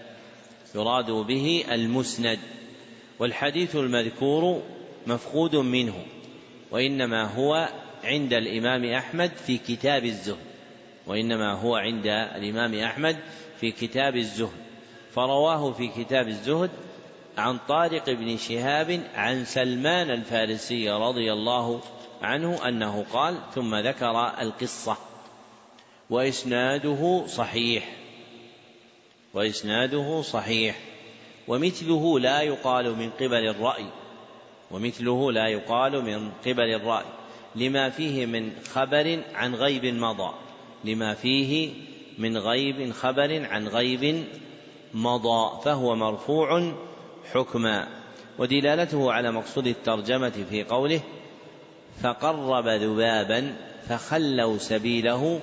[0.75, 2.39] يراد به المسند
[3.19, 4.63] والحديث المذكور
[5.07, 6.05] مفقود منه
[6.71, 7.69] وإنما هو
[8.05, 10.49] عند الإمام أحمد في كتاب الزهد
[11.07, 13.17] وإنما هو عند الإمام أحمد
[13.61, 14.69] في كتاب الزهد
[15.15, 16.71] فرواه في كتاب الزهد
[17.39, 21.81] عن طارق بن شهاب عن سلمان الفارسي رضي الله
[22.23, 25.08] عنه أنه قال ثم ذكر القصة
[26.11, 27.89] وإسناده صحيح.
[29.35, 30.79] وإسناده صحيح.
[31.49, 33.87] ومثله لا يقال من قبل الرأي.
[34.71, 37.05] ومثله لا يقال من قبل الرأي.
[37.57, 40.35] لما فيه من خبر عن غيب مضى.
[40.85, 41.71] لما فيه
[42.19, 44.25] من غيب خبر عن غيب
[44.95, 45.63] مضى.
[45.65, 46.73] فهو مرفوع
[47.33, 47.89] حكما.
[48.39, 51.01] ودلالته على مقصود الترجمة في قوله
[52.03, 53.57] فقرب ذبابا
[53.89, 55.41] فخلوا سبيله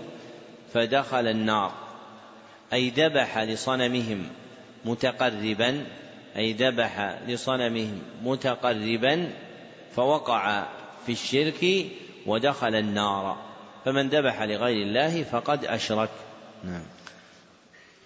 [0.76, 1.72] فدخل النار
[2.74, 4.30] أي ذبح لصنمهم
[4.86, 5.86] متقربا
[6.38, 9.32] أي ذبح لصنمهم متقربا
[9.96, 10.64] فوقع
[11.06, 11.86] في الشرك
[12.26, 13.38] ودخل النار.
[13.86, 16.10] فمن ذبح لغير الله فقد أشرك.
[16.64, 16.84] نعم.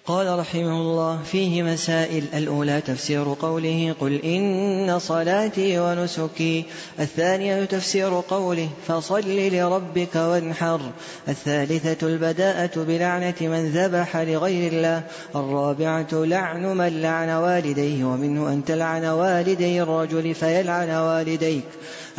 [0.10, 2.23] قال رحمه الله فيه مسائل.
[2.34, 6.65] الأولى تفسير قوله قل إن صلاتي ونسكي.
[6.99, 10.81] الثانية تفسير قوله فصل لربك وانحر.
[11.27, 15.03] الثالثة البداءة بلعنة من ذبح لغير الله.
[15.36, 21.65] الرابعة لعن من لعن والديه ومنه أن تلعن والدي الرجل فيلعن والديك.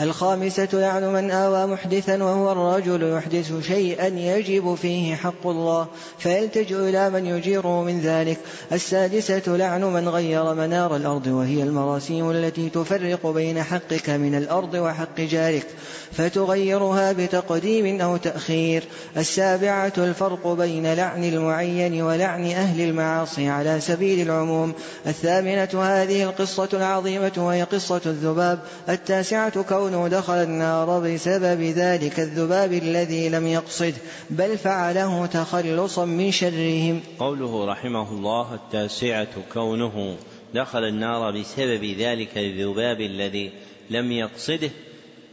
[0.01, 5.87] الخامسة لعن من آوى محدثا وهو الرجل يحدث شيئا يجب فيه حق الله
[6.19, 8.39] فيلتجئ إلى من يجيره من ذلك.
[8.73, 15.21] السادسة لعن من غير منار الأرض وهي المراسيم التي تفرق بين حقك من الأرض وحق
[15.21, 15.67] جارك.
[16.13, 18.85] فتغيرها بتقديم أو تأخير.
[19.17, 24.73] السابعة الفرق بين لعن المعين ولعن أهل المعاصي على سبيل العموم.
[25.07, 28.59] الثامنة هذه القصة العظيمة وهي قصة الذباب.
[28.89, 33.95] التاسعة كونه دخل النار بسبب ذلك الذباب الذي لم يقصد
[34.31, 37.01] بل فعله تخلصا من شرهم.
[37.19, 40.17] قوله رحمه الله التاسعة كونه
[40.55, 43.51] دخل النار بسبب ذلك الذباب الذي
[43.91, 44.71] لم يقصده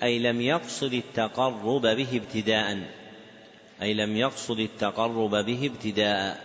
[0.03, 2.78] أي لم يقصد التقرب به ابتداء
[3.82, 6.41] أي لم يقصد التقرب به ابتداء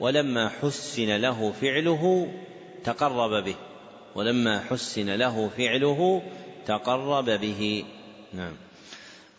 [0.00, 2.32] ولما حسن له فعله
[2.84, 3.56] تقرب به
[4.14, 6.22] ولما حسن له فعله
[6.66, 7.84] تقرب به.
[8.34, 8.69] نعم.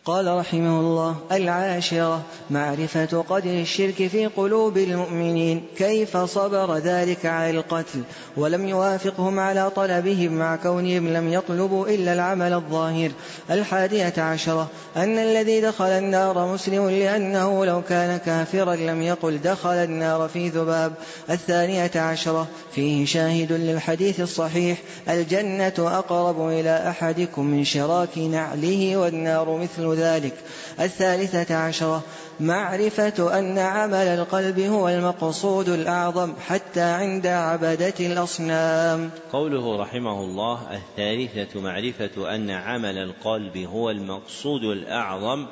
[0.05, 8.01] قال رحمه الله العاشرة معرفة قدر الشرك في قلوب المؤمنين كيف صبر ذلك على القتل؟
[8.37, 13.11] ولم يوافقهم على طلبهم مع كونهم لم يطلبوا إلا العمل الظاهر.
[13.51, 14.67] الحادية عشرة
[14.97, 20.93] أن الذي دخل النار مسلم لأنه لو كان كافرا لم يقل دخل النار في ذباب.
[21.29, 24.77] الثانية عشرة فيه شاهد للحديث الصحيح
[25.09, 30.33] الجنة أقرب إلى أحدكم من شراك نعله والنار مثل ذلك.
[30.79, 32.03] الثالثة عشرة
[32.39, 39.09] معرفة أن عمل القلب هو المقصود الأعظم حتى عند عبدة الأصنام.
[39.33, 45.47] قوله رحمه الله الثالثة معرفة أن عمل القلب هو المقصود الأعظم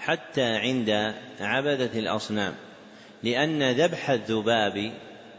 [0.00, 2.54] حتى عند عبدة الأصنام
[3.22, 4.92] لأن ذبح الذباب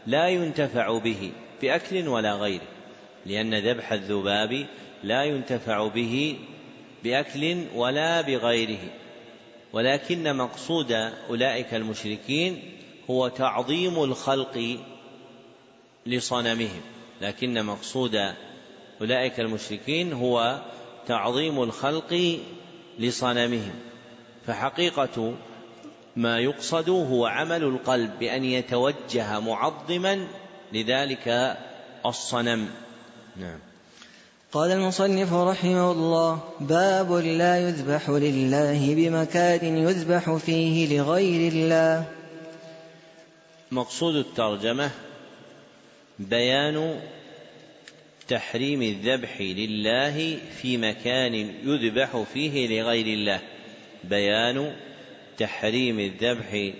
[0.06, 1.32] لا ينتفع به
[1.62, 2.66] بأكل ولا غيره
[3.26, 4.66] لأن ذبح الذباب
[5.02, 6.38] لا ينتفع به
[7.04, 8.78] بأكل ولا بغيره.
[9.72, 10.92] ولكن مقصود
[11.28, 12.62] أولئك المشركين
[13.10, 14.78] هو تعظيم الخلق
[16.06, 16.80] لصنمهم.
[17.20, 18.16] لكن مقصود
[19.00, 20.62] أولئك المشركين هو
[21.06, 22.38] تعظيم الخلق
[22.98, 23.74] لصنمهم.
[24.46, 25.34] فحقيقة
[26.16, 30.26] ما يقصد هو عمل القلب بأن يتوجه معظما
[30.72, 31.56] لذلك
[32.06, 32.70] الصنم.
[33.36, 33.69] نعم.
[34.52, 42.04] قال المصنف رحمه الله باب لا يذبح لله بمكان يذبح فيه لغير الله.
[43.70, 44.90] مقصود الترجمة
[46.18, 47.00] بيان
[48.28, 53.40] تحريم الذبح لله في مكان يذبح فيه لغير الله.
[54.04, 54.72] بيان
[55.38, 56.72] تحريم الذبح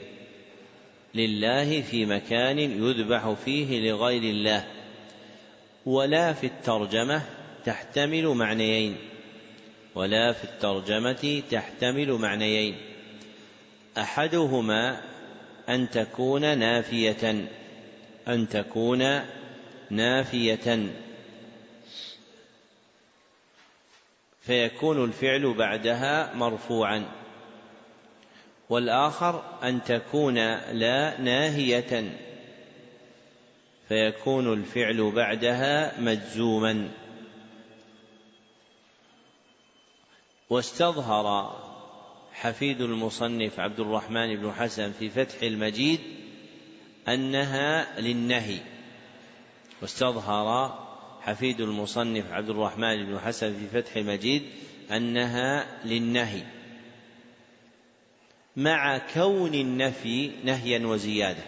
[1.15, 4.65] لله في مكان يذبح فيه لغير الله.
[5.87, 7.23] ولا في الترجمة
[7.65, 8.97] تحتمل معنيين
[9.95, 12.77] ولا في الترجمة تحتمل معنيين.
[13.99, 15.01] أحدهما
[15.69, 17.49] أن تكون نافية
[18.29, 19.21] أن تكون
[19.91, 20.87] نافية.
[24.41, 27.05] فيكون الفعل بعدها مرفوعا.
[28.71, 32.19] والآخر أن تكون لا ناهية
[33.89, 36.89] فيكون الفعل بعدها مجزوما.
[40.51, 41.57] واستظهر
[42.33, 46.01] حفيد المصنف عبد الرحمن بن حسن في فتح المجيد
[47.09, 48.59] أنها للنهي.
[49.83, 50.79] واستظهر
[51.21, 54.43] حفيد المصنف عبد الرحمن بن حسن في فتح المجيد
[54.91, 56.43] أنها للنهي.
[58.57, 61.43] مع كون النفي نهيا وزيادة.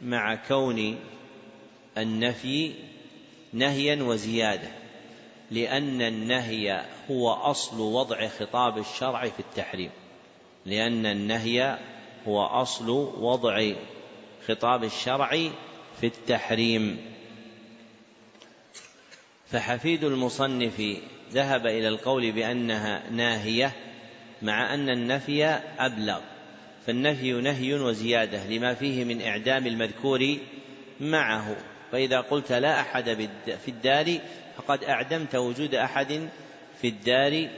[0.00, 0.98] مع كون
[1.98, 2.72] النفي
[3.52, 4.83] نهيا وزيادة.
[5.50, 9.90] لأن النهي هو أصل وضع خطاب الشرع في التحريم.
[10.66, 11.78] لأن النهي
[12.28, 13.72] هو أصل وضع
[14.48, 15.28] خطاب الشرع
[16.00, 16.98] في التحريم.
[19.50, 20.82] فحفيد المصنف
[21.32, 23.72] ذهب إلى القول بأنها ناهية
[24.42, 25.44] مع أن النفي
[25.78, 26.20] أبلغ.
[26.86, 30.36] فالنفي نهي وزيادة لما فيه من إعدام المذكور
[31.00, 31.56] معه.
[31.92, 33.28] فإذا قلت لا أحد
[33.64, 34.18] في الدار
[34.56, 36.28] فقد أعدمت وجود أحد
[36.80, 37.48] في الدار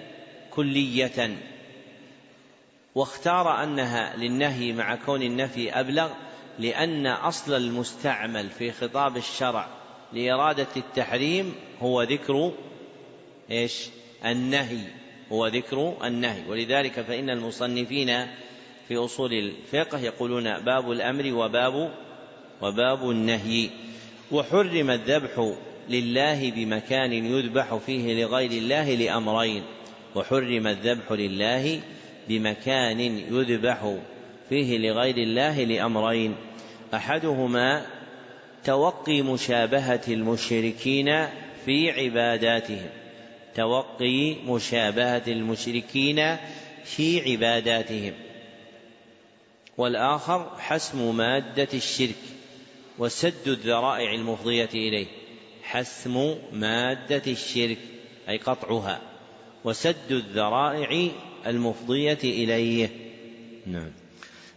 [0.51, 1.37] كلية.
[2.95, 6.11] واختار أنها للنهي مع كون النفي أبلغ
[6.59, 9.69] لأن أصل المستعمل في خطاب الشرع
[10.13, 12.53] لإرادة التحريم هو ذكر
[13.51, 13.89] إيش؟
[14.25, 14.81] النهي.
[15.33, 16.43] هو ذكر النهي.
[16.49, 18.27] ولذلك فإن المصنفين
[18.89, 21.95] في أصول الفقه يقولون باب الأمر وباب
[22.63, 23.71] وباب النهي.
[24.33, 25.53] وحرم الذبح
[25.89, 29.63] لله بمكان يذبح فيه لغير الله لأمرين.
[30.15, 31.81] وحرم الذبح لله
[32.29, 33.95] بمكان يذبح
[34.49, 36.35] فيه لغير الله لأمرين.
[36.95, 37.87] أحدهما
[38.65, 41.27] توقي مشابهة المشركين
[41.65, 42.91] في عباداتهم.
[43.55, 46.37] توقي مشابهة المشركين
[46.85, 48.13] في عباداتهم.
[49.79, 52.36] والآخر حسم مادة الشرك.
[52.99, 55.07] وسد الذرائع المفضية إليه
[55.63, 57.79] حسم مادة الشرك
[58.29, 59.01] أي قطعها
[59.65, 61.11] وسد الذرائع
[61.47, 62.91] المفضية إليه.
[63.67, 63.91] نعم.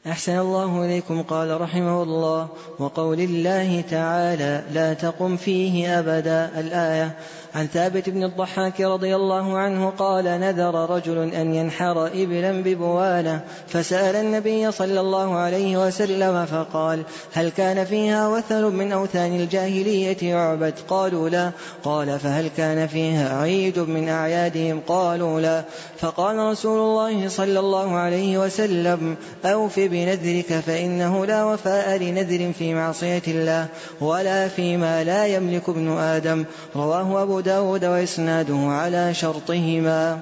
[0.08, 2.50] أحسن الله إليكم قال رحمه الله
[2.80, 7.18] وقول الله تعالى لا تقم فيه أبدا الآية
[7.56, 14.16] عن ثابت بن الضحاك رضي الله عنه قال نذر رجل أن ينحر إبلا ببوانة فسأل
[14.16, 17.04] النبي صلى الله عليه وسلم فقال
[17.34, 21.52] هل كان فيها وثن من أوثان الجاهلية يعبد قالوا لا.
[21.84, 25.64] قال فهل كان فيها عيد من أعيادهم؟ قالوا لا.
[25.98, 29.16] فقال رسول الله صلى الله عليه وسلم
[29.46, 33.68] أوف بنذرك فإنه لا وفاء لنذر في معصية الله
[34.02, 36.46] ولا فيما لا يملك ابن آدم.
[36.76, 40.20] رواه أبو داود وإسناده على شرطهما.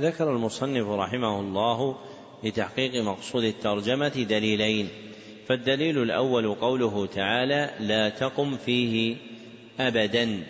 [0.00, 1.96] ذكر المصنف رحمه الله
[2.44, 4.88] لتحقيق مقصود الترجمة دليلين.
[5.48, 9.16] فالدليل الأول قوله تعالى لا تقم فيه
[9.80, 10.44] أبدا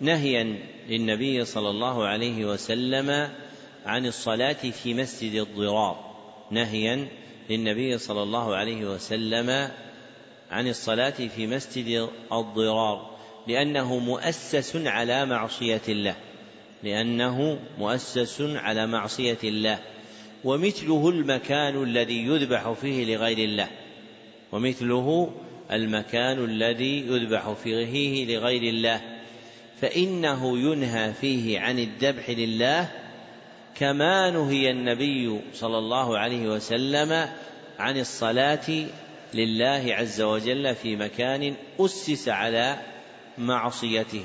[0.00, 0.56] نهيا
[0.88, 3.28] للنبي صلى الله عليه وسلم
[3.86, 5.96] عن الصلاة في مسجد الضرار.
[6.50, 7.08] نهيا
[7.50, 9.68] للنبي صلى الله عليه وسلم
[10.50, 13.13] عن الصلاة في مسجد الضرار.
[13.48, 16.16] لأنه مؤسس على معصية الله.
[16.82, 19.78] لأنه مؤسس على معصية الله.
[20.44, 23.68] ومثله المكان الذي يذبح فيه لغير الله.
[24.52, 25.34] ومثله
[25.72, 29.00] المكان الذي يذبح فيه لغير الله.
[29.80, 32.90] فإنه ينهى فيه عن الذبح لله
[33.74, 37.28] كما نهي النبي صلى الله عليه وسلم
[37.78, 38.86] عن الصلاة
[39.34, 42.78] لله عز وجل في مكان أسس على
[43.38, 44.24] معصيته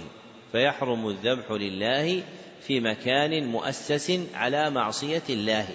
[0.52, 2.24] فيحرم الذبح لله
[2.62, 5.66] في مكان مؤسس على معصية الله.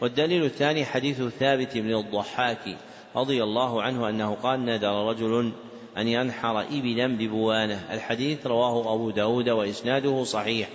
[0.00, 2.76] والدليل الثاني حديث ثابت بن الضحاك
[3.16, 5.52] رضي الله عنه أنه قال نذر رجل
[5.98, 7.88] أن ينحر إبلا ببوانة.
[7.90, 10.68] الحديث رواه أبو داود وإسناده صحيح.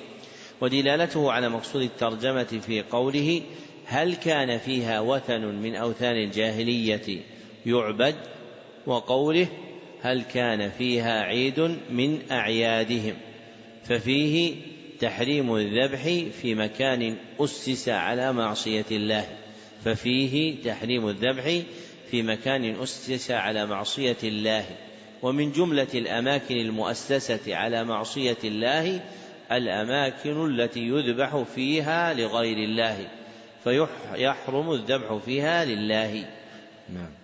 [0.61, 3.41] ودلالته على مقصود الترجمة في قوله
[3.85, 7.21] هل كان فيها وثن من أوثان الجاهلية
[7.65, 8.15] يعبد؟
[8.87, 9.47] وقوله
[10.07, 11.59] هل كان فيها عيد
[11.89, 13.13] من أعيادهم؟
[13.83, 14.55] ففيه
[14.99, 16.01] تحريم الذبح
[16.41, 19.25] في مكان أسس على معصية الله.
[19.85, 21.61] ففيه تحريم الذبح
[22.11, 24.65] في مكان أسس على معصية الله.
[25.21, 29.01] ومن جملة الأماكن المؤسسة على معصية الله
[29.51, 33.07] الأماكن التي يذبح فيها لغير الله
[33.63, 36.25] فيحرم الذبح فيها لله.
[36.93, 37.16] نعم.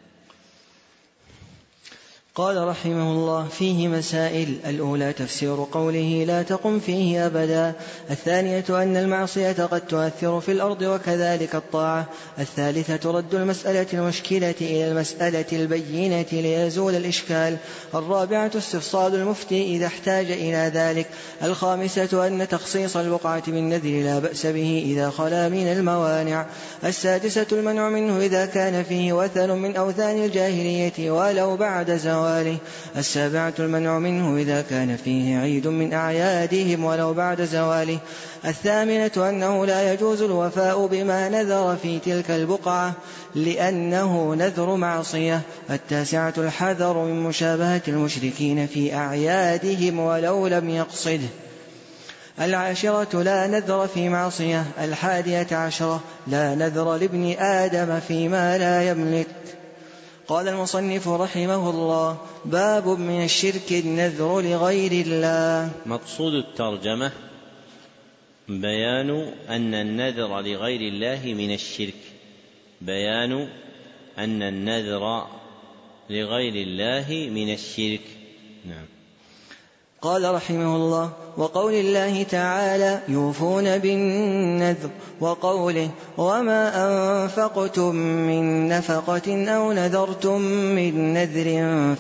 [2.36, 4.58] قال رحمه الله فيه مسائل.
[4.66, 7.74] الأولى تفسير قوله لا تقم فيه أبدا.
[8.12, 12.06] الثانية أن المعصية قد تؤثر في الأرض وكذلك الطاعة.
[12.40, 17.58] الثالثة رد المسألة المشكلة إلى المسألة البينة ليزول الإشكال.
[17.96, 21.08] الرابعة استفصال المفتي إذا احتاج إلى ذلك.
[21.44, 26.46] الخامسة أن تخصيص البقعة بالنذر لا بأس به إذا خلا من الموانع.
[26.84, 32.23] السادسة المنع منه إذا كان فيه وثن من أوثان الجاهلية ولو بعد زوال.
[32.24, 32.58] زواله
[32.98, 38.00] السابعة المنع منه إذا كان فيه عيد من أعيادهم ولو بعد زواله.
[38.45, 42.94] الثامنة أنه لا يجوز الوفاء بما نذر في تلك البقعة
[43.36, 45.41] لأنه نذر معصية.
[45.70, 51.30] التاسعة الحذر من مشابهة المشركين في أعيادهم ولو لم يقصده
[52.41, 54.66] العاشرة لا نذر في معصية.
[54.84, 59.28] الحادية عشرة لا نذر لابن آدم فيما لا يملك.
[60.28, 65.72] قال المصنف رحمه الله باب من الشرك النذر لغير الله.
[65.86, 67.12] مقصود الترجمة
[68.50, 72.02] بيان أن النذر لغير الله من الشرك.
[72.82, 73.48] بيان
[74.18, 75.28] أن النذر
[76.10, 78.08] لغير الله من الشرك.
[78.66, 78.93] نعم.
[80.04, 84.90] قال رحمه الله وقول الله تعالى يوفون بالنذر
[85.22, 90.42] وقوله وما أنفقتم من نفقة أو نذرتم
[90.76, 91.46] من نذر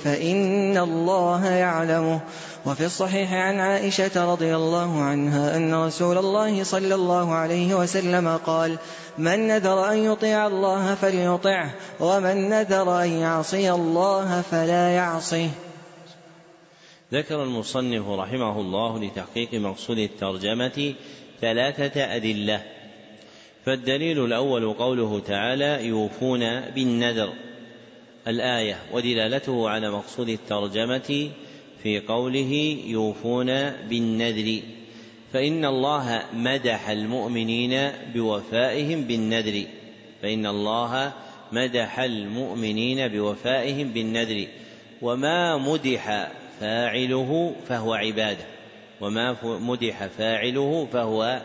[0.03, 2.19] فإن الله يعلمه.
[2.65, 8.77] وفي الصحيح عن عائشة رضي الله عنها أن رسول الله صلى الله عليه وسلم قال
[9.17, 11.69] من نذر أن يطيع الله فليطعه
[11.99, 15.49] ومن نذر أن يعصي الله فلا يعصه
[17.13, 20.93] ذكر المصنف رحمه الله لتحقيق مقصود الترجمة
[21.41, 22.63] ثلاثة أدلة.
[23.65, 27.33] فالدليل الأول قوله تعالى يوفون بالنذر.
[28.27, 31.29] الآية ودلالته على مقصود الترجمة
[31.83, 34.61] في قوله يوفون بالنذر.
[35.33, 39.63] فإن الله مدح المؤمنين بوفائهم بالنذر.
[40.21, 41.13] فإن الله
[41.51, 44.47] مدح المؤمنين بوفائهم بالنذر.
[45.01, 48.45] وما مدح فاعله فهو عبادة
[49.01, 51.41] وما مدح فاعله فهو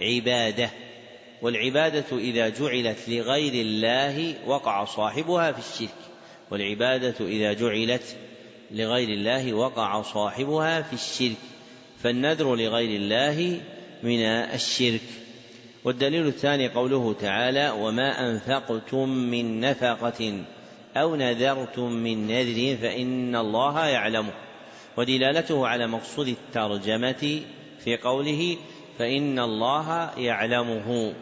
[0.00, 0.70] عبادة.
[1.42, 5.98] والعبادة إذا جعلت لغير الله وقع صاحبها في الشرك.
[6.50, 8.16] والعبادة إذا جعلت
[8.70, 11.38] لغير الله وقع صاحبها في الشرك.
[12.02, 13.60] فالنذر لغير الله
[14.02, 15.00] من الشرك.
[15.84, 20.44] والدليل الثاني قوله تعالى وما انفقتم من نفقه
[20.96, 24.32] أو نذرتم من نذر فان الله يعلمه.
[24.96, 27.42] ودلالته على مقصود الترجمة
[27.84, 28.56] في قوله
[28.98, 31.14] فإن الله يعلمه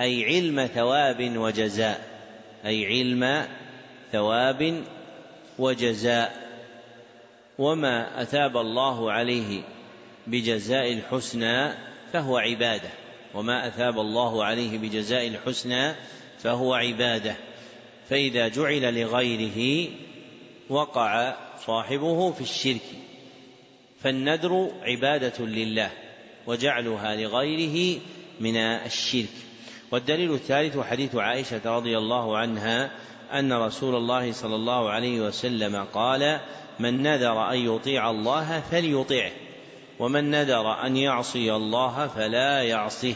[0.00, 2.00] أي علم ثواب وجزاء
[2.66, 3.46] أي علم
[4.12, 4.82] ثواب
[5.58, 6.46] وجزاء
[7.58, 9.62] وما أثاب الله عليه
[10.26, 11.72] بجزاء الحسنى
[12.12, 12.88] فهو عبادة
[13.34, 15.94] وما أثاب الله عليه بجزاء الحسنى
[16.38, 17.36] فهو عبادة.
[18.10, 19.90] فإذا جعل لغيره
[20.68, 21.34] وقع
[21.66, 23.05] صاحبه في الشرك
[24.06, 25.90] فالنذر عبادة لله
[26.46, 28.00] وجعلها لغيره
[28.40, 29.28] من الشرك.
[29.90, 32.90] والدليل الثالث حديث عائشة رضي الله عنها
[33.32, 36.40] أن رسول الله صلى الله عليه وسلم قال
[36.78, 39.30] من نذر أن يطيع الله فليطعه
[39.98, 43.14] ومن نذر أن يعصي الله فلا يعصه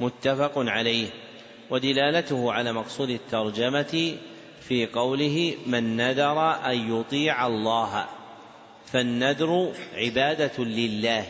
[0.00, 1.06] متفق عليه.
[1.70, 4.16] ودلالته على مقصود الترجمة
[4.60, 8.21] في قوله من نذر أن يطيع الله.
[8.86, 11.26] فالنذر عبادة لله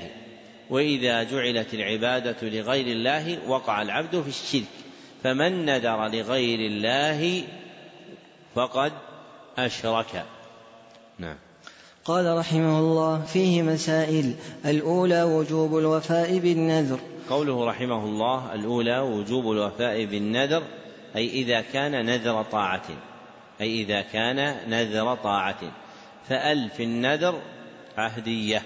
[0.70, 4.68] وإذا جعلت العبادة لغير الله وقع العبد في الشرك.
[5.22, 7.42] فمن نذر لغير الله
[8.54, 8.92] فقد
[9.58, 10.24] أشرك.
[11.18, 11.36] نعم.
[12.04, 14.34] قال رحمه الله فيه مسائل
[14.66, 17.00] الأولى وجوب الوفاء بالنذر.
[17.30, 20.62] قوله رحمه الله الأولى وجوب الوفاء بالنذر
[21.16, 22.88] أي إذا كان نذر طاعة
[23.60, 25.60] أي إذا كان نذر طاعة.
[26.28, 27.42] فأل في النذر
[27.98, 28.62] عهدية.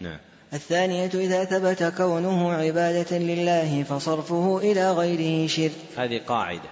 [0.00, 0.18] نعم.
[0.52, 5.72] الثانية إذا ثبت كونه عبادة لله فصرفه إلى غيره شرك.
[5.96, 6.70] هذه قاعدة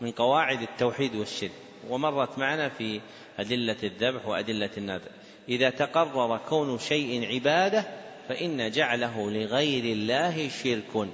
[0.00, 1.50] من قواعد التوحيد والشرك
[1.88, 3.00] ومرت معنا في
[3.38, 5.10] أدلة الذبح وأدلة النذر.
[5.48, 7.84] إذا تقرر كون شيء عبادة
[8.28, 11.08] فإن جعله لغير الله شرك.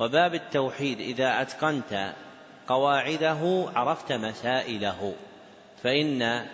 [0.00, 2.12] وباب التوحيد إذا أتقنت
[2.68, 5.14] قواعده عرفت مسائله
[5.82, 6.46] فإن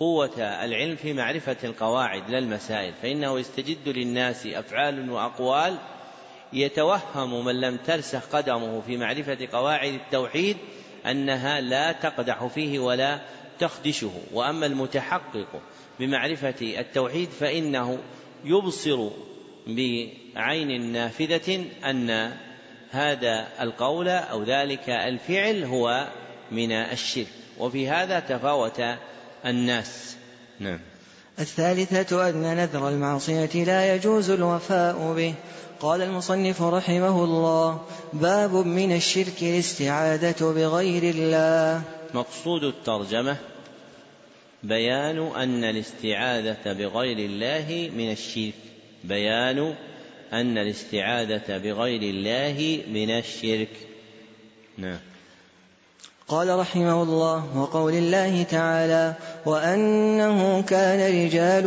[0.00, 5.76] قوة العلم في معرفة القواعد لا المسائل فإنه يستجد للناس أفعال وأقوال
[6.52, 10.56] يتوهم من لم ترسخ قدمه في معرفة قواعد التوحيد
[11.06, 13.20] أنها لا تقدح فيه ولا
[13.58, 14.10] تخدشه.
[14.32, 15.62] وأما المتحقق
[16.00, 17.98] بمعرفة التوحيد فإنه
[18.44, 19.10] يبصر
[19.66, 22.32] بعين نافذة أن
[22.90, 26.08] هذا القول أو ذلك الفعل هو
[26.52, 27.26] من الشرك.
[27.58, 28.82] وفي هذا تفاوت
[29.46, 30.16] الناس.
[30.60, 30.80] نعم.
[31.38, 35.34] الثالثة أن نذر المعصية لا يجوز الوفاء به.
[35.80, 41.82] قال المصنف رحمه الله باب من الشرك الاستعاذة بغير الله.
[42.14, 43.36] مقصود الترجمة
[44.62, 48.54] بيان أن الاستعاذة بغير الله من الشرك.
[49.04, 49.74] بيان
[50.32, 53.70] أن الاستعاذة بغير الله من الشرك.
[54.78, 55.09] نعم.
[56.30, 59.14] قال رحمه الله وقول الله تعالى
[59.46, 61.66] وأنه كان رجال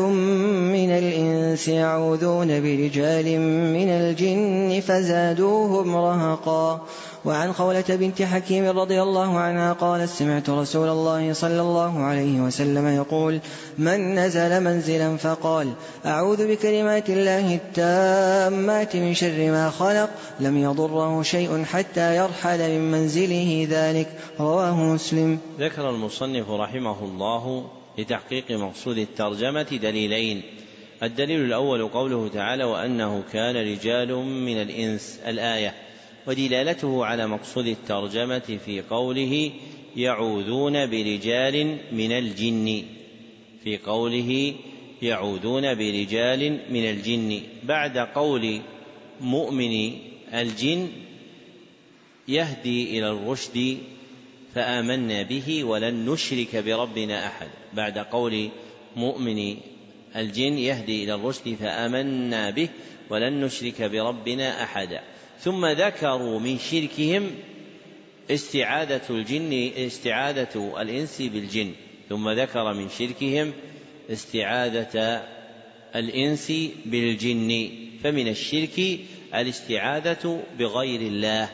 [0.72, 3.40] من الإنس يعوذون برجال
[3.74, 6.82] من الجن فزادوهم رهقا.
[7.26, 12.88] وعن خولة بنت حكيم رضي الله عنها قالت سمعت رسول الله صلى الله عليه وسلم
[12.88, 13.40] يقول
[13.78, 15.74] من نزل منزلا فقال
[16.06, 20.10] أعوذ بكلمات الله التامات من شر ما خلق
[20.40, 24.08] لم يضره شيء حتى يرحل من منزله ذلك
[24.40, 25.40] رواه مسلم.
[25.60, 27.66] ذكر المصنف رحمه الله
[27.98, 30.42] لتحقيق مقصود الترجمة دليلين.
[31.04, 35.20] الدليل الأول قوله تعالى وأنه كان رجال من الإنس.
[35.28, 35.83] الآية
[36.28, 39.52] ودلالته على مقصود الترجمة في قوله
[39.96, 42.84] يعوذون برجال من الجن.
[43.64, 44.54] في قوله
[45.02, 47.42] يعوذون برجال من الجن.
[47.64, 48.60] بعد قول
[49.22, 49.92] مؤمن
[50.34, 50.88] الجن
[52.28, 53.78] يهدي إلى الرشد
[54.56, 57.50] فآمنا به ولن نشرك بربنا أحد.
[57.74, 58.50] بعد قول
[58.96, 59.58] مؤمن
[60.16, 62.70] الجن يهدي إلى الرشد فآمنا به
[63.10, 65.02] ولن نشرك بربنا أحدا
[65.40, 67.32] ثم ذكروا من شركهم
[68.32, 71.72] استعادة الجن استعادة الإنس بالجن.
[72.10, 73.54] ثم ذكر من شركهم
[74.12, 75.24] استعادة
[75.96, 76.52] الإنس
[76.86, 77.70] بالجن.
[78.04, 79.00] فمن الشرك
[79.36, 81.50] الاستعاذة بغير الله.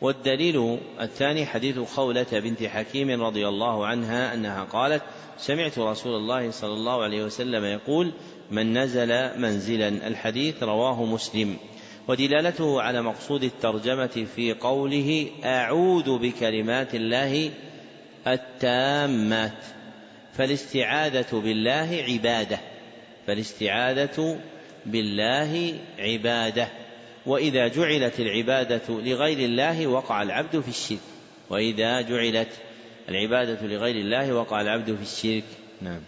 [0.00, 5.02] والدليل الثاني حديث خولة بنت حكيم رضي الله عنها أنها قالت
[5.38, 8.12] سمعت رسول الله صلى الله عليه وسلم يقول
[8.50, 9.88] من نزل منزلا.
[9.88, 11.56] الحديث رواه مسلم.
[12.10, 17.50] ودلالته على مقصود الترجمة في قوله أعوذ بكلمات الله
[18.26, 19.64] التامات
[20.34, 22.58] فالاستعاذة بالله عبادة
[23.26, 24.38] فالاستعاذة
[24.86, 26.68] بالله عبادة
[27.26, 31.06] وإذا جعلت العبادة لغير الله وقع العبد في الشرك
[31.50, 32.52] وإذا جعلت
[33.08, 35.44] العبادة لغير الله وقع العبد في الشرك.
[35.82, 36.00] نعم.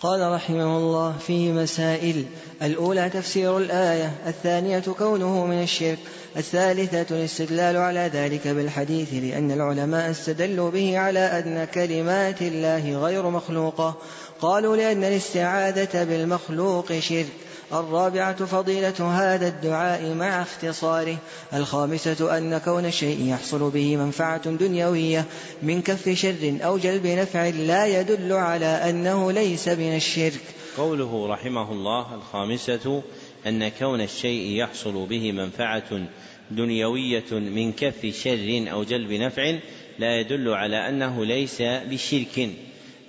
[0.00, 2.24] قال رحمه الله فيه مسائل.
[2.62, 5.98] الأولى تفسير الآية الثانية كونه من الشرك
[6.36, 13.96] الثالثة الاستدلال على ذلك بالحديث لأن العلماء استدلوا به على أن كلمات الله غير مخلوقة.
[14.40, 17.43] قالوا لأن الاستعاذة بالمخلوق شرك.
[17.72, 21.16] الرابعة فضيلة هذا الدعاء مع اختصاره.
[21.54, 25.24] الخامسة أن كون الشيء يحصل به منفعة دنيوية
[25.62, 30.40] من كف شر أو جلب نفع لا يدل على أنه ليس من الشرك.
[30.76, 33.02] قوله رحمه الله الخامسة
[33.46, 36.06] أن كون الشيء يحصل به منفعة
[36.50, 39.54] دنيوية من كف شر أو جلب نفع
[39.98, 42.50] لا يدل على أنه ليس بشرك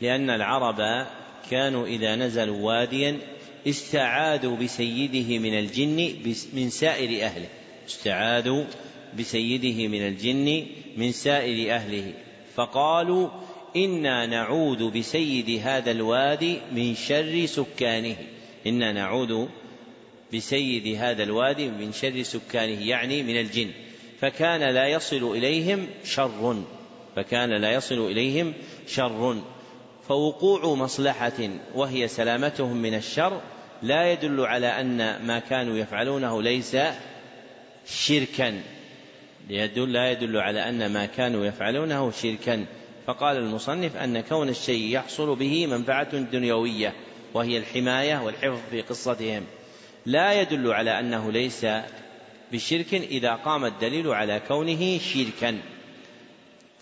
[0.01, 1.07] لأن العرب
[1.51, 3.19] كانوا إذا نزلوا واديا
[3.67, 6.15] استعاذوا بسيده من الجن
[6.53, 7.47] من سائر أهله.
[7.87, 8.63] استعاذوا
[9.19, 10.65] بسيده من الجن
[10.97, 12.13] من سائر أهله.
[12.55, 13.29] فقالوا
[13.75, 18.15] إنا نعوذ بسيد هذا الوادي من شر سكانه.
[18.67, 19.45] إنا نعوذ
[20.33, 23.71] بسيد هذا الوادي من شر سكانه يعني من الجن.
[24.21, 26.63] فكان لا يصل إليهم شر.
[27.15, 28.53] فكان لا يصل إليهم
[28.87, 29.41] شر.
[30.07, 33.41] فوقوع مصلحة وهي سلامتهم من الشر
[33.83, 36.77] لا يدل على أن ما كانوا يفعلونه ليس
[37.87, 38.61] شركا.
[39.49, 42.65] يدل لا يدل على أن ما كانوا يفعلونه شركا.
[43.07, 46.93] فقال المصنف أن كون الشيء يحصل به منفعة دنيوية
[47.33, 49.43] وهي الحماية والحفظ في قصتهم.
[50.05, 51.65] لا يدل على أنه ليس
[52.51, 55.59] بشرك إذا قام الدليل على كونه شركا.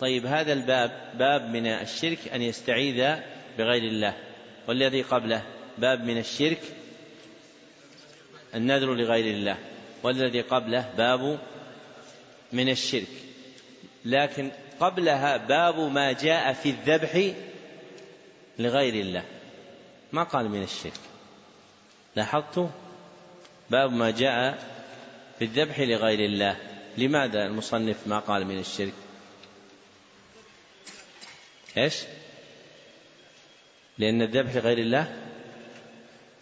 [0.00, 3.14] طيب هذا الباب باب من الشرك أن يستعيذ
[3.58, 4.14] بغير الله.
[4.68, 5.42] والذي قبله
[5.78, 6.60] باب من الشرك
[8.54, 9.58] النذر لغير الله
[10.02, 11.38] والذي قبله باب
[12.52, 13.08] من الشرك.
[14.04, 14.50] لكن
[14.80, 17.34] قبلها باب ما جاء في الذبح
[18.58, 19.24] لغير الله.
[20.12, 21.00] ما قال من الشرك.
[22.16, 22.70] لاحظت
[23.70, 24.58] باب ما جاء
[25.38, 26.56] في الذبح لغير الله.
[26.98, 28.92] لماذا المصنف ما قال من الشرك؟
[31.76, 31.94] إيش؟
[33.98, 35.16] لأن الذبح لغير الله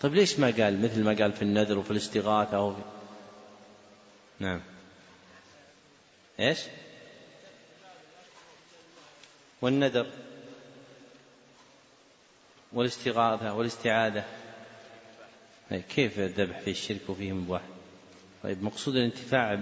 [0.03, 2.83] طيب ليش ما قال مثل ما قال في النذر وفي الاستغاثة أو في
[4.39, 4.61] نعم.
[6.41, 6.59] إيش؟
[9.63, 10.07] والنذر
[12.73, 14.25] والاستغاثة والاستعاذة.
[15.71, 17.63] كيف الذبح في الشرك وفيه مباح
[18.43, 19.61] طيب مقصود الانتفاع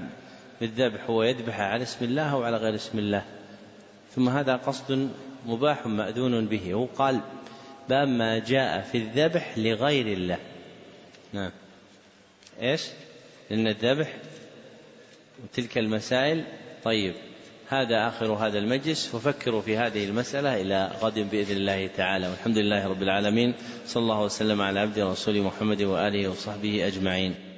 [0.61, 3.25] بالذبح هو يذبح على اسم الله أو على غير اسم الله.
[4.15, 5.11] ثم هذا قصد
[5.47, 7.21] مباح مأذون به هو قال
[7.89, 10.39] باب ما جاء في الذبح لغير الله.
[11.33, 11.51] نعم.
[12.63, 12.83] إيش؟
[13.51, 14.17] لأن الذبح
[15.45, 16.45] وتلك المسائل.
[16.85, 17.15] طيب
[17.69, 19.15] هذا آخر هذا المجلس.
[19.15, 22.29] وفكروا في هذه المسألة إلى غد بإذن الله تعالى.
[22.29, 23.55] والحمد لله رب العالمين.
[23.87, 27.50] صلى الله وسلم على عبد رسول محمد وآله وصحبه أجمعين.